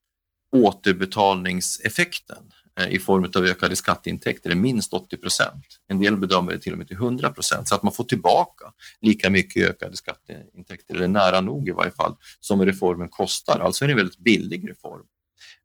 återbetalningseffekten 0.56 2.52
eh, 2.80 2.88
i 2.88 3.00
form 3.00 3.32
av 3.36 3.46
ökade 3.46 3.76
skatteintäkter 3.76 4.50
är 4.50 4.56
minst 4.56 4.94
80 4.94 5.18
procent. 5.18 5.66
En 5.88 6.00
del 6.00 6.18
bedömer 6.18 6.52
det 6.52 6.60
till 6.60 6.72
och 6.72 6.78
med 6.78 6.88
till 6.88 6.96
100 6.96 7.30
procent 7.30 7.68
så 7.68 7.76
att 7.76 7.84
man 7.84 7.94
får 7.94 8.04
tillbaka 8.04 8.66
lika 9.02 9.30
mycket 9.30 9.70
ökade 9.70 9.98
skatteintäkter, 9.98 10.96
eller 10.96 11.08
nära 11.08 11.42
nog 11.42 11.68
i 11.68 11.72
varje 11.72 11.92
fall, 11.92 12.16
som 12.40 12.66
reformen 12.66 13.10
kostar. 13.10 13.60
Alltså 13.60 13.86
är 13.86 13.88
det 13.88 13.94
en 13.94 13.98
väldigt 13.98 14.20
billig 14.20 14.70
reform. 14.70 15.06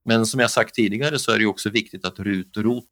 Men 0.07 0.27
som 0.27 0.41
jag 0.41 0.51
sagt 0.51 0.75
tidigare 0.75 1.19
så 1.19 1.33
är 1.33 1.39
det 1.39 1.47
också 1.47 1.71
viktigt 1.71 2.05
att 2.05 2.21
RUT 2.21 2.57
och 2.57 2.63
ROT 2.63 2.89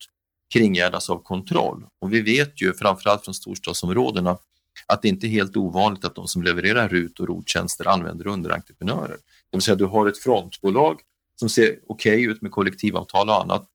kringgärdas 0.53 1.11
av 1.11 1.23
kontroll. 1.23 1.87
Och 2.01 2.13
vi 2.13 2.21
vet 2.21 2.63
ju 2.63 2.73
framförallt 2.73 3.25
från 3.25 3.35
storstadsområdena 3.35 4.39
att 4.87 5.03
det 5.03 5.09
inte 5.09 5.27
är 5.27 5.29
helt 5.29 5.57
ovanligt 5.57 6.05
att 6.05 6.15
de 6.15 6.29
som 6.29 6.43
levererar 6.43 6.89
RUT 6.89 7.21
och 7.21 7.27
ROT-tjänster 7.27 7.89
använder 7.89 8.27
underentreprenörer. 8.27 9.17
Det 9.51 9.57
vill 9.57 9.63
säga 9.63 9.75
du 9.75 9.85
har 9.85 10.07
ett 10.07 10.19
frontbolag 10.19 11.01
som 11.37 11.49
ser 11.49 11.79
okej 11.87 12.15
okay 12.15 12.33
ut 12.33 12.43
med 12.43 12.51
kollektivavtal 12.51 13.29
och 13.29 13.43
annat. 13.43 13.69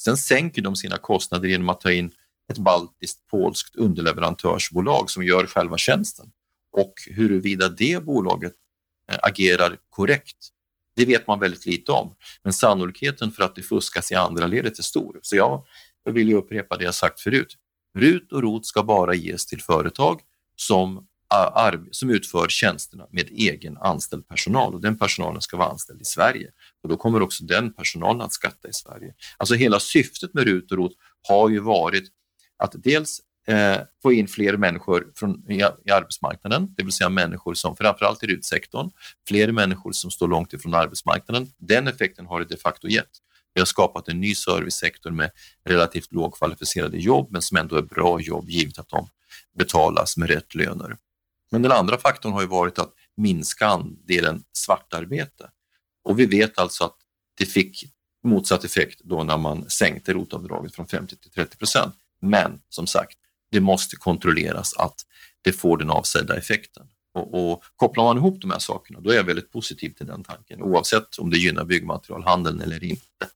Sen 0.00 0.16
sänker 0.16 0.62
de 0.62 0.76
sina 0.76 0.98
kostnader 0.98 1.48
genom 1.48 1.68
att 1.68 1.80
ta 1.80 1.92
in 1.92 2.10
ett 2.52 2.58
baltiskt 2.58 3.26
polskt 3.26 3.76
underleverantörsbolag 3.76 5.10
som 5.10 5.24
gör 5.24 5.46
själva 5.46 5.78
tjänsten. 5.78 6.30
Och 6.72 6.94
huruvida 7.06 7.68
det 7.68 8.04
bolaget 8.04 8.54
eh, 9.08 9.18
agerar 9.22 9.76
korrekt, 9.90 10.36
det 10.96 11.04
vet 11.04 11.26
man 11.26 11.38
väldigt 11.40 11.66
lite 11.66 11.92
om. 11.92 12.14
Men 12.42 12.52
sannolikheten 12.52 13.30
för 13.30 13.44
att 13.44 13.54
det 13.54 13.62
fuskas 13.62 14.12
i 14.12 14.14
andra 14.14 14.46
ledet 14.46 14.78
är 14.78 14.82
stor. 14.82 15.18
Så 15.22 15.36
jag 15.36 15.64
jag 16.04 16.12
vill 16.12 16.28
ju 16.28 16.34
upprepa 16.34 16.76
det 16.76 16.84
jag 16.84 16.94
sagt 16.94 17.20
förut. 17.20 17.56
RUT 17.98 18.32
och 18.32 18.42
ROT 18.42 18.66
ska 18.66 18.82
bara 18.82 19.14
ges 19.14 19.46
till 19.46 19.62
företag 19.62 20.20
som, 20.56 21.06
som 21.90 22.10
utför 22.10 22.48
tjänsterna 22.48 23.06
med 23.10 23.28
egen 23.30 23.76
anställd 23.76 24.28
personal 24.28 24.74
och 24.74 24.80
den 24.80 24.98
personalen 24.98 25.42
ska 25.42 25.56
vara 25.56 25.68
anställd 25.68 26.00
i 26.00 26.04
Sverige. 26.04 26.50
Och 26.82 26.88
Då 26.88 26.96
kommer 26.96 27.22
också 27.22 27.44
den 27.44 27.72
personalen 27.72 28.20
att 28.20 28.32
skatta 28.32 28.68
i 28.68 28.72
Sverige. 28.72 29.14
Alltså 29.36 29.54
hela 29.54 29.80
syftet 29.80 30.34
med 30.34 30.44
RUT 30.44 30.72
och 30.72 30.78
ROT 30.78 30.92
har 31.28 31.48
ju 31.48 31.58
varit 31.58 32.04
att 32.58 32.72
dels 32.74 33.20
eh, 33.46 33.80
få 34.02 34.12
in 34.12 34.28
fler 34.28 34.56
människor 34.56 35.12
från, 35.16 35.50
i, 35.50 35.64
i, 35.84 35.90
arbetsmarknaden, 35.90 36.74
det 36.76 36.82
vill 36.82 36.92
säga 36.92 37.08
människor 37.08 37.54
som 37.54 37.76
framförallt 37.76 38.22
i 38.22 38.26
RUT-sektorn, 38.26 38.90
fler 39.28 39.52
människor 39.52 39.92
som 39.92 40.10
står 40.10 40.28
långt 40.28 40.52
ifrån 40.52 40.74
arbetsmarknaden. 40.74 41.52
Den 41.58 41.88
effekten 41.88 42.26
har 42.26 42.40
det 42.40 42.46
de 42.46 42.56
facto 42.56 42.88
gett. 42.88 43.10
Vi 43.54 43.60
har 43.60 43.66
skapat 43.66 44.08
en 44.08 44.20
ny 44.20 44.34
servicesektor 44.34 45.10
med 45.10 45.30
relativt 45.64 46.12
lågkvalificerade 46.12 46.98
jobb, 46.98 47.28
men 47.30 47.42
som 47.42 47.56
ändå 47.56 47.76
är 47.76 47.82
bra 47.82 48.20
jobb 48.20 48.48
givet 48.48 48.78
att 48.78 48.88
de 48.88 49.08
betalas 49.58 50.16
med 50.16 50.28
rätt 50.30 50.54
löner. 50.54 50.96
Men 51.50 51.62
den 51.62 51.72
andra 51.72 51.98
faktorn 51.98 52.32
har 52.32 52.40
ju 52.40 52.46
varit 52.46 52.78
att 52.78 52.92
minska 53.16 53.66
andelen 53.66 54.44
svartarbete. 54.52 55.50
Och 56.04 56.18
vi 56.18 56.26
vet 56.26 56.58
alltså 56.58 56.84
att 56.84 56.96
det 57.38 57.46
fick 57.46 57.84
motsatt 58.24 58.64
effekt 58.64 59.00
då 59.04 59.24
när 59.24 59.38
man 59.38 59.70
sänkte 59.70 60.12
rotavdraget 60.12 60.74
från 60.74 60.86
50 60.86 61.16
till 61.16 61.30
30 61.30 61.56
procent. 61.56 61.94
Men 62.20 62.60
som 62.68 62.86
sagt, 62.86 63.18
det 63.52 63.60
måste 63.60 63.96
kontrolleras 63.96 64.74
att 64.76 64.94
det 65.42 65.52
får 65.52 65.76
den 65.76 65.90
avsedda 65.90 66.36
effekten. 66.36 66.86
Och, 67.14 67.52
och, 67.52 67.62
kopplar 67.76 68.04
man 68.04 68.16
ihop 68.16 68.40
de 68.40 68.50
här 68.50 68.58
sakerna, 68.58 69.00
då 69.00 69.10
är 69.10 69.14
jag 69.14 69.24
väldigt 69.24 69.52
positiv 69.52 69.90
till 69.90 70.06
den 70.06 70.24
tanken, 70.24 70.62
oavsett 70.62 71.18
om 71.18 71.30
det 71.30 71.38
gynnar 71.38 71.64
byggmaterialhandeln 71.64 72.60
eller 72.60 72.84
inte. 72.84 73.26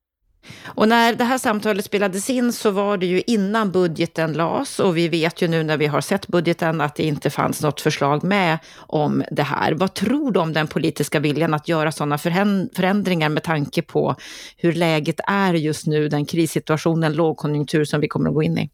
Och 0.65 0.89
när 0.89 1.15
det 1.15 1.25
här 1.25 1.39
samtalet 1.39 1.85
spelades 1.85 2.31
in 2.31 2.53
så 2.53 2.71
var 2.71 2.97
det 2.97 3.07
ju 3.07 3.23
innan 3.27 3.73
budgeten 3.73 4.33
lades 4.33 4.81
och 4.81 4.97
vi 4.97 5.09
vet 5.09 5.43
ju 5.43 5.49
nu 5.49 5.63
när 5.63 5.77
vi 5.77 5.87
har 5.87 6.01
sett 6.01 6.29
budgeten 6.29 6.81
att 6.81 6.95
det 6.95 7.03
inte 7.03 7.31
fanns 7.31 7.63
något 7.63 7.81
förslag 7.81 8.25
med 8.25 8.59
om 8.77 9.25
det 9.31 9.43
här. 9.43 9.73
Vad 9.73 9.95
tror 9.95 10.33
du 10.33 10.41
om 10.41 10.53
den 10.53 10.67
politiska 10.67 11.21
viljan 11.21 11.55
att 11.55 11.69
göra 11.69 11.93
sådana 11.93 12.19
förändringar 12.19 13.29
med 13.29 13.43
tanke 13.43 13.83
på 13.83 14.17
hur 14.57 14.73
läget 14.73 15.21
är 15.27 15.55
just 15.55 15.87
nu, 15.87 16.09
den 16.09 16.27
krissituationen, 16.27 17.13
lågkonjunktur 17.13 17.85
som 17.85 18.01
vi 18.01 18.09
kommer 18.09 18.29
att 18.29 18.35
gå 18.35 18.43
in 18.43 18.59
i? 18.59 18.71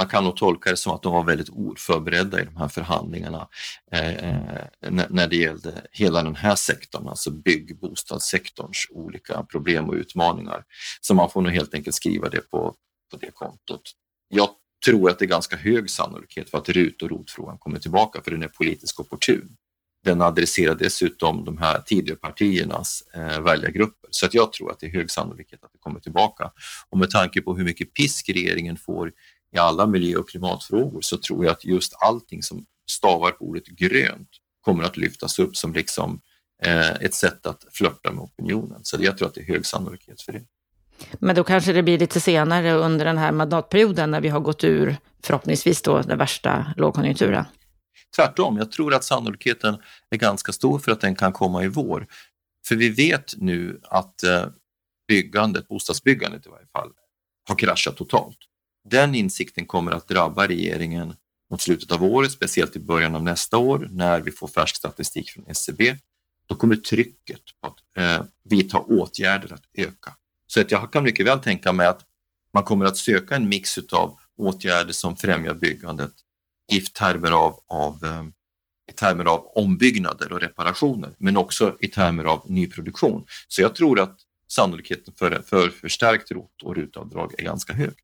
Man 0.00 0.08
kan 0.08 0.24
nog 0.24 0.36
tolka 0.36 0.70
det 0.70 0.76
som 0.76 0.92
att 0.92 1.02
de 1.02 1.12
var 1.12 1.24
väldigt 1.24 1.48
oförberedda 1.48 2.40
i 2.40 2.44
de 2.44 2.56
här 2.56 2.68
förhandlingarna 2.68 3.48
eh, 3.92 4.14
eh 4.14 4.64
när 4.90 5.26
det 5.26 5.36
gällde 5.36 5.72
hela 5.92 6.22
den 6.22 6.34
här 6.34 6.54
sektorn, 6.54 7.08
alltså 7.08 7.30
bygg 7.30 7.80
bostadssektorns 7.80 8.86
olika 8.90 9.42
problem 9.42 9.88
och 9.88 9.94
utmaningar. 9.94 10.64
Så 11.00 11.14
man 11.14 11.30
får 11.30 11.42
nog 11.42 11.52
helt 11.52 11.74
enkelt 11.74 11.96
skriva 11.96 12.28
det 12.28 12.50
på, 12.50 12.74
på 13.10 13.16
det 13.20 13.30
kontot. 13.34 13.82
Jag 14.28 14.48
tror 14.84 15.10
att 15.10 15.18
det 15.18 15.24
är 15.24 15.28
ganska 15.28 15.56
hög 15.56 15.90
sannolikhet 15.90 16.50
för 16.50 16.58
att 16.58 16.68
RUT 16.68 17.02
och 17.02 17.10
ROT-frågan 17.10 17.58
kommer 17.58 17.78
tillbaka 17.78 18.20
för 18.22 18.30
den 18.30 18.42
är 18.42 18.48
politiskt 18.48 19.00
opportun. 19.00 19.56
Den 20.04 20.22
adresserar 20.22 20.74
dessutom 20.74 21.44
de 21.44 21.58
här 21.58 21.78
Tidöpartiernas 21.78 23.02
eh, 23.14 23.40
väljargrupper 23.40 24.08
så 24.10 24.26
att 24.26 24.34
jag 24.34 24.52
tror 24.52 24.70
att 24.70 24.80
det 24.80 24.86
är 24.86 24.90
hög 24.90 25.10
sannolikhet 25.10 25.64
att 25.64 25.72
det 25.72 25.78
kommer 25.78 26.00
tillbaka. 26.00 26.50
Och 26.90 26.98
med 26.98 27.10
tanke 27.10 27.40
på 27.40 27.56
hur 27.56 27.64
mycket 27.64 27.94
pisk 27.94 28.28
regeringen 28.28 28.76
får 28.76 29.12
i 29.52 29.58
alla 29.58 29.86
miljö 29.86 30.18
och 30.18 30.28
klimatfrågor 30.28 31.00
så 31.00 31.16
tror 31.16 31.44
jag 31.44 31.52
att 31.52 31.64
just 31.64 31.94
allting 32.00 32.42
som 32.42 32.66
stavar 32.90 33.30
på 33.30 33.44
ordet 33.44 33.66
grönt 33.66 34.28
kommer 34.60 34.84
att 34.84 34.96
lyftas 34.96 35.38
upp 35.38 35.56
som 35.56 35.72
liksom 35.72 36.20
eh, 36.62 36.90
ett 36.90 37.14
sätt 37.14 37.46
att 37.46 37.64
flörta 37.72 38.12
med 38.12 38.22
opinionen. 38.22 38.80
Så 38.82 38.96
jag 39.00 39.18
tror 39.18 39.28
att 39.28 39.34
det 39.34 39.40
är 39.40 39.52
hög 39.52 39.66
sannolikhet 39.66 40.22
för 40.22 40.32
det. 40.32 40.42
Men 41.18 41.36
då 41.36 41.44
kanske 41.44 41.72
det 41.72 41.82
blir 41.82 41.98
lite 41.98 42.20
senare 42.20 42.72
under 42.72 43.04
den 43.04 43.18
här 43.18 43.32
mandatperioden 43.32 44.10
när 44.10 44.20
vi 44.20 44.28
har 44.28 44.40
gått 44.40 44.64
ur, 44.64 44.96
förhoppningsvis 45.22 45.82
då, 45.82 46.02
den 46.02 46.18
värsta 46.18 46.74
lågkonjunkturen? 46.76 47.44
Tvärtom, 48.16 48.56
jag 48.56 48.72
tror 48.72 48.94
att 48.94 49.04
sannolikheten 49.04 49.76
är 50.10 50.16
ganska 50.16 50.52
stor 50.52 50.78
för 50.78 50.92
att 50.92 51.00
den 51.00 51.16
kan 51.16 51.32
komma 51.32 51.64
i 51.64 51.68
vår. 51.68 52.06
För 52.66 52.76
vi 52.76 52.88
vet 52.88 53.34
nu 53.36 53.80
att 53.84 54.22
eh, 54.22 54.46
byggandet, 55.08 55.68
bostadsbyggandet 55.68 56.46
i 56.46 56.48
varje 56.48 56.66
fall, 56.66 56.90
har 57.48 57.56
kraschat 57.56 57.96
totalt. 57.96 58.38
Den 58.84 59.14
insikten 59.14 59.66
kommer 59.66 59.92
att 59.92 60.08
drabba 60.08 60.46
regeringen 60.46 61.14
mot 61.50 61.60
slutet 61.60 61.92
av 61.92 62.04
året, 62.04 62.32
speciellt 62.32 62.76
i 62.76 62.78
början 62.78 63.14
av 63.14 63.22
nästa 63.22 63.58
år 63.58 63.88
när 63.90 64.20
vi 64.20 64.30
får 64.30 64.48
färsk 64.48 64.76
statistik 64.76 65.30
från 65.30 65.44
SCB. 65.46 65.96
Då 66.46 66.54
kommer 66.54 66.76
trycket 66.76 67.40
på 67.60 67.66
att 67.66 67.76
eh, 67.96 68.26
vidta 68.44 68.78
åtgärder 68.78 69.52
att 69.52 69.64
öka. 69.74 70.16
Så 70.46 70.60
att 70.60 70.70
jag 70.70 70.92
kan 70.92 71.02
mycket 71.02 71.26
väl 71.26 71.38
tänka 71.38 71.72
mig 71.72 71.86
att 71.86 72.00
man 72.54 72.64
kommer 72.64 72.84
att 72.84 72.96
söka 72.96 73.36
en 73.36 73.48
mix 73.48 73.78
av 73.78 74.18
åtgärder 74.36 74.92
som 74.92 75.16
främjar 75.16 75.54
byggandet 75.54 76.12
i 76.72 76.80
termer 76.80 77.30
av, 77.30 77.60
av, 77.66 78.04
eh, 78.04 78.24
i 78.90 78.92
termer 78.92 79.24
av 79.24 79.46
ombyggnader 79.54 80.32
och 80.32 80.40
reparationer, 80.40 81.14
men 81.18 81.36
också 81.36 81.76
i 81.80 81.88
termer 81.88 82.24
av 82.24 82.50
nyproduktion. 82.50 83.24
Så 83.48 83.62
jag 83.62 83.74
tror 83.74 84.00
att 84.00 84.18
sannolikheten 84.48 85.14
för, 85.14 85.42
för 85.46 85.68
förstärkt 85.68 86.30
ROT 86.30 86.62
och 86.62 86.76
RUT-avdrag 86.76 87.34
är 87.38 87.44
ganska 87.44 87.72
hög. 87.72 87.94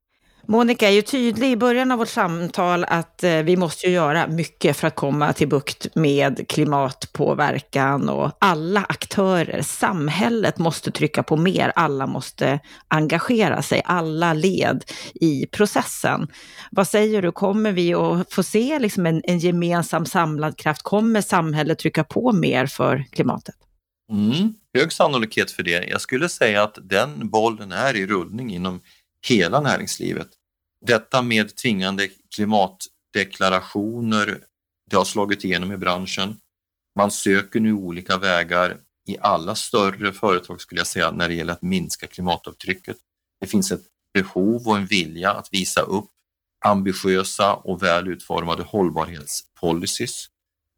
Monica 0.48 0.88
är 0.88 0.92
ju 0.92 1.02
tydlig 1.02 1.50
i 1.50 1.56
början 1.56 1.92
av 1.92 1.98
vårt 1.98 2.08
samtal 2.08 2.84
att 2.84 3.24
eh, 3.24 3.36
vi 3.36 3.56
måste 3.56 3.86
ju 3.86 3.92
göra 3.92 4.26
mycket 4.26 4.76
för 4.76 4.86
att 4.86 4.94
komma 4.94 5.32
till 5.32 5.48
bukt 5.48 5.94
med 5.94 6.48
klimatpåverkan 6.48 8.08
och 8.08 8.36
alla 8.38 8.84
aktörer, 8.88 9.62
samhället 9.62 10.58
måste 10.58 10.90
trycka 10.90 11.22
på 11.22 11.36
mer, 11.36 11.72
alla 11.76 12.06
måste 12.06 12.60
engagera 12.88 13.62
sig, 13.62 13.82
alla 13.84 14.32
led 14.32 14.84
i 15.14 15.46
processen. 15.46 16.28
Vad 16.70 16.88
säger 16.88 17.22
du, 17.22 17.32
kommer 17.32 17.72
vi 17.72 17.94
att 17.94 18.32
få 18.32 18.42
se 18.42 18.78
liksom 18.78 19.06
en, 19.06 19.22
en 19.24 19.38
gemensam 19.38 20.06
samlad 20.06 20.58
kraft? 20.58 20.82
Kommer 20.82 21.20
samhället 21.20 21.78
trycka 21.78 22.04
på 22.04 22.32
mer 22.32 22.66
för 22.66 23.04
klimatet? 23.12 23.54
Mm, 24.12 24.54
hög 24.74 24.92
sannolikhet 24.92 25.50
för 25.50 25.62
det. 25.62 25.84
Jag 25.88 26.00
skulle 26.00 26.28
säga 26.28 26.62
att 26.62 26.78
den 26.82 27.28
bollen 27.28 27.72
är 27.72 27.96
i 27.96 28.06
rullning 28.06 28.54
inom 28.54 28.80
hela 29.28 29.60
näringslivet. 29.60 30.28
Detta 30.86 31.22
med 31.22 31.56
tvingande 31.56 32.08
klimatdeklarationer, 32.34 34.40
det 34.90 34.96
har 34.96 35.04
slagit 35.04 35.44
igenom 35.44 35.72
i 35.72 35.76
branschen. 35.76 36.36
Man 36.96 37.10
söker 37.10 37.60
nu 37.60 37.72
olika 37.72 38.18
vägar 38.18 38.76
i 39.08 39.16
alla 39.20 39.54
större 39.54 40.12
företag 40.12 40.60
skulle 40.60 40.80
jag 40.80 40.86
säga 40.86 41.10
när 41.10 41.28
det 41.28 41.34
gäller 41.34 41.52
att 41.52 41.62
minska 41.62 42.06
klimatavtrycket. 42.06 42.96
Det 43.40 43.46
finns 43.46 43.72
ett 43.72 43.84
behov 44.14 44.68
och 44.68 44.76
en 44.76 44.86
vilja 44.86 45.32
att 45.32 45.48
visa 45.52 45.80
upp 45.80 46.10
ambitiösa 46.64 47.54
och 47.54 47.82
väl 47.82 48.08
utformade 48.08 48.62
hållbarhetspolicies. 48.62 50.26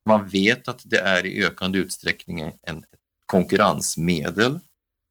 Man 0.04 0.28
vet 0.28 0.68
att 0.68 0.82
det 0.84 0.98
är 0.98 1.26
i 1.26 1.44
ökande 1.44 1.78
utsträckning 1.78 2.52
en 2.62 2.84
konkurrensmedel 3.26 4.60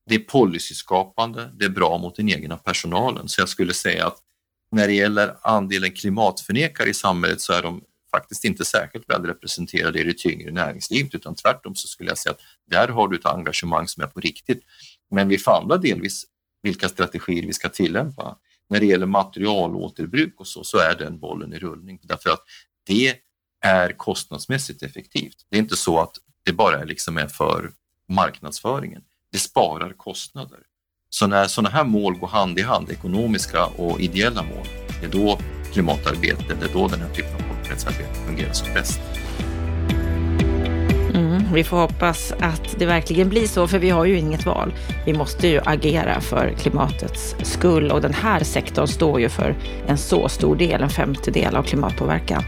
det 0.07 0.15
är 0.15 0.19
policyskapande, 0.19 1.49
det 1.53 1.65
är 1.65 1.69
bra 1.69 1.97
mot 1.97 2.15
den 2.15 2.29
egna 2.29 2.57
personalen. 2.57 3.29
Så 3.29 3.41
jag 3.41 3.49
skulle 3.49 3.73
säga 3.73 4.07
att 4.07 4.17
när 4.71 4.87
det 4.87 4.93
gäller 4.93 5.37
andelen 5.41 5.91
klimatförnekare 5.91 6.89
i 6.89 6.93
samhället 6.93 7.41
så 7.41 7.53
är 7.53 7.61
de 7.61 7.81
faktiskt 8.11 8.45
inte 8.45 8.65
särskilt 8.65 9.09
väl 9.09 9.25
representerade 9.25 9.99
i 9.99 10.03
det 10.03 10.17
tyngre 10.17 10.51
näringslivet 10.51 11.15
utan 11.15 11.35
tvärtom 11.35 11.75
så 11.75 11.87
skulle 11.87 12.09
jag 12.09 12.17
säga 12.17 12.33
att 12.33 12.39
där 12.69 12.87
har 12.87 13.07
du 13.07 13.17
ett 13.17 13.25
engagemang 13.25 13.87
som 13.87 14.03
är 14.03 14.07
på 14.07 14.19
riktigt. 14.19 14.63
Men 15.11 15.27
vi 15.27 15.37
famlar 15.37 15.77
delvis 15.77 16.25
vilka 16.61 16.89
strategier 16.89 17.45
vi 17.45 17.53
ska 17.53 17.69
tillämpa. 17.69 18.37
När 18.69 18.79
det 18.79 18.85
gäller 18.85 19.05
materialåterbruk 19.05 20.39
och 20.39 20.47
så, 20.47 20.63
så 20.63 20.77
är 20.77 20.95
den 20.95 21.19
bollen 21.19 21.53
i 21.53 21.59
rullning 21.59 21.99
därför 22.03 22.29
att 22.29 22.43
det 22.87 23.15
är 23.61 23.97
kostnadsmässigt 23.97 24.83
effektivt. 24.83 25.45
Det 25.49 25.57
är 25.57 25.59
inte 25.59 25.75
så 25.75 25.99
att 25.99 26.15
det 26.43 26.53
bara 26.53 26.79
är 26.79 26.85
liksom 26.85 27.17
är 27.17 27.27
för 27.27 27.71
marknadsföringen 28.07 29.01
det 29.31 29.37
sparar 29.37 29.93
kostnader. 29.93 30.59
Så 31.19 31.27
när 31.27 31.47
sådana 31.47 31.69
här 31.69 31.83
mål 31.83 32.17
går 32.17 32.27
hand 32.27 32.59
i 32.59 32.61
hand, 32.61 32.89
ekonomiska 32.89 33.65
och 33.65 34.01
ideella 34.01 34.43
mål, 34.43 34.67
det 35.01 35.07
är 35.07 35.11
då 35.11 35.39
klimatarbete, 35.73 36.43
det 36.59 36.65
är 36.65 36.73
då 36.73 36.87
den 36.87 36.99
här 36.99 37.09
typen 37.09 37.33
av 37.35 37.41
hållbarhetsarbete 37.41 38.13
fungerar 38.27 38.53
som 38.53 38.73
bäst. 38.73 38.99
Vi 41.53 41.63
får 41.63 41.77
hoppas 41.77 42.33
att 42.39 42.79
det 42.79 42.85
verkligen 42.85 43.29
blir 43.29 43.47
så, 43.47 43.67
för 43.67 43.79
vi 43.79 43.89
har 43.89 44.05
ju 44.05 44.17
inget 44.17 44.45
val. 44.45 44.73
Vi 45.05 45.13
måste 45.13 45.47
ju 45.47 45.61
agera 45.65 46.21
för 46.21 46.53
klimatets 46.59 47.35
skull 47.43 47.91
och 47.91 48.01
den 48.01 48.13
här 48.13 48.43
sektorn 48.43 48.87
står 48.87 49.19
ju 49.19 49.29
för 49.29 49.55
en 49.87 49.97
så 49.97 50.29
stor 50.29 50.55
del, 50.55 50.81
en 50.81 50.89
femtedel 50.89 51.55
av 51.55 51.63
klimatpåverkan. 51.63 52.43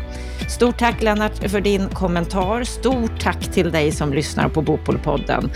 Stort 0.49 0.77
tack 0.77 1.01
Lennart 1.01 1.49
för 1.51 1.61
din 1.61 1.89
kommentar. 1.89 2.63
Stort 2.63 3.19
tack 3.19 3.51
till 3.51 3.71
dig 3.71 3.91
som 3.91 4.13
lyssnar 4.13 4.49
på 4.49 4.61
Bopolpodden. 4.61 5.51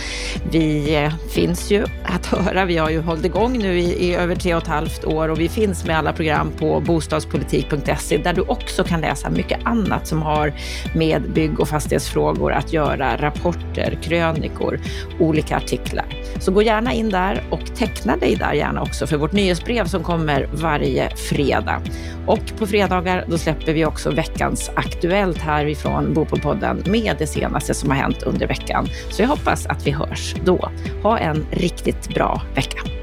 Vi 0.51 0.95
eh, 0.95 1.13
finns 1.33 1.71
ju 1.71 1.85
att 2.03 2.25
höra. 2.25 2.65
Vi 2.65 2.77
har 2.77 2.89
ju 2.89 3.01
hållit 3.01 3.25
igång 3.25 3.57
nu 3.57 3.79
i, 3.79 4.09
i 4.09 4.15
över 4.15 4.35
tre 4.35 4.55
och 4.55 4.61
ett 4.61 4.67
halvt 4.67 5.05
år 5.05 5.29
och 5.29 5.39
vi 5.39 5.49
finns 5.49 5.85
med 5.85 5.97
alla 5.97 6.13
program 6.13 6.51
på 6.59 6.79
bostadspolitik.se 6.79 8.17
där 8.17 8.33
du 8.33 8.41
också 8.41 8.83
kan 8.83 9.01
läsa 9.01 9.29
mycket 9.29 9.59
annat 9.65 10.07
som 10.07 10.21
har 10.21 10.53
med 10.95 11.31
bygg 11.33 11.59
och 11.59 11.69
fastighetsfrågor 11.69 12.51
att 12.51 12.73
göra. 12.73 13.17
Rapporter, 13.35 13.97
krönikor, 14.03 14.79
olika 15.19 15.57
artiklar. 15.57 16.05
Så 16.39 16.51
gå 16.51 16.61
gärna 16.61 16.93
in 16.93 17.09
där 17.09 17.43
och 17.49 17.75
teckna 17.75 18.17
dig 18.17 18.35
där 18.35 18.53
gärna 18.53 18.81
också 18.81 19.07
för 19.07 19.17
vårt 19.17 19.31
nyhetsbrev 19.31 19.85
som 19.85 20.03
kommer 20.03 20.49
varje 20.53 21.15
fredag. 21.15 21.81
Och 22.27 22.57
på 22.57 22.67
fredagar 22.67 23.25
då 23.27 23.37
släpper 23.37 23.73
vi 23.73 23.85
också 23.85 24.11
veckans 24.11 24.71
Aktuellt 24.75 25.37
härifrån 25.37 26.13
Bopolpodden 26.13 26.83
med 26.85 27.15
det 27.19 27.27
senaste 27.27 27.73
som 27.73 27.89
har 27.89 27.97
hänt 27.97 28.23
under 28.23 28.47
veckan. 28.47 28.87
Så 29.09 29.21
jag 29.21 29.29
hoppas 29.29 29.65
att 29.65 29.87
vi 29.87 29.91
hörs 29.91 30.35
då. 30.45 30.71
Ha 31.03 31.17
en 31.17 31.45
riktigt 31.51 32.09
bra 32.15 32.41
vecka. 32.55 33.02